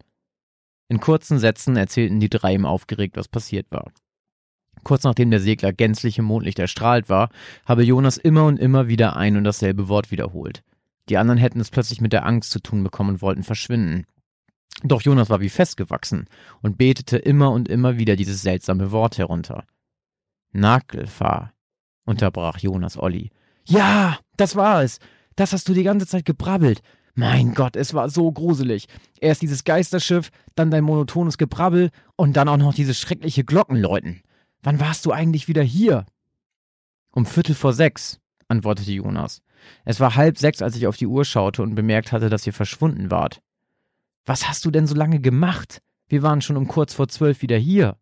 In 0.95 1.01
kurzen 1.01 1.41
Sätzen 1.41 1.77
erzählten 1.77 2.21
die 2.21 2.29
drei 2.29 2.55
ihm 2.55 2.65
aufgeregt, 2.65 3.17
was 3.17 3.27
passiert 3.27 3.67
war. 3.73 3.91
Kurz 4.85 5.03
nachdem 5.03 5.33
der 5.33 5.41
Segler 5.41 5.73
gänzlich 5.73 6.21
im 6.21 6.25
Mondlicht 6.25 6.61
erstrahlt 6.61 7.09
war, 7.09 7.31
habe 7.67 7.83
Jonas 7.83 8.17
immer 8.17 8.47
und 8.47 8.61
immer 8.61 8.87
wieder 8.87 9.17
ein 9.17 9.37
und 9.37 9.43
dasselbe 9.43 9.89
Wort 9.89 10.13
wiederholt. 10.13 10.63
Die 11.09 11.17
anderen 11.17 11.41
hätten 11.41 11.59
es 11.59 11.73
plötzlich 11.73 12.01
mit 12.01 12.13
der 12.13 12.25
Angst 12.25 12.53
zu 12.53 12.61
tun 12.61 12.85
bekommen 12.85 13.15
und 13.15 13.23
wollten 13.23 13.43
verschwinden. 13.43 14.07
Doch 14.85 15.03
Jonas 15.03 15.31
war 15.31 15.41
wie 15.41 15.49
festgewachsen 15.49 16.29
und 16.63 16.79
betete 16.79 17.17
immer 17.17 17.51
und 17.51 17.69
immer 17.69 17.99
wieder 17.99 18.15
dieses 18.15 18.43
seltsame 18.43 18.93
Wort 18.93 19.19
herunter. 19.19 19.65
Nagelfahr, 20.53 21.55
unterbrach 22.05 22.59
Jonas 22.59 22.97
Olli. 22.97 23.33
Ja, 23.65 24.21
das 24.37 24.55
war 24.55 24.85
es. 24.85 25.01
Das 25.35 25.53
hast 25.53 25.69
du 25.69 25.75
die 25.75 25.83
ganze 25.83 26.07
Zeit 26.07 26.25
gebrabbelt. 26.25 26.83
Mein 27.15 27.55
Gott, 27.55 27.77
es 27.77 27.95
war 27.95 28.09
so 28.11 28.31
gruselig. 28.33 28.87
Erst 29.21 29.43
dieses 29.43 29.63
Geisterschiff, 29.65 30.31
dann 30.57 30.71
dein 30.71 30.83
monotones 30.83 31.39
Gebrabbel 31.39 31.91
und 32.17 32.37
dann 32.37 32.49
auch 32.49 32.57
noch 32.57 32.75
diese 32.75 32.95
schreckliche 32.95 33.45
Glockenläuten. 33.45 34.23
Wann 34.63 34.81
warst 34.81 35.07
du 35.07 35.13
eigentlich 35.13 35.47
wieder 35.47 35.63
hier? 35.63 36.07
Um 37.13 37.25
Viertel 37.25 37.55
vor 37.55 37.73
sechs, 37.73 38.19
antwortete 38.49 38.91
Jonas. 38.91 39.43
Es 39.85 40.01
war 40.01 40.17
halb 40.17 40.39
sechs, 40.39 40.61
als 40.61 40.77
ich 40.77 40.89
auf 40.89 40.97
die 40.97 41.07
Uhr 41.07 41.25
schaute 41.25 41.63
und 41.63 41.77
bemerkt 41.77 42.11
hatte, 42.11 42.29
dass 42.29 42.47
ihr 42.47 42.53
verschwunden 42.53 43.11
wart. 43.11 43.41
Was 44.27 44.49
hast 44.49 44.65
du 44.65 44.71
denn 44.71 44.87
so 44.87 44.95
lange 44.95 45.21
gemacht? 45.21 45.81
Wir 46.09 46.23
waren 46.23 46.41
schon 46.41 46.57
um 46.57 46.67
kurz 46.67 46.95
vor 46.95 47.09
zwölf 47.09 47.43
wieder 47.43 47.57
hier. 47.57 47.97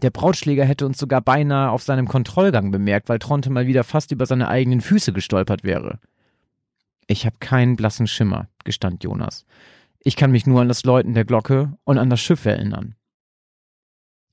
Der 0.00 0.10
Brautschläger 0.10 0.64
hätte 0.64 0.86
uns 0.86 0.98
sogar 0.98 1.20
beinahe 1.20 1.70
auf 1.70 1.82
seinem 1.82 2.08
Kontrollgang 2.08 2.70
bemerkt, 2.70 3.08
weil 3.08 3.18
Tronte 3.18 3.50
mal 3.50 3.66
wieder 3.66 3.84
fast 3.84 4.12
über 4.12 4.26
seine 4.26 4.48
eigenen 4.48 4.80
Füße 4.80 5.12
gestolpert 5.12 5.64
wäre. 5.64 5.98
Ich 7.10 7.24
habe 7.24 7.38
keinen 7.40 7.74
blassen 7.74 8.06
Schimmer, 8.06 8.48
gestand 8.64 9.02
Jonas. 9.02 9.46
Ich 9.98 10.14
kann 10.14 10.30
mich 10.30 10.46
nur 10.46 10.60
an 10.60 10.68
das 10.68 10.84
Läuten 10.84 11.14
der 11.14 11.24
Glocke 11.24 11.76
und 11.84 11.96
an 11.96 12.10
das 12.10 12.20
Schiff 12.20 12.44
erinnern. 12.44 12.96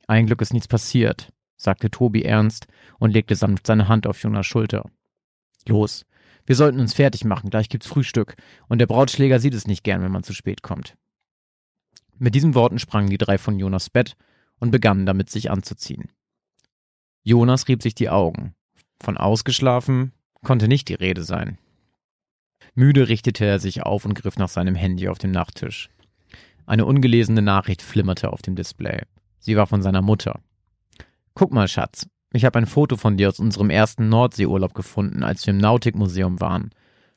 Ein 0.08 0.26
Glück 0.28 0.42
ist 0.42 0.54
nichts 0.54 0.68
passiert, 0.68 1.32
sagte 1.56 1.90
Tobi 1.90 2.24
ernst 2.24 2.68
und 3.00 3.12
legte 3.12 3.36
sanft 3.36 3.66
seine 3.66 3.88
Hand 3.88 4.06
auf 4.06 4.22
Jonas 4.22 4.46
Schulter. 4.46 4.92
Los, 5.66 6.06
wir 6.46 6.56
sollten 6.56 6.82
uns 6.82 6.94
fertig 6.94 7.24
machen, 7.24 7.50
gleich 7.50 7.70
gibt's 7.70 7.88
Frühstück, 7.88 8.36
und 8.68 8.80
der 8.80 8.88
Brautschläger 8.88 9.40
sieht 9.40 9.54
es 9.54 9.68
nicht 9.68 9.86
gern, 9.86 10.04
wenn 10.04 10.12
man 10.12 10.24
zu 10.24 10.34
spät 10.34 10.62
kommt. 10.62 10.98
Mit 12.18 12.36
diesen 12.36 12.56
Worten 12.56 12.78
sprangen 12.78 13.10
die 13.10 13.18
drei 13.18 13.38
von 13.38 13.58
Jonas 13.58 13.90
Bett 13.90 14.18
und 14.60 14.72
begannen 14.72 15.06
damit, 15.06 15.30
sich 15.30 15.50
anzuziehen. 15.50 16.10
Jonas 17.24 17.70
rieb 17.70 17.82
sich 17.82 17.96
die 17.96 18.10
Augen. 18.10 18.54
Von 19.02 19.18
ausgeschlafen 19.18 20.12
konnte 20.44 20.68
nicht 20.68 20.90
die 20.90 20.94
Rede 20.94 21.24
sein. 21.24 21.58
Müde 22.76 23.08
richtete 23.08 23.46
er 23.46 23.60
sich 23.60 23.84
auf 23.84 24.06
und 24.06 24.16
griff 24.16 24.38
nach 24.38 24.50
seinem 24.50 24.76
Handy 24.76 25.08
auf 25.08 25.18
dem 25.18 25.32
Nachttisch. 25.32 25.90
Eine 26.66 26.86
ungelesene 26.86 27.42
Nachricht 27.42 27.82
flimmerte 27.82 28.34
auf 28.34 28.42
dem 28.42 28.56
Display. 28.56 29.04
Sie 29.40 29.56
war 29.56 29.66
von 29.66 29.82
seiner 29.82 30.02
Mutter. 30.02 30.42
Guck 31.34 31.54
mal, 31.54 31.68
Schatz, 31.68 32.08
ich 32.34 32.44
habe 32.44 32.60
ein 32.60 32.66
Foto 32.66 32.98
von 32.98 33.16
dir 33.16 33.30
aus 33.30 33.40
unserem 33.40 33.70
ersten 33.70 34.10
Nordseeurlaub 34.10 34.74
gefunden, 34.74 35.24
als 35.24 35.46
wir 35.46 35.54
im 35.54 35.60
Nautikmuseum 35.60 36.42
waren. 36.42 36.72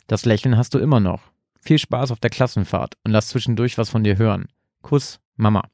Das 0.07 0.25
Lächeln 0.25 0.57
hast 0.57 0.75
du 0.75 0.79
immer 0.79 1.01
noch. 1.01 1.33
Viel 1.61 1.79
Spaß 1.79 2.13
auf 2.13 2.21
der 2.21 2.31
Klassenfahrt 2.31 2.95
und 3.05 3.11
lass 3.11 3.29
zwischendurch 3.29 3.79
was 3.79 3.91
von 3.91 4.05
dir 4.05 4.17
hören. 4.17 4.47
Kuss, 4.83 5.19
Mama. 5.37 5.69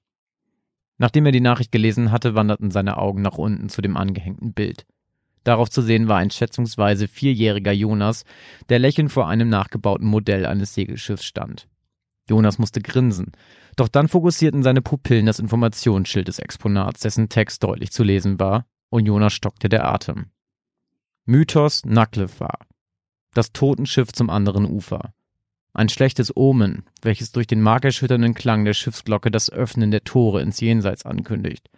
Nachdem 0.97 1.27
er 1.27 1.33
die 1.33 1.41
Nachricht 1.41 1.73
gelesen 1.73 2.11
hatte, 2.11 2.35
wanderten 2.35 2.71
seine 2.71 2.97
Augen 2.97 3.21
nach 3.21 3.37
unten 3.37 3.69
zu 3.69 3.83
dem 3.83 3.97
angehängten 3.97 4.55
Bild. 4.55 4.87
Darauf 5.45 5.71
zu 5.71 5.83
sehen 5.83 6.09
war 6.09 6.19
ein 6.19 6.31
schätzungsweise 6.31 7.07
vierjähriger 7.07 7.73
Jonas, 7.73 8.25
der 8.71 8.79
lächelnd 8.79 9.13
vor 9.13 9.29
einem 9.29 9.49
nachgebauten 9.49 10.07
Modell 10.07 10.47
eines 10.47 10.75
Segelschiffs 10.75 11.25
stand. 11.25 11.69
Jonas 12.29 12.59
musste 12.59 12.81
grinsen, 12.81 13.33
doch 13.77 13.89
dann 13.89 14.09
fokussierten 14.09 14.63
seine 14.63 14.81
Pupillen 14.81 15.27
das 15.27 15.39
Informationsschild 15.39 16.27
des 16.27 16.39
Exponats, 16.39 17.01
dessen 17.01 17.29
Text 17.29 17.63
deutlich 17.63 17.93
zu 17.93 18.03
lesen 18.03 18.41
war, 18.41 18.67
und 18.89 19.05
Jonas 19.05 19.35
stockte 19.35 19.69
der 19.69 19.85
Atem. 19.85 20.31
Mythos 21.27 21.85
Naklefar. 21.85 22.59
Das 23.35 23.53
Totenschiff 23.53 24.13
zum 24.13 24.31
anderen 24.31 24.65
Ufer. 24.65 25.13
Ein 25.75 25.89
schlechtes 25.89 26.35
Omen, 26.35 26.85
welches 27.03 27.33
durch 27.33 27.49
den 27.49 27.61
markerschütternden 27.61 28.35
Klang 28.35 28.65
der 28.65 28.75
Schiffsglocke 28.75 29.31
das 29.31 29.51
Öffnen 29.51 29.91
der 29.91 30.05
Tore 30.05 30.41
ins 30.41 30.61
Jenseits 30.61 31.05
ankündigt. 31.05 31.69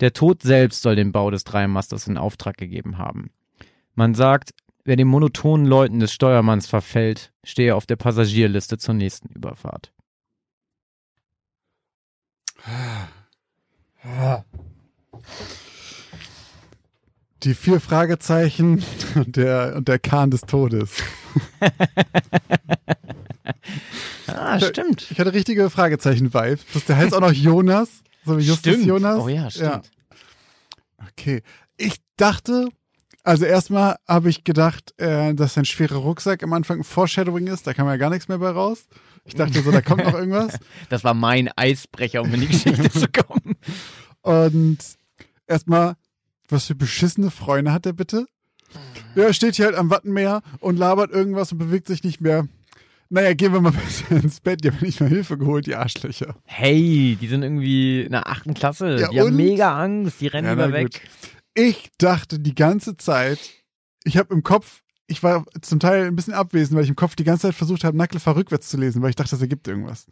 Der 0.00 0.12
Tod 0.12 0.42
selbst 0.42 0.82
soll 0.82 0.96
den 0.96 1.12
Bau 1.12 1.30
des 1.30 1.44
Dreimasters 1.44 2.06
in 2.06 2.18
Auftrag 2.18 2.56
gegeben 2.56 2.98
haben. 2.98 3.30
Man 3.94 4.14
sagt, 4.14 4.50
wer 4.84 4.96
den 4.96 5.08
monotonen 5.08 5.66
Läuten 5.66 6.00
des 6.00 6.12
Steuermanns 6.12 6.66
verfällt, 6.66 7.32
stehe 7.44 7.74
auf 7.74 7.86
der 7.86 7.96
Passagierliste 7.96 8.76
zur 8.76 8.94
nächsten 8.94 9.28
Überfahrt. 9.28 9.92
Die 17.42 17.54
vier 17.54 17.80
Fragezeichen 17.80 18.84
und 19.14 19.36
der, 19.36 19.74
und 19.76 19.88
der 19.88 19.98
Kahn 19.98 20.30
des 20.30 20.42
Todes. 20.42 21.02
ah, 24.26 24.60
stimmt. 24.60 25.10
Ich 25.10 25.18
hatte 25.18 25.32
richtige 25.32 25.70
Fragezeichen-Vibe. 25.70 26.58
Der 26.88 26.96
heißt 26.96 27.14
auch 27.14 27.20
noch 27.20 27.32
Jonas. 27.32 28.02
So 28.26 28.38
wie 28.38 28.42
Justus 28.42 28.74
stimmt. 28.74 28.86
Jonas. 28.86 29.22
Oh 29.22 29.28
ja, 29.28 29.50
stimmt. 29.50 29.70
Ja. 29.70 29.82
Okay. 31.08 31.42
Ich 31.76 31.96
dachte, 32.16 32.68
also 33.22 33.44
erstmal 33.44 33.96
habe 34.06 34.28
ich 34.30 34.44
gedacht, 34.44 34.94
äh, 34.98 35.34
dass 35.34 35.56
ein 35.56 35.64
schwerer 35.64 35.96
Rucksack 35.96 36.42
am 36.42 36.52
Anfang 36.52 36.78
ein 36.78 36.84
Foreshadowing 36.84 37.46
ist. 37.46 37.66
Da 37.66 37.74
kam 37.74 37.86
ja 37.86 37.96
gar 37.96 38.10
nichts 38.10 38.28
mehr 38.28 38.38
bei 38.38 38.50
raus. 38.50 38.86
Ich 39.24 39.34
dachte 39.34 39.62
so, 39.62 39.70
da 39.70 39.80
kommt 39.80 40.04
noch 40.04 40.14
irgendwas. 40.14 40.58
Das 40.88 41.04
war 41.04 41.14
mein 41.14 41.50
Eisbrecher, 41.56 42.22
um 42.22 42.32
in 42.34 42.40
die 42.40 42.46
Geschichte 42.46 42.90
zu 42.90 43.08
kommen. 43.08 43.56
Und 44.22 44.78
erstmal, 45.46 45.94
was 46.48 46.66
für 46.66 46.74
beschissene 46.74 47.30
Freunde 47.30 47.72
hat 47.72 47.84
der 47.84 47.92
bitte? 47.92 48.26
Ja, 49.14 49.24
er 49.24 49.32
steht 49.32 49.56
hier 49.56 49.66
halt 49.66 49.76
am 49.76 49.90
Wattenmeer 49.90 50.42
und 50.60 50.76
labert 50.76 51.10
irgendwas 51.10 51.52
und 51.52 51.58
bewegt 51.58 51.86
sich 51.86 52.04
nicht 52.04 52.20
mehr. 52.20 52.46
Naja, 53.08 53.34
gehen 53.34 53.52
wir 53.52 53.60
mal 53.60 53.70
besser 53.72 54.10
ins 54.16 54.40
Bett. 54.40 54.64
Die 54.64 54.70
haben 54.70 54.78
nicht 54.80 55.00
mal 55.00 55.08
Hilfe 55.08 55.38
geholt, 55.38 55.66
die 55.66 55.76
Arschlöcher. 55.76 56.34
Hey, 56.44 57.16
die 57.20 57.26
sind 57.28 57.42
irgendwie 57.42 58.02
in 58.02 58.12
der 58.12 58.28
achten 58.28 58.54
Klasse. 58.54 58.98
Ja, 59.00 59.08
die 59.08 59.20
haben 59.20 59.28
und? 59.28 59.36
mega 59.36 59.80
Angst, 59.80 60.20
die 60.20 60.26
rennen 60.26 60.46
Ja, 60.58 60.66
lieber 60.66 60.72
weg. 60.72 60.90
gut. 60.92 61.00
Ich 61.54 61.90
dachte 61.98 62.38
die 62.38 62.54
ganze 62.54 62.96
Zeit, 62.96 63.38
ich 64.04 64.16
habe 64.18 64.34
im 64.34 64.42
Kopf, 64.42 64.82
ich 65.06 65.22
war 65.22 65.44
zum 65.62 65.78
Teil 65.80 66.06
ein 66.06 66.16
bisschen 66.16 66.34
abwesend, 66.34 66.76
weil 66.76 66.82
ich 66.84 66.90
im 66.90 66.96
Kopf 66.96 67.14
die 67.16 67.24
ganze 67.24 67.42
Zeit 67.42 67.54
versucht 67.54 67.84
habe, 67.84 67.96
Nackelfer 67.96 68.34
rückwärts 68.36 68.68
zu 68.68 68.76
lesen, 68.76 69.00
weil 69.02 69.10
ich 69.10 69.16
dachte, 69.16 69.30
das 69.30 69.40
ergibt 69.40 69.66
irgendwas. 69.68 70.06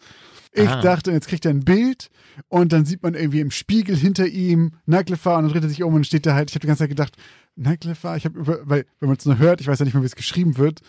Ich 0.53 0.69
Ah. 0.71 0.81
dachte, 0.81 1.11
jetzt 1.11 1.27
kriegt 1.29 1.45
er 1.45 1.51
ein 1.51 1.65
Bild 1.65 2.11
und 2.49 2.73
dann 2.73 2.85
sieht 2.87 3.03
man 3.03 3.15
irgendwie 3.15 3.41
im 3.41 3.51
Spiegel 3.51 3.97
hinter 3.97 4.27
ihm 4.27 4.77
Nackelfer 4.87 5.37
und 5.37 5.45
dann 5.45 5.53
dreht 5.53 5.65
er 5.65 5.69
sich 5.69 5.83
um 5.83 5.95
und 5.95 6.07
steht 6.07 6.27
da 6.27 6.35
halt, 6.35 6.51
ich 6.51 6.55
habe 6.55 6.61
die 6.61 6.69
ganze 6.69 6.85
Zeit 6.85 6.91
gedacht, 6.91 7.17
Nackelfer, 7.57 8.17
ich 8.17 8.25
habe 8.25 8.39
über, 8.39 8.61
weil, 8.63 8.87
wenn 9.01 9.09
man 9.09 9.19
es 9.19 9.27
nur 9.27 9.39
hört, 9.39 9.61
ich 9.61 9.67
weiß 9.67 9.81
ja 9.81 9.85
nicht 9.85 9.95
mehr, 9.95 10.03
wie 10.03 10.07
es 10.07 10.17
geschrieben 10.17 10.57
wird 10.57 10.81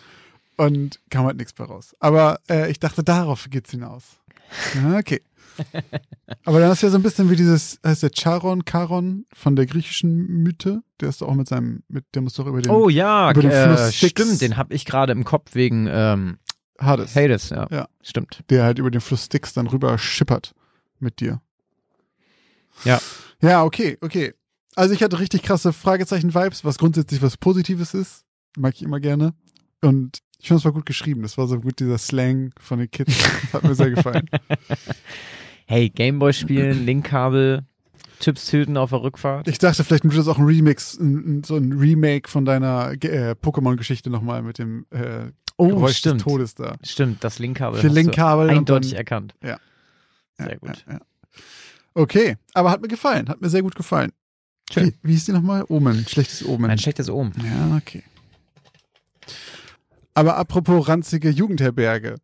und 0.56 1.00
kam 1.10 1.26
halt 1.26 1.36
nichts 1.36 1.52
bei 1.52 1.64
raus. 1.64 1.94
Aber 2.00 2.40
äh, 2.48 2.70
ich 2.70 2.78
dachte, 2.80 3.02
darauf 3.02 3.48
geht's 3.50 3.70
hinaus. 3.70 4.04
Okay. 4.96 5.22
Aber 6.44 6.60
dann 6.60 6.70
ist 6.70 6.82
ja 6.82 6.90
so 6.90 6.98
ein 6.98 7.02
bisschen 7.02 7.30
wie 7.30 7.36
dieses, 7.36 7.80
heißt 7.84 8.02
der 8.02 8.10
Charon, 8.14 8.64
Charon 8.68 9.26
von 9.32 9.56
der 9.56 9.66
griechischen 9.66 10.42
Mythe. 10.42 10.82
Der 11.00 11.08
ist 11.08 11.22
doch 11.22 11.28
auch 11.28 11.34
mit 11.34 11.48
seinem, 11.48 11.82
mit, 11.88 12.04
der 12.14 12.22
muss 12.22 12.34
doch 12.34 12.46
über 12.46 12.60
den 12.60 12.70
Oh 12.70 12.88
ja, 12.88 13.30
über 13.30 13.42
den 13.42 13.50
äh, 13.50 13.66
Fluss 13.66 13.94
Styx. 13.94 14.10
stimmt, 14.10 14.40
den 14.42 14.56
habe 14.56 14.74
ich 14.74 14.84
gerade 14.84 15.12
im 15.12 15.24
Kopf 15.24 15.54
wegen 15.54 15.88
ähm, 15.90 16.38
Hades, 16.78 17.16
Hades, 17.16 17.50
ja. 17.50 17.66
Ja. 17.70 17.88
Stimmt. 18.02 18.44
der 18.50 18.64
halt 18.64 18.78
über 18.78 18.90
den 18.90 19.00
Fluss 19.00 19.24
Styx 19.24 19.54
dann 19.54 19.66
rüber 19.66 19.96
schippert 19.98 20.54
mit 20.98 21.20
dir. 21.20 21.40
Ja. 22.84 23.00
Ja, 23.40 23.64
okay, 23.64 23.98
okay. 24.00 24.34
Also 24.74 24.92
ich 24.94 25.02
hatte 25.02 25.18
richtig 25.18 25.42
krasse 25.42 25.72
Fragezeichen-Vibes, 25.72 26.64
was 26.64 26.78
grundsätzlich 26.78 27.22
was 27.22 27.38
Positives 27.38 27.94
ist. 27.94 28.24
Mag 28.58 28.74
ich 28.74 28.82
immer 28.82 29.00
gerne. 29.00 29.34
Und 29.80 30.18
ich 30.38 30.48
fand 30.48 30.60
es 30.60 30.64
war 30.64 30.72
gut 30.72 30.86
geschrieben. 30.86 31.22
Das 31.22 31.36
war 31.38 31.46
so 31.46 31.58
gut, 31.60 31.78
dieser 31.80 31.98
Slang 31.98 32.52
von 32.60 32.78
den 32.78 32.90
Kids. 32.90 33.16
Das 33.42 33.52
hat 33.54 33.64
mir 33.64 33.74
sehr 33.74 33.90
gefallen. 33.90 34.28
Hey, 35.68 35.88
Gameboy 35.90 36.32
spielen, 36.32 36.86
Linkkabel, 36.86 37.64
Chips 38.20 38.46
töten 38.46 38.76
auf 38.76 38.90
der 38.90 39.02
Rückfahrt. 39.02 39.48
Ich 39.48 39.58
dachte, 39.58 39.82
vielleicht 39.82 40.04
wird 40.04 40.16
das 40.16 40.28
auch 40.28 40.38
ein 40.38 40.44
Remix, 40.44 40.94
ein, 40.96 41.42
so 41.44 41.56
ein 41.56 41.72
Remake 41.72 42.30
von 42.30 42.44
deiner 42.44 42.92
äh, 42.92 43.34
Pokémon-Geschichte 43.42 44.08
nochmal 44.08 44.42
mit 44.42 44.58
dem 44.58 44.86
äh, 44.90 45.32
Oh, 45.56 45.66
Geräusch 45.66 45.96
stimmt. 45.96 46.20
des 46.20 46.22
Todes 46.24 46.54
da. 46.54 46.76
Stimmt, 46.84 47.24
das 47.24 47.40
Linkkabel. 47.40 47.80
Für 47.80 47.88
Linkkabel 47.88 48.48
Eindeutig 48.50 48.90
dann- 48.92 48.98
erkannt. 48.98 49.34
Ja. 49.42 49.58
Sehr 50.38 50.50
Ja, 50.52 50.56
gut. 50.58 50.84
Ja, 50.86 50.92
ja. 50.92 51.00
Okay, 51.94 52.36
aber 52.54 52.70
hat 52.70 52.80
mir 52.80 52.86
gefallen, 52.88 53.28
hat 53.28 53.40
mir 53.40 53.48
sehr 53.48 53.62
gut 53.62 53.74
gefallen. 53.74 54.12
Schön. 54.70 54.86
Wie, 55.02 55.08
wie 55.08 55.12
hieß 55.14 55.24
die 55.24 55.32
nochmal? 55.32 55.64
Omen, 55.68 56.06
schlechtes 56.06 56.46
Omen. 56.46 56.70
Ein 56.70 56.78
schlechtes 56.78 57.10
Ohm. 57.10 57.32
Ja, 57.42 57.76
okay. 57.76 58.04
Aber 60.16 60.36
apropos 60.38 60.88
ranzige 60.88 61.28
Jugendherberge. 61.28 62.16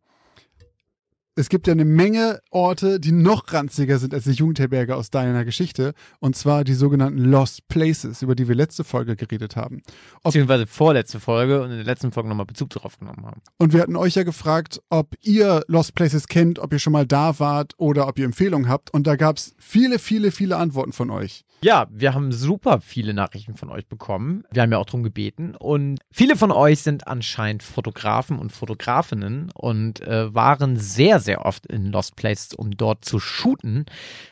Es 1.35 1.49
gibt 1.49 1.65
ja 1.67 1.73
eine 1.73 1.85
Menge 1.85 2.39
Orte, 2.51 2.99
die 2.99 3.11
noch 3.11 3.53
ranziger 3.53 3.97
sind 3.97 4.13
als 4.13 4.23
die 4.25 4.31
Jugendherberge 4.31 4.95
aus 4.95 5.09
deiner 5.09 5.45
Geschichte. 5.45 5.93
Und 6.19 6.35
zwar 6.35 6.63
die 6.63 6.73
sogenannten 6.73 7.19
Lost 7.19 7.67
Places, 7.67 8.21
über 8.21 8.35
die 8.35 8.47
wir 8.47 8.55
letzte 8.55 8.83
Folge 8.83 9.15
geredet 9.15 9.55
haben. 9.55 9.81
Ob- 10.17 10.25
Beziehungsweise 10.31 10.65
vorletzte 10.67 11.19
Folge 11.19 11.61
und 11.61 11.69
in 11.71 11.77
der 11.77 11.85
letzten 11.85 12.11
Folge 12.11 12.29
nochmal 12.29 12.45
Bezug 12.47 12.69
darauf 12.71 12.97
genommen 12.99 13.25
haben. 13.25 13.41
Und 13.57 13.73
wir 13.73 13.81
hatten 13.81 13.95
euch 13.95 14.15
ja 14.15 14.23
gefragt, 14.23 14.79
ob 14.89 15.15
ihr 15.21 15.63
Lost 15.67 15.95
Places 15.95 16.27
kennt, 16.27 16.57
ob 16.59 16.71
ihr 16.73 16.79
schon 16.79 16.93
mal 16.93 17.05
da 17.07 17.39
wart 17.39 17.73
oder 17.77 18.07
ob 18.07 18.17
ihr 18.17 18.25
Empfehlungen 18.25 18.69
habt. 18.69 18.91
Und 18.91 19.05
da 19.07 19.15
gab 19.15 19.37
es 19.37 19.55
viele, 19.59 19.97
viele, 19.99 20.29
viele 20.31 20.57
Antworten 20.57 20.93
von 20.93 21.09
euch. 21.09 21.45
Ja, 21.63 21.87
wir 21.89 22.13
haben 22.13 22.33
super 22.33 22.81
viele 22.81 23.13
Nachrichten 23.13 23.55
von 23.55 23.69
euch 23.69 23.87
bekommen. 23.87 24.43
Wir 24.51 24.63
haben 24.63 24.71
ja 24.73 24.79
auch 24.79 24.85
darum 24.85 25.01
gebeten. 25.01 25.55
Und 25.55 25.99
viele 26.11 26.35
von 26.35 26.51
euch 26.51 26.81
sind 26.81 27.07
anscheinend 27.07 27.63
Fotografen 27.63 28.37
und 28.37 28.51
Fotografinnen 28.51 29.49
und 29.53 30.01
äh, 30.01 30.33
waren 30.35 30.75
sehr, 30.75 31.21
sehr 31.21 31.45
oft 31.45 31.65
in 31.65 31.85
Lost 31.85 32.17
Places, 32.17 32.53
um 32.53 32.71
dort 32.71 33.05
zu 33.05 33.17
shooten. 33.19 33.85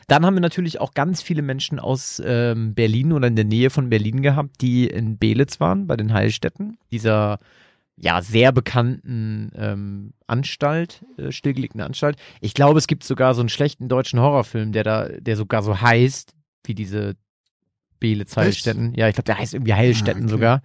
Dann 0.08 0.26
haben 0.26 0.34
wir 0.34 0.42
natürlich 0.42 0.78
auch 0.78 0.92
ganz 0.92 1.22
viele 1.22 1.40
Menschen 1.40 1.78
aus 1.78 2.20
ähm, 2.22 2.74
Berlin 2.74 3.12
oder 3.12 3.28
in 3.28 3.36
der 3.36 3.46
Nähe 3.46 3.70
von 3.70 3.88
Berlin 3.88 4.20
gehabt, 4.20 4.60
die 4.60 4.86
in 4.86 5.16
Belitz 5.16 5.58
waren, 5.58 5.86
bei 5.86 5.96
den 5.96 6.12
Heilstätten. 6.12 6.76
Dieser 6.90 7.38
ja, 7.96 8.20
sehr 8.20 8.52
bekannten 8.52 9.50
ähm, 9.54 10.12
Anstalt, 10.26 11.02
äh, 11.16 11.32
stillgelegten 11.32 11.80
Anstalt. 11.80 12.16
Ich 12.42 12.52
glaube, 12.52 12.78
es 12.78 12.86
gibt 12.86 13.04
sogar 13.04 13.32
so 13.32 13.40
einen 13.40 13.48
schlechten 13.48 13.88
deutschen 13.88 14.20
Horrorfilm, 14.20 14.72
der 14.72 14.84
da, 14.84 15.08
der 15.08 15.36
sogar 15.36 15.62
so 15.62 15.80
heißt, 15.80 16.34
wie 16.64 16.74
diese 16.74 17.16
Belitz 18.00 18.36
Heilstätten. 18.36 18.94
Ja, 18.94 19.08
ich 19.08 19.14
glaube, 19.14 19.26
der 19.26 19.38
heißt 19.38 19.54
irgendwie 19.54 19.74
Heilstätten 19.74 20.22
Ah, 20.22 20.24
okay. 20.24 20.30
sogar. 20.32 20.62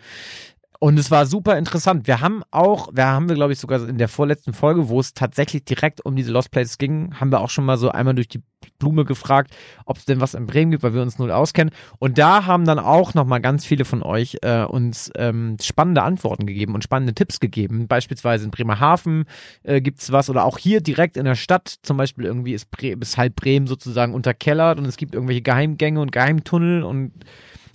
Und 0.80 1.00
es 1.00 1.10
war 1.10 1.26
super 1.26 1.58
interessant. 1.58 2.08
Wir 2.08 2.22
haben 2.22 2.44
auch, 2.52 2.90
wir 2.94 3.08
haben 3.08 3.30
wir, 3.30 3.36
glaube 3.36 3.54
ich, 3.54 3.60
sogar 3.60 3.88
in 3.88 3.98
der 3.98 4.08
vorletzten 4.08 4.54
Folge, 4.54 4.90
wo 4.90 5.00
es 5.00 5.14
tatsächlich 5.14 5.66
direkt 5.66 6.06
um 6.06 6.16
diese 6.16 6.32
Lost 6.32 6.52
Places 6.52 6.78
ging, 6.78 7.20
haben 7.20 7.32
wir 7.32 7.42
auch 7.42 7.50
schon 7.50 7.66
mal 7.66 7.78
so 7.78 7.90
einmal 7.90 8.14
durch 8.14 8.28
die 8.28 8.44
Blume 8.80 9.06
gefragt, 9.06 9.56
ob 9.86 9.98
es 9.98 10.06
denn 10.06 10.22
was 10.22 10.34
in 10.36 10.46
Bremen 10.46 10.72
gibt, 10.72 10.84
weil 10.84 10.94
wir 10.94 11.02
uns 11.02 11.18
null 11.18 11.32
auskennen. 11.32 11.74
Und 12.00 12.18
da 12.18 12.46
haben 12.46 12.66
dann 12.66 12.80
auch 12.80 13.14
nochmal 13.14 13.42
ganz 13.42 13.66
viele 13.66 13.86
von 13.86 14.04
euch 14.04 14.38
äh, 14.42 14.64
uns 14.64 15.12
ähm, 15.16 15.58
spannende 15.62 16.04
Antworten 16.04 16.46
gegeben 16.46 16.76
und 16.76 16.84
spannende 16.84 17.16
Tipps 17.16 17.40
gegeben. 17.40 17.88
Beispielsweise 17.88 18.46
in 18.46 18.52
Bremerhaven 18.52 19.26
äh, 19.64 19.82
gibt 19.82 20.00
es 20.00 20.12
was 20.12 20.30
oder 20.30 20.44
auch 20.44 20.58
hier 20.60 20.82
direkt 20.82 21.18
in 21.18 21.26
der 21.26 21.36
Stadt, 21.36 21.76
zum 21.82 21.98
Beispiel 21.98 22.26
irgendwie 22.26 22.54
ist, 22.54 22.70
Bre 22.70 22.90
ist 23.00 23.18
halb 23.18 23.36
Bremen 23.36 23.68
sozusagen 23.68 24.14
unterkellert 24.14 24.78
und 24.78 24.86
es 24.86 24.98
gibt 24.98 25.16
irgendwelche 25.16 25.42
Geheimgänge 25.42 26.00
und 26.00 26.12
Geheimtunnel 26.12 26.84
und 26.84 27.14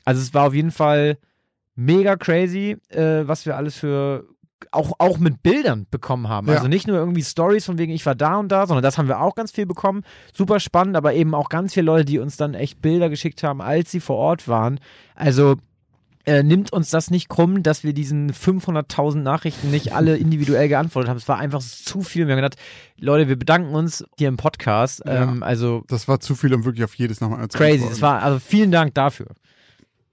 also 0.04 0.20
es 0.20 0.34
war 0.34 0.48
auf 0.48 0.54
jeden 0.54 0.72
Fall 0.72 1.18
mega 1.74 2.16
crazy, 2.16 2.76
äh, 2.88 3.26
was 3.26 3.46
wir 3.46 3.56
alles 3.56 3.76
für 3.76 4.26
auch, 4.70 4.92
auch 4.98 5.18
mit 5.18 5.42
Bildern 5.42 5.86
bekommen 5.90 6.28
haben. 6.28 6.48
Ja. 6.48 6.54
Also 6.54 6.68
nicht 6.68 6.86
nur 6.86 6.96
irgendwie 6.96 7.22
Stories 7.22 7.64
von 7.64 7.78
wegen, 7.78 7.92
ich 7.92 8.06
war 8.06 8.14
da 8.14 8.36
und 8.36 8.50
da, 8.50 8.66
sondern 8.66 8.82
das 8.82 8.96
haben 8.98 9.08
wir 9.08 9.20
auch 9.20 9.34
ganz 9.34 9.50
viel 9.50 9.66
bekommen. 9.66 10.02
Super 10.32 10.60
spannend, 10.60 10.96
aber 10.96 11.14
eben 11.14 11.34
auch 11.34 11.48
ganz 11.48 11.74
viele 11.74 11.86
Leute, 11.86 12.04
die 12.04 12.18
uns 12.18 12.36
dann 12.36 12.54
echt 12.54 12.80
Bilder 12.80 13.10
geschickt 13.10 13.42
haben, 13.42 13.60
als 13.60 13.90
sie 13.90 14.00
vor 14.00 14.16
Ort 14.16 14.46
waren. 14.46 14.78
Also 15.14 15.56
äh, 16.24 16.42
nimmt 16.44 16.72
uns 16.72 16.90
das 16.90 17.10
nicht 17.10 17.28
krumm, 17.28 17.64
dass 17.64 17.82
wir 17.82 17.92
diesen 17.92 18.32
500.000 18.32 19.16
Nachrichten 19.16 19.70
nicht 19.70 19.92
alle 19.92 20.16
individuell 20.16 20.68
geantwortet 20.68 21.10
haben. 21.10 21.16
Es 21.16 21.26
war 21.26 21.38
einfach 21.38 21.60
zu 21.60 22.02
viel. 22.02 22.28
Wir 22.28 22.34
haben 22.34 22.42
gedacht, 22.42 22.56
Leute, 22.96 23.28
wir 23.28 23.36
bedanken 23.36 23.74
uns 23.74 24.04
hier 24.16 24.28
im 24.28 24.36
Podcast. 24.36 25.02
Ja. 25.04 25.24
Ähm, 25.24 25.42
also 25.42 25.82
Das 25.88 26.06
war 26.06 26.20
zu 26.20 26.36
viel, 26.36 26.54
um 26.54 26.64
wirklich 26.64 26.84
auf 26.84 26.94
jedes 26.94 27.20
nochmal 27.20 27.48
zu 27.48 27.58
crazy. 27.58 27.84
Es 27.90 28.00
war 28.02 28.22
also 28.22 28.38
vielen 28.38 28.70
Dank 28.70 28.94
dafür. 28.94 29.26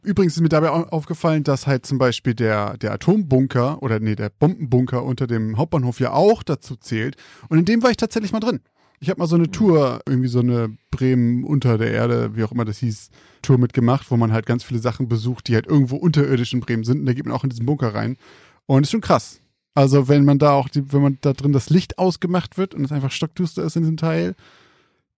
Übrigens 0.01 0.35
ist 0.35 0.41
mir 0.41 0.49
dabei 0.49 0.69
auch 0.69 0.91
aufgefallen, 0.91 1.43
dass 1.43 1.67
halt 1.67 1.85
zum 1.85 1.97
Beispiel 1.97 2.33
der, 2.33 2.77
der 2.77 2.93
Atombunker 2.93 3.83
oder 3.83 3.99
nee, 3.99 4.15
der 4.15 4.29
Bombenbunker 4.29 5.03
unter 5.03 5.27
dem 5.27 5.57
Hauptbahnhof 5.57 5.99
ja 5.99 6.13
auch 6.13 6.41
dazu 6.41 6.77
zählt. 6.77 7.17
Und 7.49 7.59
in 7.59 7.65
dem 7.65 7.83
war 7.83 7.91
ich 7.91 7.97
tatsächlich 7.97 8.31
mal 8.31 8.39
drin. 8.39 8.61
Ich 9.01 9.09
habe 9.09 9.19
mal 9.19 9.27
so 9.27 9.35
eine 9.35 9.51
Tour, 9.51 10.01
irgendwie 10.05 10.29
so 10.29 10.39
eine 10.39 10.75
Bremen 10.91 11.43
unter 11.43 11.77
der 11.77 11.91
Erde, 11.91 12.35
wie 12.35 12.43
auch 12.43 12.51
immer 12.51 12.65
das 12.65 12.79
hieß, 12.79 13.09
Tour 13.41 13.57
mitgemacht, 13.57 14.09
wo 14.11 14.17
man 14.17 14.31
halt 14.31 14.45
ganz 14.45 14.63
viele 14.63 14.79
Sachen 14.79 15.07
besucht, 15.07 15.47
die 15.47 15.55
halt 15.55 15.67
irgendwo 15.67 15.95
unterirdisch 15.95 16.53
in 16.53 16.59
Bremen 16.59 16.83
sind. 16.83 17.01
Und 17.01 17.05
da 17.05 17.13
geht 17.13 17.25
man 17.25 17.33
auch 17.33 17.43
in 17.43 17.49
diesen 17.49 17.65
Bunker 17.65 17.93
rein. 17.93 18.17
Und 18.65 18.83
ist 18.83 18.91
schon 18.91 19.01
krass. 19.01 19.41
Also 19.73 20.07
wenn 20.07 20.25
man 20.25 20.39
da 20.39 20.51
auch, 20.51 20.69
die, 20.69 20.91
wenn 20.91 21.01
man 21.01 21.17
da 21.21 21.33
drin 21.33 21.53
das 21.53 21.69
Licht 21.69 21.97
ausgemacht 21.97 22.57
wird 22.57 22.73
und 22.73 22.83
es 22.83 22.91
einfach 22.91 23.11
stockduster 23.11 23.63
ist 23.63 23.75
in 23.75 23.83
diesem 23.83 23.97
Teil, 23.97 24.35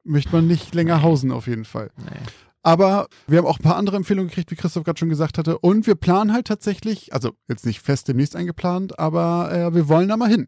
möchte 0.04 0.32
man 0.32 0.48
nicht 0.48 0.74
länger 0.76 1.02
hausen 1.02 1.32
auf 1.32 1.48
jeden 1.48 1.66
Fall. 1.66 1.92
Nee. 1.98 2.20
Aber 2.64 3.08
wir 3.28 3.40
haben 3.40 3.48
auch 3.48 3.60
ein 3.60 3.64
paar 3.64 3.78
andere 3.78 3.98
Empfehlungen 3.98 4.30
gekriegt, 4.30 4.52
wie 4.52 4.56
Christoph 4.56 4.84
gerade 4.84 5.00
schon 5.00 5.10
gesagt 5.10 5.38
hatte. 5.38 5.58
Und 5.58 5.88
wir 5.88 5.96
planen 5.96 6.32
halt 6.32 6.48
tatsächlich, 6.48 7.14
also 7.14 7.32
jetzt 7.48 7.66
nicht 7.66 7.82
fest 7.82 8.08
demnächst 8.08 8.36
eingeplant, 8.36 9.00
aber 9.00 9.52
äh, 9.52 9.74
wir 9.74 9.88
wollen 9.88 10.10
da 10.10 10.18
mal 10.18 10.30
hin. 10.30 10.48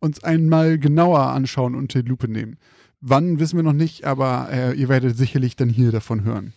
Uns 0.00 0.22
einmal 0.22 0.78
genauer 0.78 1.20
anschauen 1.20 1.74
und 1.74 1.94
die 1.94 2.02
Lupe 2.02 2.28
nehmen. 2.28 2.58
Wann 3.00 3.38
wissen 3.38 3.56
wir 3.56 3.62
noch 3.62 3.72
nicht, 3.72 4.04
aber 4.04 4.48
äh, 4.50 4.72
ihr 4.74 4.88
werdet 4.88 5.16
sicherlich 5.16 5.56
dann 5.56 5.68
hier 5.68 5.92
davon 5.92 6.24
hören. 6.24 6.52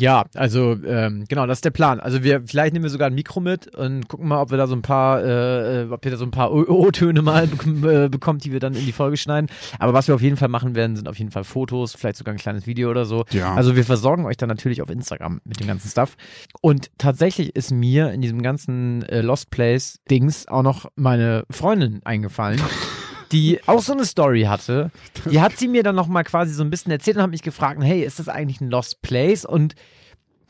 Ja, 0.00 0.24
also 0.34 0.76
ähm, 0.86 1.24
genau, 1.28 1.46
das 1.46 1.58
ist 1.58 1.64
der 1.64 1.70
Plan. 1.70 2.00
Also 2.00 2.22
wir 2.22 2.42
vielleicht 2.46 2.72
nehmen 2.72 2.82
wir 2.82 2.90
sogar 2.90 3.08
ein 3.08 3.14
Mikro 3.14 3.40
mit 3.40 3.74
und 3.74 4.08
gucken 4.08 4.28
mal, 4.28 4.40
ob 4.40 4.50
wir 4.50 4.58
da 4.58 4.66
so 4.66 4.74
ein 4.74 4.82
paar, 4.82 5.24
äh, 5.24 5.86
ob 5.90 6.04
wir 6.04 6.10
da 6.10 6.16
so 6.16 6.24
ein 6.24 6.30
paar 6.30 6.52
O-Töne 6.52 7.22
mal 7.22 7.46
bekommen, 7.46 7.84
äh, 7.84 8.08
bekommen, 8.08 8.38
die 8.40 8.52
wir 8.52 8.60
dann 8.60 8.74
in 8.74 8.84
die 8.84 8.92
Folge 8.92 9.16
schneiden. 9.16 9.48
Aber 9.78 9.92
was 9.92 10.08
wir 10.08 10.14
auf 10.14 10.22
jeden 10.22 10.36
Fall 10.36 10.48
machen 10.48 10.74
werden, 10.74 10.96
sind 10.96 11.08
auf 11.08 11.18
jeden 11.18 11.30
Fall 11.30 11.44
Fotos, 11.44 11.94
vielleicht 11.94 12.16
sogar 12.16 12.34
ein 12.34 12.38
kleines 12.38 12.66
Video 12.66 12.90
oder 12.90 13.04
so. 13.04 13.24
Ja. 13.30 13.54
Also 13.54 13.76
wir 13.76 13.84
versorgen 13.84 14.26
euch 14.26 14.36
dann 14.36 14.48
natürlich 14.48 14.82
auf 14.82 14.90
Instagram 14.90 15.40
mit 15.44 15.60
dem 15.60 15.66
ganzen 15.66 15.88
Stuff. 15.88 16.16
Und 16.60 16.90
tatsächlich 16.98 17.54
ist 17.54 17.70
mir 17.70 18.10
in 18.10 18.20
diesem 18.20 18.42
ganzen 18.42 19.02
äh, 19.04 19.20
Lost 19.20 19.50
Place 19.50 20.00
Dings 20.10 20.48
auch 20.48 20.62
noch 20.62 20.86
meine 20.96 21.44
Freundin 21.50 22.00
eingefallen. 22.04 22.60
Die 23.34 23.60
auch 23.66 23.82
so 23.82 23.92
eine 23.92 24.04
Story 24.04 24.42
hatte. 24.42 24.92
Die 25.28 25.40
hat 25.40 25.56
sie 25.58 25.66
mir 25.66 25.82
dann 25.82 25.96
noch 25.96 26.06
mal 26.06 26.22
quasi 26.22 26.54
so 26.54 26.62
ein 26.62 26.70
bisschen 26.70 26.92
erzählt 26.92 27.16
und 27.16 27.22
hat 27.24 27.30
mich 27.30 27.42
gefragt, 27.42 27.82
hey, 27.82 28.02
ist 28.02 28.20
das 28.20 28.28
eigentlich 28.28 28.60
ein 28.60 28.70
Lost 28.70 29.02
Place? 29.02 29.44
Und 29.44 29.74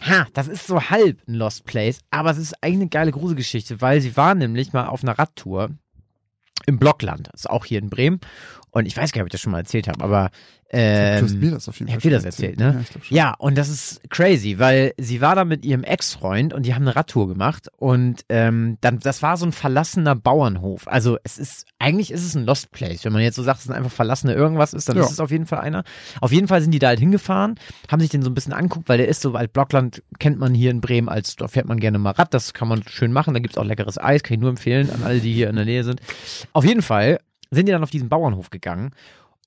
ha, 0.03 0.27
das 0.35 0.49
ist 0.49 0.67
so 0.67 0.81
halb 0.91 1.19
ein 1.27 1.35
Lost 1.35 1.65
Place, 1.65 2.01
aber 2.11 2.31
es 2.31 2.39
ist 2.39 2.63
eigentlich 2.63 2.83
eine 2.83 2.89
geile 2.89 3.11
Gruselgeschichte, 3.11 3.81
weil 3.81 4.03
sie 4.03 4.17
war 4.19 4.35
nämlich 4.35 4.75
mal 4.75 4.87
auf 4.87 5.03
einer 5.03 5.19
Radtour 5.19 5.71
im 6.67 6.79
Blockland. 6.79 7.29
Das 7.33 7.43
ist 7.43 7.51
auch 7.51 7.65
hier 7.65 7.79
in 7.79 7.89
Bremen. 7.89 8.21
Und 8.75 8.87
ich 8.87 8.97
weiß 8.97 9.13
gar 9.13 9.21
nicht, 9.21 9.23
ob 9.23 9.29
ich 9.29 9.33
das 9.33 9.41
schon 9.41 9.53
mal 9.53 9.59
erzählt 9.61 9.87
habe, 9.87 10.03
aber 10.03 10.31
ähm, 10.71 11.19
du 11.21 11.25
hast 11.27 11.35
mir 11.37 11.51
das 11.53 11.69
auf 11.69 11.79
jeden 11.79 11.87
ich 11.87 11.93
Fall 11.93 11.99
hab 11.99 12.03
dir 12.03 12.11
das 12.11 12.25
erzählt, 12.25 12.59
ne? 12.59 12.73
Ja, 12.75 12.81
ich 12.81 12.91
glaub 12.91 13.05
schon. 13.05 13.17
Ja, 13.17 13.35
und 13.39 13.57
das 13.57 13.69
ist 13.69 14.01
crazy, 14.11 14.59
weil 14.59 14.95
sie 14.99 15.21
war 15.21 15.37
da 15.37 15.45
mit 15.45 15.65
ihrem 15.65 15.85
Ex-Freund 15.85 16.53
und 16.53 16.67
die 16.67 16.75
haben 16.75 16.83
eine 16.83 16.97
Radtour 16.97 17.29
gemacht 17.29 17.69
und 17.77 18.23
ähm, 18.29 18.77
dann, 18.81 18.99
das 18.99 19.23
war 19.23 19.37
so 19.37 19.47
ein 19.47 19.53
verlassener 19.53 20.17
Bauernhof. 20.17 20.89
Also 20.89 21.19
es 21.23 21.39
ist, 21.39 21.67
eigentlich 21.79 22.11
ist 22.11 22.25
es 22.25 22.35
ein 22.35 22.45
Lost 22.47 22.73
Place. 22.73 23.05
Wenn 23.05 23.13
man 23.13 23.23
jetzt 23.23 23.37
so 23.37 23.45
sagt, 23.45 23.61
es 23.61 23.67
ist 23.67 23.71
einfach 23.71 23.93
verlassene 23.93 24.35
irgendwas 24.35 24.75
ist, 24.75 24.89
dann 24.89 24.97
Ja. 24.97 25.05
ist 25.05 25.13
es 25.13 25.21
auf 25.21 25.31
jeden 25.31 25.47
Fall 25.47 25.61
einer. 25.61 25.85
Auf 26.21 26.33
jeden 26.33 26.49
Fall 26.49 26.61
sind 26.61 26.73
die 26.73 26.81
da 26.81 26.89
halt 26.89 26.99
hingefahren, 26.99 27.55
haben 27.89 28.01
sich 28.01 28.11
den 28.11 28.23
so 28.23 28.31
ein 28.31 28.35
bisschen 28.35 28.53
anguckt, 28.53 28.89
weil 28.89 28.99
der 28.99 29.07
ist 29.07 29.21
so, 29.21 29.33
weil 29.33 29.47
Blockland 29.47 30.03
kennt 30.19 30.41
man 30.41 30.53
hier 30.53 30.73
in 30.73 30.81
Bremen 30.81 31.09
als, 31.09 31.37
da 31.37 31.47
fährt 31.47 31.69
man 31.69 31.79
gerne 31.79 32.01
mal 32.01 32.11
Rad, 32.11 32.35
das 32.35 32.53
kann 32.55 32.67
man 32.67 32.83
schön 32.89 33.13
machen, 33.13 33.35
da 33.35 33.39
gibt's 33.39 33.57
auch 33.57 33.65
leckeres 33.65 33.99
Eis, 33.99 34.25
kann 34.25 34.35
ich 34.35 34.41
nur 34.41 34.51
empfehlen 34.51 34.91
an 34.91 35.05
alle, 35.05 35.21
die 35.21 35.33
hier 35.33 35.49
in 35.49 35.55
der 35.55 35.65
Nähe 35.65 35.85
sind. 35.85 36.01
Auf 36.53 36.65
jeden 36.65 36.83
Fall 36.83 37.21
sind 37.55 37.67
die 37.67 37.73
dann 37.73 37.83
auf 37.83 37.91
diesen 37.91 38.09
Bauernhof 38.09 38.51
gegangen 38.51 38.91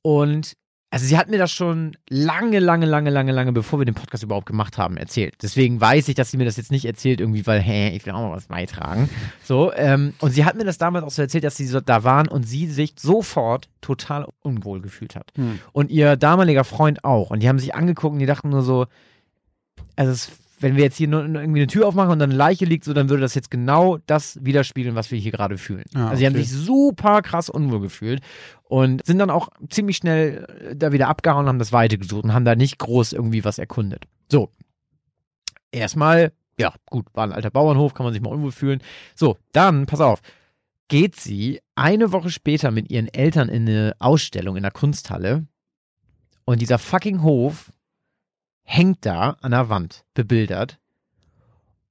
und 0.02 0.56
also 0.90 1.06
sie 1.06 1.18
hat 1.18 1.30
mir 1.30 1.38
das 1.38 1.52
schon 1.52 1.98
lange, 2.10 2.60
lange, 2.60 2.86
lange, 2.86 3.10
lange, 3.10 3.34
lange, 3.34 3.52
bevor 3.52 3.80
wir 3.80 3.86
den 3.86 3.94
Podcast 3.94 4.24
überhaupt 4.24 4.46
gemacht 4.46 4.78
haben, 4.78 4.96
erzählt. 4.96 5.36
Deswegen 5.42 5.82
weiß 5.82 6.08
ich, 6.08 6.16
dass 6.16 6.32
sie 6.32 6.38
mir 6.38 6.46
das 6.46 6.56
jetzt 6.56 6.72
nicht 6.72 6.86
erzählt, 6.86 7.20
irgendwie, 7.20 7.46
weil, 7.46 7.60
hä, 7.60 7.90
ich 7.90 8.06
will 8.06 8.14
auch 8.14 8.22
mal 8.22 8.32
was 8.32 8.48
beitragen. 8.48 9.10
So, 9.44 9.74
ähm, 9.74 10.14
und 10.20 10.32
sie 10.32 10.46
hat 10.46 10.56
mir 10.56 10.64
das 10.64 10.78
damals 10.78 11.04
auch 11.06 11.12
so 11.12 11.22
erzählt, 11.22 11.44
dass 11.44 11.58
sie 11.58 11.68
so 11.68 11.82
da 11.82 12.06
waren 12.06 12.30
und 12.30 12.44
sie 12.44 12.68
sich 12.68 12.94
sofort 12.98 13.68
total 13.82 14.28
unwohl 14.42 14.82
gefühlt 14.82 15.16
hat. 15.16 15.32
Hm. 15.36 15.60
Und 15.74 15.92
ihr 15.92 16.16
damaliger 16.16 16.64
Freund 16.64 17.04
auch. 17.04 17.32
Und 17.32 17.44
die 17.44 17.50
haben 17.50 17.60
sich 17.60 17.76
angeguckt 17.76 18.14
und 18.14 18.20
die 18.20 18.26
dachten 18.26 18.50
nur 18.50 18.62
so, 18.62 18.88
also 19.98 20.12
es, 20.12 20.32
wenn 20.60 20.76
wir 20.76 20.84
jetzt 20.84 20.98
hier 20.98 21.08
nur 21.08 21.24
irgendwie 21.24 21.60
eine 21.60 21.68
Tür 21.68 21.88
aufmachen 21.88 22.12
und 22.12 22.20
dann 22.20 22.32
eine 22.32 22.38
Leiche 22.38 22.66
liegt, 22.66 22.84
so, 22.84 22.94
dann 22.94 23.10
würde 23.10 23.22
das 23.22 23.36
jetzt 23.36 23.52
genau 23.52 24.00
das 24.08 24.44
widerspiegeln, 24.44 24.96
was 24.96 25.12
wir 25.12 25.20
hier 25.20 25.32
gerade 25.32 25.58
fühlen. 25.58 25.86
Ah, 25.94 26.10
also 26.10 26.20
die 26.20 26.26
haben 26.26 26.34
okay. 26.34 26.44
sich 26.44 26.52
super 26.52 27.22
krass 27.22 27.50
unwohl 27.50 27.82
gefühlt 27.82 28.22
und 28.64 29.06
sind 29.06 29.20
dann 29.20 29.30
auch 29.30 29.50
ziemlich 29.70 29.98
schnell 29.98 30.48
äh, 30.72 30.76
da 30.76 30.92
wieder 30.92 31.08
abgehauen 31.08 31.44
und 31.44 31.50
haben 31.50 31.60
das 31.60 31.74
Weite 31.74 31.98
gesucht 31.98 32.24
und 32.24 32.34
haben 32.34 32.46
da 32.46 32.56
nicht 32.56 32.80
groß 32.80 33.14
irgendwie 33.14 33.44
was 33.44 33.60
erkundet. 33.60 34.06
So. 34.32 34.50
Erstmal, 35.72 36.32
ja, 36.60 36.74
gut, 36.90 37.06
war 37.14 37.26
ein 37.26 37.34
alter 37.34 37.52
Bauernhof, 37.52 37.94
kann 37.94 38.06
man 38.06 38.14
sich 38.14 38.22
mal 38.22 38.32
unwohl 38.34 38.52
fühlen. 38.52 38.82
So, 39.16 39.38
dann, 39.52 39.86
pass 39.86 40.02
auf, 40.02 40.22
geht 40.88 41.16
sie 41.18 41.60
eine 41.76 42.12
Woche 42.12 42.32
später 42.32 42.72
mit 42.72 42.90
ihren 42.90 43.08
Eltern 43.08 43.50
in 43.50 43.68
eine 43.68 43.96
Ausstellung 44.00 44.56
in 44.56 44.64
der 44.64 44.72
Kunsthalle 44.72 45.46
und 46.46 46.62
dieser 46.62 46.80
fucking 46.80 47.22
Hof 47.22 47.72
hängt 48.68 49.06
da 49.06 49.38
an 49.42 49.52
der 49.52 49.70
Wand, 49.70 50.04
bebildert. 50.14 50.78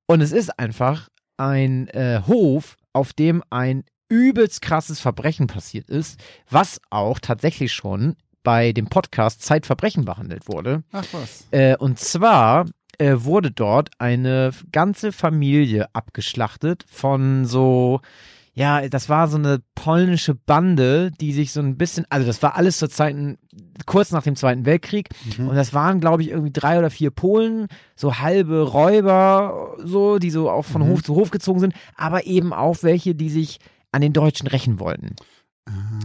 Und 0.07 0.21
es 0.21 0.31
ist 0.31 0.59
einfach 0.59 1.09
ein 1.37 1.89
äh, 1.89 2.21
Hof, 2.27 2.77
auf 2.93 3.13
dem 3.13 3.43
ein 3.51 3.85
übelst 4.09 4.63
krasses 4.63 5.01
Verbrechen 5.01 5.49
passiert 5.49 5.89
ist, 5.89 6.21
was 6.49 6.81
auch 6.91 7.19
tatsächlich 7.19 7.73
schon 7.73 8.15
bei 8.45 8.73
dem 8.73 8.87
Podcast 8.87 9.43
Zeitverbrechen 9.43 10.05
behandelt 10.05 10.47
wurde. 10.49 10.85
Ach 10.93 11.05
was. 11.13 11.49
Äh, 11.51 11.77
und 11.79 11.99
zwar 11.99 12.67
äh, 12.99 13.15
wurde 13.17 13.51
dort 13.51 13.91
eine 13.99 14.53
ganze 14.71 15.11
Familie 15.11 15.89
abgeschlachtet 15.95 16.85
von 16.89 17.47
so, 17.47 18.01
ja, 18.59 18.89
das 18.89 19.11
war 19.11 19.29
so 19.29 19.37
eine 19.37 19.61
polnische 19.75 20.35
Bande, 20.35 21.11
die 21.21 21.33
sich 21.35 21.53
so 21.53 21.61
ein 21.61 21.77
bisschen, 21.77 22.07
also 22.09 22.27
das 22.27 22.43
war 22.43 22.57
alles 22.57 22.79
zur 22.79 22.89
Zeit, 22.89 23.15
kurz 23.85 24.13
nach 24.13 24.23
dem 24.23 24.35
Zweiten 24.35 24.65
Weltkrieg. 24.65 25.11
Mhm. 25.37 25.49
Und 25.49 25.57
das 25.57 25.75
waren, 25.75 26.01
glaube 26.01 26.23
ich, 26.23 26.31
irgendwie 26.31 26.53
drei 26.53 26.79
oder 26.79 26.89
vier 26.89 27.11
Polen, 27.11 27.69
so 27.97 28.19
halbe 28.19 28.63
Räuber, 28.63 29.77
so, 29.85 30.19
die 30.19 30.31
so 30.31 30.51
auch 30.51 30.65
von 30.65 30.83
Mhm. 30.83 30.89
Hof 30.89 31.03
zu 31.05 31.15
Hof 31.15 31.31
gezogen 31.31 31.61
sind, 31.61 31.75
aber 31.97 32.27
eben 32.27 32.55
auch 32.55 32.79
welche, 32.83 33.15
die 33.15 33.29
sich 33.29 33.59
an 33.93 34.01
den 34.01 34.15
Deutschen 34.15 34.47
rächen 34.49 34.81
wollten 34.81 35.15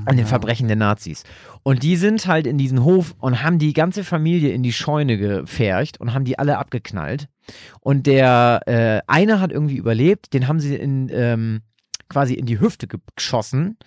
an 0.06 0.18
den 0.18 0.26
Ah, 0.26 0.30
Verbrechen 0.30 0.68
der 0.68 0.76
Nazis. 0.76 1.24
Und 1.62 1.84
die 1.84 1.96
sind 1.96 2.26
halt 2.26 2.48
in 2.48 2.58
diesen 2.58 2.84
Hof 2.84 3.14
und 3.20 3.44
haben 3.44 3.60
die 3.60 3.74
ganze 3.74 4.04
Familie 4.04 4.52
in 4.54 4.64
die 4.64 4.74
Scheune 4.74 5.20
gefercht 5.20 6.00
und 6.00 6.16
haben 6.16 6.26
die 6.26 6.40
alle 6.40 6.58
abgeknallt. 6.58 7.28
Und 7.80 8.08
der 8.08 8.62
äh, 8.66 9.02
eine 9.06 9.40
hat 9.40 9.52
irgendwie 9.52 9.78
überlebt, 9.78 10.34
den 10.34 10.48
haben 10.48 10.60
sie 10.60 10.76
in 10.76 11.10
ähm, 11.14 11.62
quasi 12.12 12.34
in 12.36 12.46
die 12.46 12.60
Hüfte 12.60 12.88
ge- 12.88 13.00
geschossen. 13.16 13.78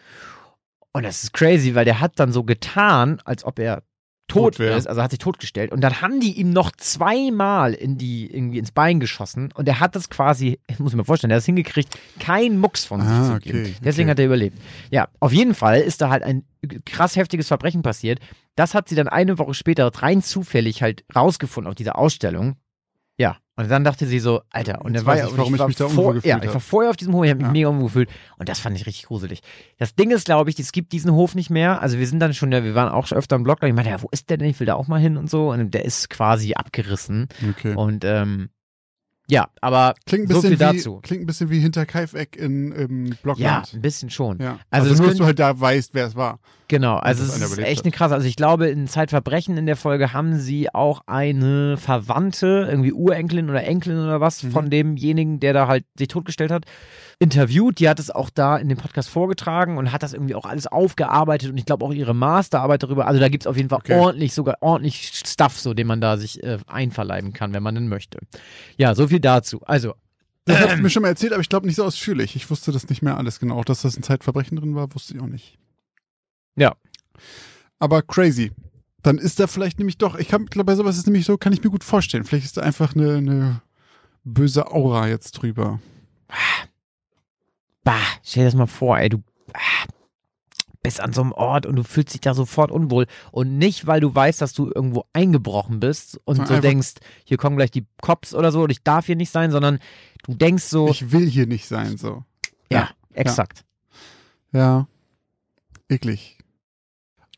Und 0.93 1.03
das 1.05 1.22
ist 1.25 1.33
crazy, 1.33 1.75
weil 1.75 1.85
der 1.85 2.01
hat 2.01 2.18
dann 2.18 2.33
so 2.33 2.45
getan, 2.45 3.20
als 3.25 3.45
ob 3.45 3.59
er 3.59 3.83
tot 4.27 4.57
Tot 4.57 4.61
ist, 4.66 4.87
also 4.89 5.03
hat 5.03 5.11
sich 5.11 5.18
totgestellt. 5.18 5.70
Und 5.70 5.83
dann 5.83 6.01
haben 6.01 6.18
die 6.18 6.33
ihm 6.41 6.49
noch 6.51 6.70
zweimal 6.72 7.75
in 7.75 7.99
die, 7.99 8.33
irgendwie 8.35 8.59
ins 8.59 8.72
Bein 8.72 8.99
geschossen 8.99 9.53
und 9.55 9.68
er 9.68 9.81
hat 9.81 9.95
das 9.97 10.09
quasi, 10.09 10.59
ich 10.66 10.79
muss 10.79 10.95
mir 10.95 11.05
vorstellen, 11.05 11.29
der 11.29 11.37
hat 11.37 11.41
es 11.43 11.47
hingekriegt, 11.47 11.99
kein 12.20 12.59
Mucks 12.59 12.87
von 12.87 13.03
sich 13.03 13.11
Ah, 13.11 13.27
zu 13.27 13.33
okay, 13.35 13.53
geben. 13.53 13.75
Deswegen 13.85 14.07
okay. 14.09 14.11
hat 14.12 14.18
er 14.20 14.25
überlebt. 14.27 14.59
Ja, 14.91 15.09
auf 15.20 15.33
jeden 15.33 15.55
Fall 15.55 15.81
ist 15.81 16.01
da 16.01 16.09
halt 16.09 16.22
ein 16.22 16.45
krass 16.87 17.16
heftiges 17.16 17.49
Verbrechen 17.49 17.83
passiert. 17.83 18.18
Das 18.57 18.72
hat 18.72 18.89
sie 18.89 18.95
dann 18.95 19.09
eine 19.09 19.39
Woche 19.39 19.53
später 19.53 19.91
rein 19.95 20.22
zufällig 20.22 20.81
halt 20.83 21.05
rausgefunden 21.14 21.68
auf 21.68 21.75
dieser 21.75 21.99
Ausstellung. 21.99 22.57
Und 23.57 23.71
dann 23.71 23.85
dachte 23.85 24.07
sie 24.07 24.19
so, 24.19 24.43
Alter, 24.51 24.85
und 24.85 24.95
dann 24.95 25.07
war 25.07 25.17
ich, 25.17 25.25
und 25.25 25.39
warum 25.39 25.55
ich 25.55 25.61
war 25.61 25.69
mich 25.69 25.77
da 25.77 25.89
vor, 25.89 26.17
Ja, 26.25 26.43
ich 26.43 26.53
war 26.53 26.59
vorher 26.61 26.91
auf 26.91 26.97
diesem 26.97 27.15
Hof, 27.15 27.25
ich 27.25 27.31
habe 27.31 27.39
mich 27.39 27.47
Ja. 27.47 27.53
mega 27.53 27.69
unwohl 27.69 27.85
gefühlt 27.85 28.11
und 28.37 28.49
das 28.49 28.59
fand 28.59 28.77
ich 28.77 28.85
richtig 28.87 29.07
gruselig. 29.07 29.41
Das 29.79 29.95
Ding 29.95 30.11
ist, 30.11 30.25
glaube 30.25 30.51
ich, 30.51 30.59
es 30.59 30.73
gibt 30.73 30.91
diesen 30.93 31.13
Hof 31.13 31.37
nicht 31.37 31.51
mehr. 31.51 31.81
Also 31.81 31.99
wir 31.99 32.07
sind 32.09 32.19
dann 32.19 32.35
schon, 32.35 32.51
ja, 32.51 32.65
wir 32.65 32.75
waren 32.75 32.89
auch 32.89 33.07
schon 33.07 33.17
öfter 33.17 33.37
im 33.37 33.45
Blog, 33.45 33.61
da 33.61 33.69
ich 33.69 33.73
meinte, 33.75 33.91
ja, 33.91 34.03
wo 34.03 34.09
ist 34.11 34.29
der 34.29 34.39
denn? 34.39 34.49
Ich 34.49 34.59
will 34.59 34.67
da 34.67 34.75
auch 34.75 34.89
mal 34.89 35.01
hin 35.01 35.17
und 35.17 35.31
so. 35.31 35.53
Und 35.53 35.73
der 35.73 35.85
ist 35.85 36.11
quasi 36.11 36.55
abgerissen. 36.55 37.29
Okay. 37.51 37.75
Und 37.77 38.05
ähm, 38.05 38.49
ja, 39.29 39.49
aber 39.61 39.95
Klingt 40.07 40.25
ein 40.29 40.35
so 40.35 40.43
bisschen 40.43 40.59
viel 40.59 40.68
wie, 40.70 40.77
dazu. 40.77 41.01
Klingt 41.03 41.22
ein 41.22 41.27
bisschen 41.27 41.51
wie 41.51 41.59
hinter 41.61 41.87
Kaifeck 41.87 42.37
in 42.37 42.72
im 42.72 43.07
Ja, 43.07 43.14
Blockland. 43.22 43.72
ein 43.75 43.81
bisschen 43.81 44.11
schon. 44.11 44.39
Ja. 44.41 44.59
Also 44.70 44.91
Also, 44.91 44.91
nur, 44.91 44.97
dass 44.97 45.07
können- 45.07 45.18
du 45.18 45.25
halt 45.27 45.39
da 45.39 45.59
weißt, 45.61 45.91
wer 45.95 46.07
es 46.07 46.14
war. 46.16 46.39
Genau, 46.68 46.97
also 46.97 47.25
dass 47.27 47.37
es 47.37 47.43
ist 47.53 47.59
echt 47.59 47.79
hat. 47.81 47.85
eine 47.85 47.93
krasse. 47.93 48.14
Also 48.14 48.27
ich 48.27 48.37
glaube, 48.37 48.68
in 48.68 48.87
Zeitverbrechen 48.89 49.57
in 49.59 49.66
der 49.66 49.77
Folge 49.77 50.12
haben 50.14 50.39
sie 50.39 50.72
auch 50.75 51.03
eine 51.07 51.77
Verwandte, 51.77 52.66
irgendwie 52.68 52.93
Urenkelin 52.93 53.51
oder 53.51 53.64
Enkelin 53.64 53.99
oder 53.99 54.20
was 54.20 54.43
Mhm. 54.43 54.51
von 54.51 54.70
demjenigen, 54.70 55.41
der 55.41 55.53
da 55.53 55.68
halt 55.68 55.85
sich 55.99 56.09
totgestellt 56.09 56.51
hat, 56.51 56.64
interviewt. 57.25 57.81
Die 57.81 57.89
hat 57.89 57.99
es 57.99 58.11
auch 58.11 58.31
da 58.31 58.57
in 58.57 58.68
dem 58.68 58.79
Podcast 58.79 59.09
vorgetragen 59.09 59.79
und 59.79 59.91
hat 59.91 60.03
das 60.03 60.12
irgendwie 60.12 60.35
auch 60.35 60.45
alles 60.45 60.66
aufgearbeitet 60.66 61.51
und 61.51 61.57
ich 61.57 61.66
glaube 61.66 61.85
auch 61.85 61.93
ihre 61.93 62.14
Masterarbeit 62.14 62.83
darüber. 62.83 63.07
Also 63.07 63.18
da 63.20 63.29
gibt 63.29 63.43
es 63.43 63.47
auf 63.47 63.57
jeden 63.57 63.68
Fall 63.68 63.79
Okay. 63.81 63.99
ordentlich, 63.99 64.33
sogar 64.35 64.59
ordentlich 64.61 65.11
Stuff, 65.27 65.59
so 65.59 65.75
den 65.75 65.87
man 65.87 66.01
da 66.01 66.16
sich 66.16 66.43
äh, 66.43 66.59
einverleiben 66.66 67.33
kann, 67.33 67.53
wenn 67.53 67.62
man 67.62 67.75
denn 67.75 67.89
möchte. 67.89 68.18
Ja, 68.77 68.95
so 68.95 69.09
viel 69.09 69.20
dazu. 69.20 69.61
Also, 69.64 69.95
Das 70.45 70.61
hast 70.61 70.77
du 70.77 70.83
mir 70.83 70.91
schon 70.91 71.03
mal 71.03 71.09
erzählt, 71.09 71.33
aber 71.33 71.41
ich 71.43 71.49
glaube 71.49 71.66
nicht 71.66 71.77
so 71.77 71.85
ausführlich. 71.85 72.37
Ich 72.37 72.49
wusste 72.51 72.70
das 72.70 72.89
nicht 72.89 73.03
mehr 73.03 73.16
alles 73.16 73.41
genau. 73.41 73.59
Auch 73.59 73.64
dass 73.64 73.83
das 73.83 73.97
ein 73.97 74.03
Zeitverbrechen 74.03 74.57
drin 74.57 74.75
war, 74.75 74.95
wusste 74.95 75.14
ich 75.14 75.20
auch 75.22 75.27
nicht. 75.27 75.59
Ja. 76.57 76.75
Aber 77.79 78.03
crazy. 78.03 78.53
Dann 79.03 79.18
ist 79.18 79.41
da 79.41 79.47
vielleicht 79.47 79.79
nämlich 79.79 79.99
doch, 79.99 80.14
ich 80.16 80.29
glaube, 80.29 80.64
bei 80.64 80.75
sowas 80.77 80.97
ist 80.97 81.07
nämlich 81.07 81.27
so, 81.27 81.37
kann 81.37 81.53
ich 81.53 81.62
mir 81.62 81.70
gut 81.70 81.85
vorstellen. 81.85 82.25
Vielleicht 82.25 82.47
ist 82.47 82.57
da 82.57 82.62
einfach 82.62 82.95
eine, 82.95 83.16
eine 83.16 83.61
böse 84.25 84.70
Aura 84.70 85.09
jetzt 85.09 85.33
drüber. 85.33 85.81
Bah, 87.85 88.01
stell 88.22 88.43
dir 88.43 88.49
das 88.49 88.55
mal 88.55 88.66
vor, 88.66 88.99
ey, 88.99 89.09
du 89.09 89.22
ah, 89.53 89.87
bist 90.82 91.01
an 91.01 91.12
so 91.12 91.22
einem 91.22 91.32
Ort 91.32 91.66
und 91.66 91.76
du 91.76 91.82
fühlst 91.82 92.14
dich 92.14 92.20
da 92.20 92.35
sofort 92.35 92.70
unwohl. 92.70 93.07
Und 93.32 93.59
nicht, 93.59 93.87
weil 93.87 94.01
du 94.01 94.14
weißt, 94.14 94.41
dass 94.41 94.53
du 94.53 94.70
irgendwo 94.72 95.05
eingebrochen 95.12 95.80
bist 95.80 96.20
und 96.24 96.37
Sondern 96.37 96.57
so 96.57 96.61
denkst, 96.61 96.95
hier 97.24 97.37
kommen 97.37 97.57
gleich 97.57 97.70
die 97.70 97.87
Cops 98.01 98.35
oder 98.35 98.53
so 98.53 98.62
und 98.62 98.70
ich 98.70 98.82
darf 98.82 99.07
hier 99.07 99.16
nicht 99.16 99.30
sein, 99.30 99.51
sondern 99.51 99.78
du 100.24 100.35
denkst 100.35 100.64
so, 100.64 100.89
Ich 100.89 101.11
will 101.11 101.28
hier 101.28 101.47
nicht 101.47 101.66
sein, 101.66 101.97
so. 101.97 102.24
ja, 102.70 102.91
exakt. 103.12 103.64
Ja. 104.53 104.87
Eklig. 105.89 106.39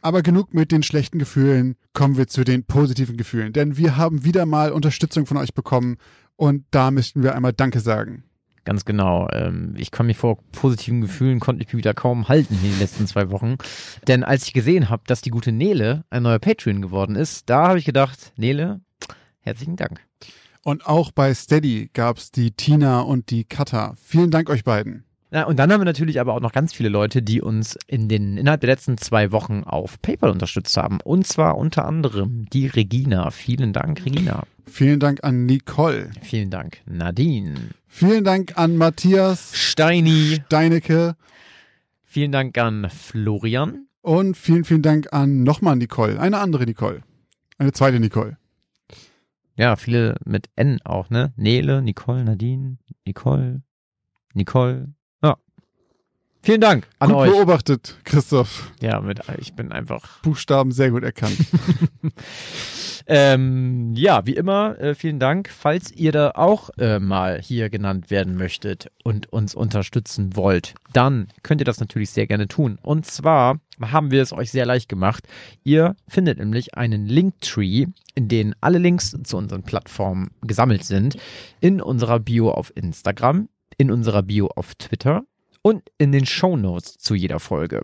Aber 0.03 0.23
genug 0.23 0.55
mit 0.55 0.71
den 0.71 0.83
schlechten 0.83 1.19
Gefühlen, 1.19 1.77
kommen 1.93 2.17
wir 2.17 2.29
zu 2.29 2.45
den 2.45 2.65
positiven 2.65 3.17
Gefühlen. 3.17 3.53
Denn 3.53 3.77
wir 3.77 3.97
haben 3.97 4.25
wieder 4.25 4.47
mal 4.47 4.71
Unterstützung 4.71 5.27
von 5.27 5.37
euch 5.37 5.55
bekommen 5.55 5.97
und 6.37 6.65
da 6.71 6.91
müssten 6.91 7.23
wir 7.23 7.35
einmal 7.35 7.53
Danke 7.53 7.81
sagen. 7.81 8.25
Ganz 8.67 8.85
genau. 8.85 9.29
Ähm, 9.33 9.75
ich 9.79 9.93
kann 9.93 10.07
mich 10.07 10.17
vor 10.17 10.39
positiven 10.51 11.01
Gefühlen, 11.01 11.39
konnte 11.39 11.63
ich 11.63 11.69
mich 11.69 11.79
wieder 11.79 11.95
kaum 11.95 12.29
halten 12.29 12.59
in 12.63 12.73
den 12.73 12.79
letzten 12.81 13.07
zwei 13.07 13.31
Wochen. 13.31 13.57
Denn 14.09 14.25
als 14.25 14.45
ich 14.45 14.53
gesehen 14.53 14.91
habe, 14.91 15.05
dass 15.07 15.23
die 15.23 15.31
gute 15.31 15.53
Nele 15.53 16.05
ein 16.11 16.25
neuer 16.25 16.41
Patreon 16.41 16.83
geworden 16.83 17.15
ist, 17.15 17.49
da 17.49 17.69
habe 17.69 17.79
ich 17.79 17.85
gedacht, 17.85 18.33
Nele, 18.37 18.81
herzlichen 19.39 19.77
Dank. 19.77 20.01
Und 20.65 20.85
auch 20.85 21.13
bei 21.13 21.33
Steady 21.33 21.91
gab's 21.93 22.33
die 22.33 22.51
Tina 22.51 23.01
und 23.01 23.31
die 23.31 23.45
Katha. 23.45 23.95
Vielen 24.03 24.33
Dank 24.33 24.51
euch 24.51 24.65
beiden. 24.65 25.06
Ja, 25.33 25.45
und 25.45 25.59
dann 25.59 25.73
haben 25.73 25.81
wir 25.81 25.85
natürlich 25.85 26.21
aber 26.21 26.35
auch 26.35 26.41
noch 26.41 26.53
ganz 26.53 26.73
viele 26.73 26.89
Leute, 26.89 27.21
die 27.21 27.43
uns 27.43 27.77
in 27.89 28.09
den 28.09 28.37
innerhalb 28.37 28.61
der 28.61 28.71
letzten 28.71 28.97
zwei 28.97 29.33
Wochen 29.33 29.65
auf 29.65 30.01
PayPal 30.01 30.31
unterstützt 30.31 30.77
haben. 30.77 31.01
Und 31.03 31.27
zwar 31.27 31.59
unter 31.59 31.85
anderem 31.85 32.47
die 32.53 32.69
Regina. 32.69 33.31
Vielen 33.31 33.73
Dank, 33.73 34.05
Regina. 34.05 34.45
Vielen 34.69 35.01
Dank 35.01 35.25
an 35.25 35.47
Nicole. 35.47 36.11
Vielen 36.23 36.51
Dank, 36.51 36.79
Nadine. 36.87 37.55
Vielen 37.89 38.25
Dank 38.25 38.57
an 38.57 38.77
Matthias 38.77 39.57
Steini. 39.57 40.43
Steinecke. 40.47 41.17
Vielen 42.05 42.31
Dank 42.33 42.57
an 42.59 42.89
Florian. 42.91 43.87
Und 44.03 44.37
vielen, 44.37 44.65
vielen 44.65 44.83
Dank 44.83 45.13
an 45.13 45.43
nochmal 45.43 45.77
Nicole. 45.77 46.21
Eine 46.21 46.39
andere 46.39 46.65
Nicole. 46.65 47.03
Eine 47.59 47.73
zweite 47.73 47.99
Nicole. 47.99 48.37
Ja, 49.57 49.77
viele 49.77 50.17
mit 50.25 50.49
N 50.55 50.81
auch, 50.85 51.11
ne? 51.11 51.33
Nele, 51.37 51.83
Nicole, 51.83 52.23
Nadine, 52.23 52.79
Nicole, 53.07 53.63
Nicole. 54.35 54.95
Vielen 56.47 56.61
Dank 56.61 56.87
an 57.01 57.09
Gut 57.09 57.19
euch. 57.19 57.31
beobachtet, 57.33 57.97
Christoph. 58.05 58.71
Ja, 58.81 59.01
mit, 59.01 59.19
ich 59.39 59.55
bin 59.55 59.73
einfach 59.73 60.23
Buchstaben 60.23 60.71
sehr 60.71 60.93
gut 60.93 61.03
erkannt. 61.03 61.37
Ähm, 63.09 63.95
ja, 63.95 64.27
wie 64.27 64.35
immer, 64.35 64.81
äh, 64.81 64.97
vielen 64.97 65.21
Dank. 65.21 65.49
Falls 65.49 65.93
ihr 65.93 66.11
da 66.11 66.33
auch 66.35 66.71
äh, 66.77 66.99
mal 66.99 67.41
hier 67.41 67.71
genannt 67.71 68.11
werden 68.11 68.37
möchtet 68.37 68.91
und 69.05 69.33
uns 69.33 69.55
unterstützen 69.55 70.35
wollt, 70.35 70.75
dann 70.93 71.29
könnt 71.45 71.61
ihr 71.61 71.67
das 71.67 71.79
natürlich 71.79 72.11
sehr 72.11 72.27
gerne 72.27 72.49
tun. 72.49 72.81
Und 72.83 73.07
zwar 73.07 73.61
haben 73.81 74.11
wir 74.11 74.23
es 74.23 74.33
euch 74.33 74.51
sehr 74.51 74.67
leicht 74.67 74.89
gemacht. 74.89 75.29
Ihr 75.63 75.95
findet 76.09 76.39
nämlich 76.41 76.75
einen 76.75 77.07
Linktree, 77.07 77.87
in 78.17 78.27
dem 78.27 78.55
alle 78.61 78.79
Links 78.79 79.17
zu 79.23 79.37
unseren 79.37 79.63
Plattformen 79.63 80.33
gesammelt 80.43 80.83
sind, 80.83 81.17
in 81.61 81.81
unserer 81.81 82.19
Bio 82.19 82.51
auf 82.51 82.73
Instagram, 82.75 83.49
in 83.79 83.93
unserer 83.93 84.25
Bio 84.25 84.49
auf 84.49 84.75
Twitter 84.75 85.23
und 85.67 85.83
in 85.99 86.13
den 86.13 86.27
Show 86.27 86.57
Notes 86.57 86.97
zu 86.97 87.17
jeder 87.17 87.41
Folge. 87.41 87.83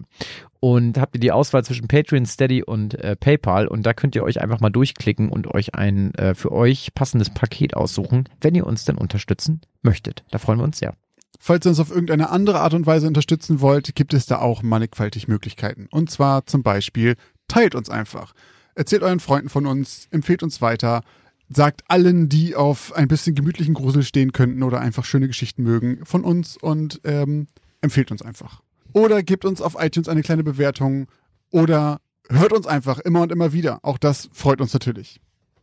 Und 0.61 0.99
habt 0.99 1.17
ihr 1.17 1.21
die 1.21 1.33
Auswahl 1.33 1.65
zwischen 1.65 1.89
Patreon, 1.89 2.27
Steady 2.27 2.63
und 2.63 2.95
äh, 2.95 3.17
PayPal 3.17 3.67
und 3.67 3.85
da 3.85 3.93
könnt 3.93 4.15
ihr 4.15 4.23
euch 4.23 4.41
einfach 4.41 4.61
mal 4.61 4.71
durchklicken 4.71 5.29
und 5.29 5.53
euch 5.53 5.75
ein 5.75 6.15
äh, 6.15 6.37
für 6.37 6.53
euch 6.53 6.95
passendes 6.95 7.31
Paket 7.31 7.75
aussuchen, 7.75 8.29
wenn 8.41 8.55
ihr 8.55 8.69
uns 8.69 8.85
denn 8.85 8.97
unterstützen 8.97 9.63
möchtet. 9.83 10.23
Da 10.31 10.39
freuen 10.39 10.61
wir 10.61 10.65
uns 10.65 10.79
sehr. 10.79 10.95
Falls 11.41 11.67
ihr 11.67 11.71
uns 11.71 11.81
auf 11.81 11.91
irgendeine 11.91 12.31
andere 12.31 12.61
Art 12.61 12.75
und 12.75 12.87
Weise 12.87 13.09
unterstützen 13.09 13.61
wollt, 13.61 13.97
gibt 13.97 14.15
es 14.15 14.27
da 14.27 14.39
auch 14.39 14.63
mannigfaltig 14.63 15.27
Möglichkeiten. 15.27 15.89
Und 15.91 16.09
zwar 16.09 16.47
zum 16.47 16.63
Beispiel, 16.63 17.17
teilt 17.49 17.75
uns 17.75 17.91
einfach. 17.91 18.33
Erzählt 18.77 19.03
euren 19.03 19.19
Freunden 19.19 19.49
von 19.49 19.67
uns, 19.67 20.07
empfehlt 20.13 20.45
uns 20.45 20.63
weiter, 20.63 21.03
sagt 21.49 21.83
allen, 21.89 22.29
die 22.29 22.55
auf 22.55 22.93
ein 22.95 23.09
bisschen 23.09 23.35
gemütlichen 23.35 23.75
Grusel 23.75 24.05
stehen 24.05 24.33
könnten 24.33 24.63
oder 24.63 24.81
einfach 24.81 25.05
schöne 25.05 25.27
Geschichten 25.27 25.65
mögen, 25.65 26.05
von 26.05 26.23
uns 26.23 26.57
und 26.57 27.01
ähm, 27.03 27.49
empfehlt 27.83 28.11
uns 28.11 28.23
einfach. 28.23 28.63
Oder 28.95 29.23
gebt 29.23 29.45
uns 29.45 29.61
auf 29.61 29.77
iTunes 29.79 30.09
eine 30.09 30.23
kleine 30.23 30.45
Bewertung 30.45 31.07
oder 31.51 32.01
hört 32.29 32.53
uns 32.53 32.67
einfach 32.67 32.99
immer 32.99 33.23
und 33.23 33.33
immer 33.33 33.53
wieder. 33.53 33.81
Auch 33.83 33.99
das 33.99 34.29
freut 34.33 34.61
uns 34.61 34.73
natürlich. 34.73 35.21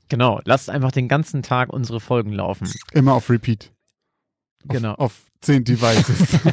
Genau, 0.09 0.41
lasst 0.45 0.69
einfach 0.69 0.91
den 0.91 1.07
ganzen 1.07 1.43
Tag 1.43 1.71
unsere 1.71 1.99
Folgen 1.99 2.31
laufen. 2.31 2.71
Immer 2.93 3.13
auf 3.13 3.29
Repeat. 3.29 3.71
Auf, 4.67 4.73
Genau. 4.75 4.93
Auf 4.95 5.28
zehn 5.41 5.63
Devices. 5.63 6.39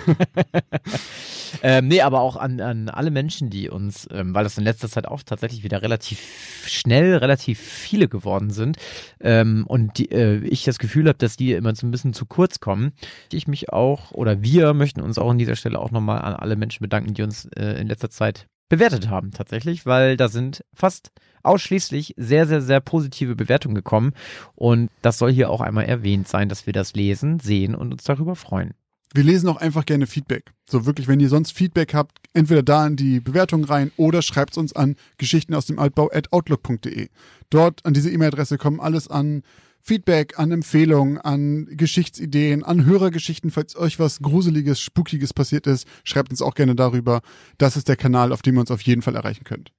Ähm, 1.63 1.89
nee, 1.89 2.01
aber 2.01 2.21
auch 2.21 2.37
an, 2.37 2.61
an 2.61 2.89
alle 2.89 3.11
Menschen, 3.11 3.51
die 3.51 3.69
uns, 3.69 4.09
ähm, 4.13 4.35
weil 4.35 4.45
das 4.45 4.59
in 4.59 4.65
letzter 4.65 4.89
Zeit 4.89 5.07
auch 5.07 5.23
tatsächlich 5.23 5.63
wieder 5.63 5.83
relativ 5.83 6.65
schnell, 6.67 7.17
relativ 7.17 7.59
viele 7.59 8.09
geworden 8.09 8.51
sind 8.51 8.77
ähm, 9.21 9.65
und 9.67 9.99
die, 9.99 10.11
äh, 10.11 10.39
ich 10.45 10.65
das 10.65 10.79
Gefühl 10.79 11.09
habe, 11.09 11.19
dass 11.19 11.37
die 11.37 11.53
immer 11.53 11.75
so 11.75 11.87
ein 11.87 11.91
bisschen 11.91 12.15
zu 12.15 12.27
kurz 12.27 12.61
kommen. 12.61 12.93
Ich 13.33 13.49
mich 13.49 13.71
auch 13.73 14.13
oder 14.13 14.43
wir 14.43 14.75
möchten 14.75 15.01
uns 15.01 15.19
auch 15.19 15.31
an 15.31 15.39
dieser 15.39 15.57
Stelle 15.57 15.79
auch 15.79 15.91
nochmal 15.91 16.21
an 16.21 16.35
alle 16.35 16.57
Menschen 16.57 16.83
bedanken, 16.83 17.15
die 17.15 17.23
uns 17.23 17.47
äh, 17.57 17.81
in 17.81 17.87
letzter 17.87 18.11
Zeit 18.11 18.47
bewertet 18.69 19.09
haben 19.09 19.31
tatsächlich, 19.31 19.87
weil 19.87 20.17
da 20.17 20.29
sind 20.29 20.65
fast 20.75 21.11
ausschließlich 21.43 22.15
sehr, 22.17 22.47
sehr, 22.47 22.61
sehr 22.61 22.81
positive 22.81 23.37
Bewertungen 23.37 23.75
gekommen 23.75 24.13
und 24.55 24.91
das 25.03 25.19
soll 25.19 25.33
hier 25.33 25.51
auch 25.51 25.61
einmal 25.61 25.85
erwähnt 25.85 26.29
sein, 26.29 26.49
dass 26.49 26.67
wir 26.67 26.73
das 26.73 26.95
lesen, 26.95 27.39
sehen 27.39 27.75
und 27.75 27.93
uns 27.93 28.05
darüber 28.05 28.35
freuen. 28.35 28.75
Wir 29.15 29.25
lesen 29.25 29.49
auch 29.49 29.57
einfach 29.57 29.87
gerne 29.87 30.07
Feedback. 30.07 30.53
So 30.69 30.85
wirklich, 30.85 31.09
wenn 31.09 31.21
ihr 31.21 31.29
sonst 31.29 31.53
Feedback 31.53 31.95
habt, 31.95 32.19
entweder 32.35 32.63
da 32.63 32.87
in 32.87 32.97
die 32.97 33.21
Bewertung 33.21 33.65
rein 33.65 33.93
oder 33.97 34.21
schreibt 34.21 34.59
uns 34.59 34.75
an 34.75 34.97
Geschichten 35.17 35.55
aus 35.55 35.67
dem 35.67 35.79
Altbau 35.79 36.11
at 36.13 36.33
outlook.de. 36.33 37.09
Dort 37.49 37.87
an 37.87 37.95
diese 37.95 38.11
E-Mail-Adresse 38.11 38.59
kommen 38.59 38.81
alles 38.81 39.09
an 39.09 39.43
Feedback, 39.87 40.37
an 40.37 40.51
Empfehlungen, 40.51 41.19
an 41.19 41.69
Geschichtsideen, 41.71 42.65
an 42.65 42.85
Hörergeschichten. 42.85 43.53
Falls 43.53 43.77
euch 43.77 44.01
was 44.01 44.19
Gruseliges, 44.19 44.81
Spukiges 44.81 45.33
passiert 45.33 45.69
ist, 45.69 45.87
schreibt 46.03 46.31
uns 46.31 46.43
auch 46.43 46.55
gerne 46.55 46.75
darüber. 46.75 47.21
Das 47.57 47.77
ist 47.77 47.89
der 47.89 47.95
Kanal, 47.95 48.33
auf 48.33 48.43
dem 48.43 48.57
ihr 48.57 48.61
uns 48.63 48.73
auf 48.73 48.83
jeden 48.83 49.03
Fall 49.03 49.15
erreichen 49.15 49.45
könnt. 49.45 49.71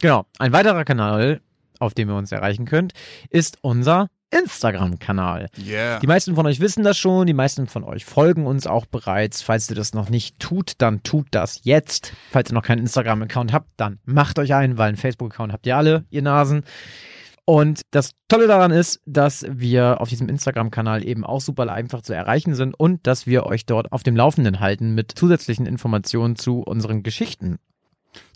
Genau. 0.00 0.24
Ein 0.38 0.52
weiterer 0.52 0.84
Kanal, 0.84 1.40
auf 1.80 1.94
dem 1.94 2.08
ihr 2.08 2.14
uns 2.14 2.30
erreichen 2.30 2.64
könnt, 2.64 2.92
ist 3.28 3.58
unser 3.60 4.06
Instagram-Kanal. 4.30 5.48
Yeah. 5.58 5.98
Die 5.98 6.06
meisten 6.06 6.36
von 6.36 6.46
euch 6.46 6.60
wissen 6.60 6.84
das 6.84 6.96
schon, 6.96 7.26
die 7.26 7.34
meisten 7.34 7.66
von 7.66 7.82
euch 7.82 8.04
folgen 8.04 8.46
uns 8.46 8.68
auch 8.68 8.86
bereits. 8.86 9.42
Falls 9.42 9.68
ihr 9.68 9.74
das 9.74 9.94
noch 9.94 10.10
nicht 10.10 10.38
tut, 10.38 10.74
dann 10.78 11.02
tut 11.02 11.26
das 11.32 11.64
jetzt. 11.64 12.12
Falls 12.30 12.52
ihr 12.52 12.54
noch 12.54 12.62
keinen 12.62 12.78
Instagram-Account 12.78 13.52
habt, 13.52 13.68
dann 13.76 13.98
macht 14.04 14.38
euch 14.38 14.54
einen, 14.54 14.78
weil 14.78 14.90
einen 14.90 14.96
Facebook-Account 14.96 15.52
habt 15.52 15.66
ihr 15.66 15.76
alle, 15.76 16.04
ihr 16.10 16.22
Nasen. 16.22 16.62
Und 17.50 17.82
das 17.90 18.12
Tolle 18.28 18.46
daran 18.46 18.70
ist, 18.70 19.00
dass 19.06 19.44
wir 19.50 20.00
auf 20.00 20.08
diesem 20.08 20.28
Instagram-Kanal 20.28 21.04
eben 21.04 21.24
auch 21.24 21.40
super 21.40 21.68
einfach 21.68 22.00
zu 22.00 22.12
erreichen 22.12 22.54
sind 22.54 22.78
und 22.78 23.04
dass 23.08 23.26
wir 23.26 23.44
euch 23.44 23.66
dort 23.66 23.90
auf 23.90 24.04
dem 24.04 24.14
Laufenden 24.14 24.60
halten 24.60 24.94
mit 24.94 25.10
zusätzlichen 25.16 25.66
Informationen 25.66 26.36
zu 26.36 26.60
unseren 26.60 27.02
Geschichten. 27.02 27.58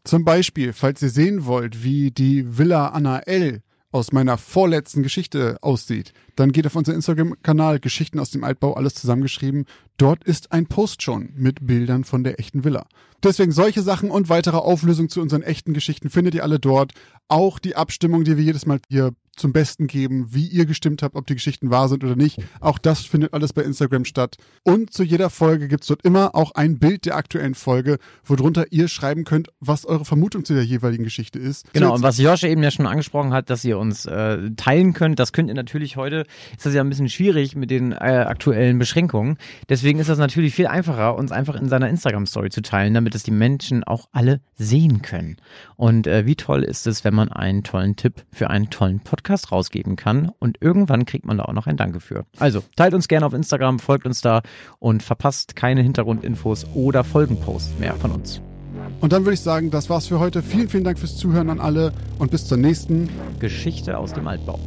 Zum 0.02 0.24
Beispiel, 0.24 0.72
falls 0.72 1.00
ihr 1.00 1.10
sehen 1.10 1.46
wollt, 1.46 1.84
wie 1.84 2.10
die 2.10 2.58
Villa 2.58 2.88
Anna 2.88 3.20
L. 3.20 3.62
aus 3.94 4.10
meiner 4.10 4.36
vorletzten 4.38 5.04
Geschichte 5.04 5.56
aussieht, 5.62 6.12
dann 6.34 6.50
geht 6.50 6.66
auf 6.66 6.74
unseren 6.74 6.96
Instagram-Kanal 6.96 7.78
Geschichten 7.78 8.18
aus 8.18 8.30
dem 8.30 8.42
Altbau, 8.42 8.74
alles 8.74 8.94
zusammengeschrieben. 8.94 9.66
Dort 9.98 10.24
ist 10.24 10.50
ein 10.50 10.66
Post 10.66 11.02
schon 11.02 11.30
mit 11.36 11.64
Bildern 11.64 12.02
von 12.02 12.24
der 12.24 12.40
echten 12.40 12.64
Villa. 12.64 12.86
Deswegen 13.22 13.52
solche 13.52 13.82
Sachen 13.82 14.10
und 14.10 14.28
weitere 14.28 14.56
Auflösungen 14.56 15.08
zu 15.08 15.20
unseren 15.20 15.42
echten 15.42 15.74
Geschichten 15.74 16.10
findet 16.10 16.34
ihr 16.34 16.42
alle 16.42 16.58
dort. 16.58 16.92
Auch 17.28 17.60
die 17.60 17.76
Abstimmung, 17.76 18.24
die 18.24 18.36
wir 18.36 18.44
jedes 18.44 18.66
Mal 18.66 18.80
hier 18.88 19.12
zum 19.36 19.52
Besten 19.52 19.86
geben, 19.86 20.26
wie 20.30 20.46
ihr 20.46 20.66
gestimmt 20.66 21.02
habt, 21.02 21.16
ob 21.16 21.26
die 21.26 21.34
Geschichten 21.34 21.70
wahr 21.70 21.88
sind 21.88 22.04
oder 22.04 22.16
nicht. 22.16 22.38
Auch 22.60 22.78
das 22.78 23.00
findet 23.00 23.34
alles 23.34 23.52
bei 23.52 23.62
Instagram 23.62 24.04
statt. 24.04 24.36
Und 24.62 24.92
zu 24.92 25.02
jeder 25.02 25.30
Folge 25.30 25.68
gibt's 25.68 25.86
dort 25.86 26.04
immer 26.04 26.34
auch 26.34 26.52
ein 26.52 26.78
Bild 26.78 27.06
der 27.06 27.16
aktuellen 27.16 27.54
Folge, 27.54 27.98
worunter 28.24 28.66
ihr 28.70 28.88
schreiben 28.88 29.24
könnt, 29.24 29.48
was 29.60 29.84
eure 29.84 30.04
Vermutung 30.04 30.44
zu 30.44 30.54
der 30.54 30.64
jeweiligen 30.64 31.04
Geschichte 31.04 31.38
ist. 31.38 31.72
Genau, 31.72 31.88
So, 31.88 31.94
und 31.94 32.02
was 32.02 32.18
Josh 32.18 32.44
eben 32.44 32.62
ja 32.62 32.70
schon 32.70 32.86
angesprochen 32.86 33.32
hat, 33.32 33.50
dass 33.50 33.64
ihr 33.64 33.78
uns 33.78 34.06
äh, 34.06 34.50
teilen 34.56 34.92
könnt, 34.92 35.18
das 35.18 35.32
könnt 35.32 35.48
ihr 35.48 35.54
natürlich 35.54 35.96
heute, 35.96 36.26
ist 36.56 36.66
das 36.66 36.74
ja 36.74 36.82
ein 36.82 36.88
bisschen 36.88 37.08
schwierig 37.08 37.56
mit 37.56 37.70
den 37.70 37.92
äh, 37.92 37.96
aktuellen 37.96 38.78
Beschränkungen. 38.78 39.38
Deswegen 39.68 39.98
ist 39.98 40.08
das 40.08 40.18
natürlich 40.18 40.54
viel 40.54 40.66
einfacher, 40.66 41.16
uns 41.16 41.32
einfach 41.32 41.56
in 41.56 41.68
seiner 41.68 41.88
Instagram-Story 41.88 42.50
zu 42.50 42.62
teilen, 42.62 42.94
damit 42.94 43.14
es 43.14 43.22
die 43.22 43.30
Menschen 43.30 43.84
auch 43.84 44.08
alle 44.12 44.40
sehen 44.54 45.02
können. 45.02 45.36
Und 45.76 46.06
äh, 46.06 46.26
wie 46.26 46.36
toll 46.36 46.62
ist 46.62 46.86
es, 46.86 47.04
wenn 47.04 47.14
man 47.14 47.30
einen 47.30 47.64
tollen 47.64 47.96
Tipp 47.96 48.24
für 48.30 48.50
einen 48.50 48.70
tollen 48.70 49.00
Podcast 49.00 49.23
rausgeben 49.52 49.96
kann 49.96 50.30
und 50.38 50.58
irgendwann 50.60 51.06
kriegt 51.06 51.24
man 51.24 51.38
da 51.38 51.44
auch 51.44 51.52
noch 51.52 51.66
ein 51.66 51.76
Danke 51.76 52.00
für. 52.00 52.24
Also, 52.38 52.62
teilt 52.76 52.94
uns 52.94 53.08
gerne 53.08 53.26
auf 53.26 53.34
Instagram, 53.34 53.78
folgt 53.78 54.06
uns 54.06 54.20
da 54.20 54.42
und 54.78 55.02
verpasst 55.02 55.56
keine 55.56 55.82
Hintergrundinfos 55.82 56.66
oder 56.74 57.04
Folgenposts 57.04 57.78
mehr 57.78 57.94
von 57.94 58.12
uns. 58.12 58.40
Und 59.00 59.12
dann 59.12 59.24
würde 59.24 59.34
ich 59.34 59.40
sagen, 59.40 59.70
das 59.70 59.90
war's 59.90 60.06
für 60.06 60.18
heute. 60.18 60.42
Vielen, 60.42 60.68
vielen 60.68 60.84
Dank 60.84 60.98
fürs 60.98 61.16
Zuhören 61.16 61.50
an 61.50 61.60
alle 61.60 61.92
und 62.18 62.30
bis 62.30 62.46
zur 62.46 62.58
nächsten. 62.58 63.08
Geschichte 63.38 63.98
aus 63.98 64.12
dem 64.12 64.26
Altbau. 64.26 64.58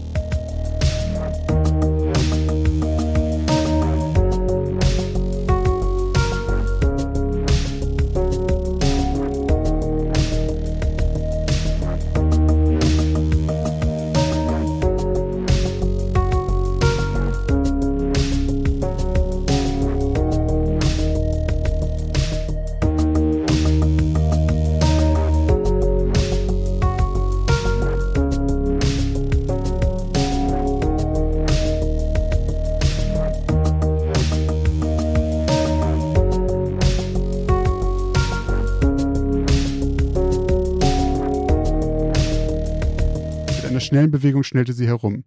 Schnellen 43.87 44.11
Bewegung 44.11 44.43
schnellte 44.43 44.73
sie 44.73 44.87
herum. 44.87 45.23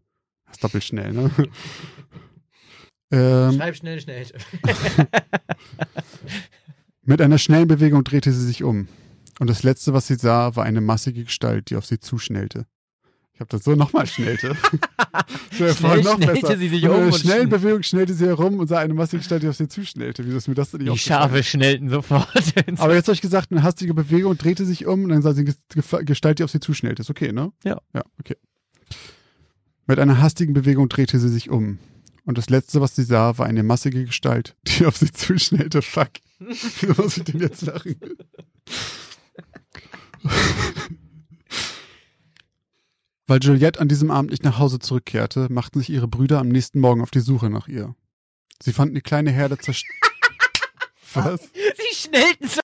Das 0.46 0.56
ist 0.56 0.64
doppelt 0.64 0.84
schnell, 0.84 1.12
ne? 1.12 1.30
ähm, 3.12 3.52
Schreib 3.56 3.76
schnell, 3.76 4.00
schnell. 4.00 4.26
mit 7.02 7.20
einer 7.20 7.38
schnellen 7.38 7.68
Bewegung 7.68 8.04
drehte 8.04 8.32
sie 8.32 8.44
sich 8.46 8.62
um. 8.62 8.88
Und 9.38 9.48
das 9.48 9.62
letzte, 9.62 9.92
was 9.92 10.06
sie 10.06 10.16
sah, 10.16 10.54
war 10.56 10.64
eine 10.64 10.80
massige 10.80 11.24
Gestalt, 11.24 11.70
die 11.70 11.76
auf 11.76 11.86
sie 11.86 11.98
zuschnellte. 11.98 12.66
Ich 13.32 13.40
habe 13.40 13.48
das 13.56 13.64
so 13.64 13.74
nochmal 13.74 14.06
schnellte. 14.06 14.54
so, 15.52 15.66
vorhin 15.68 16.04
noch 16.04 16.16
schnellte 16.16 16.40
besser. 16.42 16.58
sie 16.58 16.68
sich 16.68 16.82
Mit 16.82 16.90
um 16.90 16.96
einer 16.98 17.06
und 17.06 17.14
schnellen 17.16 17.46
schn- 17.46 17.50
Bewegung 17.50 17.82
schnellte 17.82 18.12
sie 18.12 18.26
herum 18.26 18.58
und 18.58 18.66
sah 18.68 18.80
eine 18.80 18.92
massige 18.92 19.20
Gestalt, 19.20 19.42
die 19.42 19.48
auf 19.48 19.56
sie 19.56 19.66
zuschnellte. 19.66 20.26
Wieso 20.26 20.36
ist 20.36 20.48
mir 20.48 20.54
das 20.54 20.72
denn 20.72 20.82
nicht 20.82 20.92
Die? 20.92 20.98
Schafe 20.98 21.42
schnellten 21.42 21.88
sofort. 21.88 22.28
Aber 22.76 22.94
jetzt 22.94 23.06
habe 23.06 23.14
ich 23.14 23.22
gesagt, 23.22 23.50
eine 23.50 23.62
hastige 23.62 23.94
Bewegung 23.94 24.36
drehte 24.36 24.66
sich 24.66 24.84
um 24.84 25.04
und 25.04 25.08
dann 25.08 25.22
sah 25.22 25.32
sie 25.32 25.46
eine 25.46 26.04
Gestalt, 26.04 26.38
die 26.38 26.44
auf 26.44 26.50
sie 26.50 26.60
zuschnellte. 26.60 27.00
Ist 27.00 27.08
okay, 27.08 27.32
ne? 27.32 27.50
Ja. 27.64 27.80
Ja, 27.94 28.02
okay. 28.18 28.36
Mit 29.90 29.98
einer 29.98 30.22
hastigen 30.22 30.54
Bewegung 30.54 30.88
drehte 30.88 31.18
sie 31.18 31.28
sich 31.28 31.50
um. 31.50 31.80
Und 32.24 32.38
das 32.38 32.48
letzte, 32.48 32.80
was 32.80 32.94
sie 32.94 33.02
sah, 33.02 33.38
war 33.38 33.46
eine 33.46 33.64
massige 33.64 34.04
Gestalt, 34.04 34.54
die 34.62 34.86
auf 34.86 34.96
sie 34.96 35.10
zuschnellte. 35.10 35.82
Fuck. 35.82 36.10
Was 36.38 37.16
ich 37.16 37.24
denn 37.24 37.40
jetzt 37.40 37.62
lachen? 37.62 37.96
Weil 43.26 43.40
Juliette 43.42 43.80
an 43.80 43.88
diesem 43.88 44.12
Abend 44.12 44.30
nicht 44.30 44.44
nach 44.44 44.60
Hause 44.60 44.78
zurückkehrte, 44.78 45.48
machten 45.50 45.80
sich 45.80 45.90
ihre 45.90 46.06
Brüder 46.06 46.38
am 46.38 46.50
nächsten 46.50 46.78
Morgen 46.78 47.00
auf 47.02 47.10
die 47.10 47.18
Suche 47.18 47.50
nach 47.50 47.66
ihr. 47.66 47.96
Sie 48.62 48.72
fanden 48.72 48.94
die 48.94 49.00
kleine 49.00 49.32
Herde 49.32 49.58
zerstört. 49.58 49.98
Was? 51.14 51.40
Sie 51.52 51.96
schnellten 51.96 52.46
so 52.46 52.58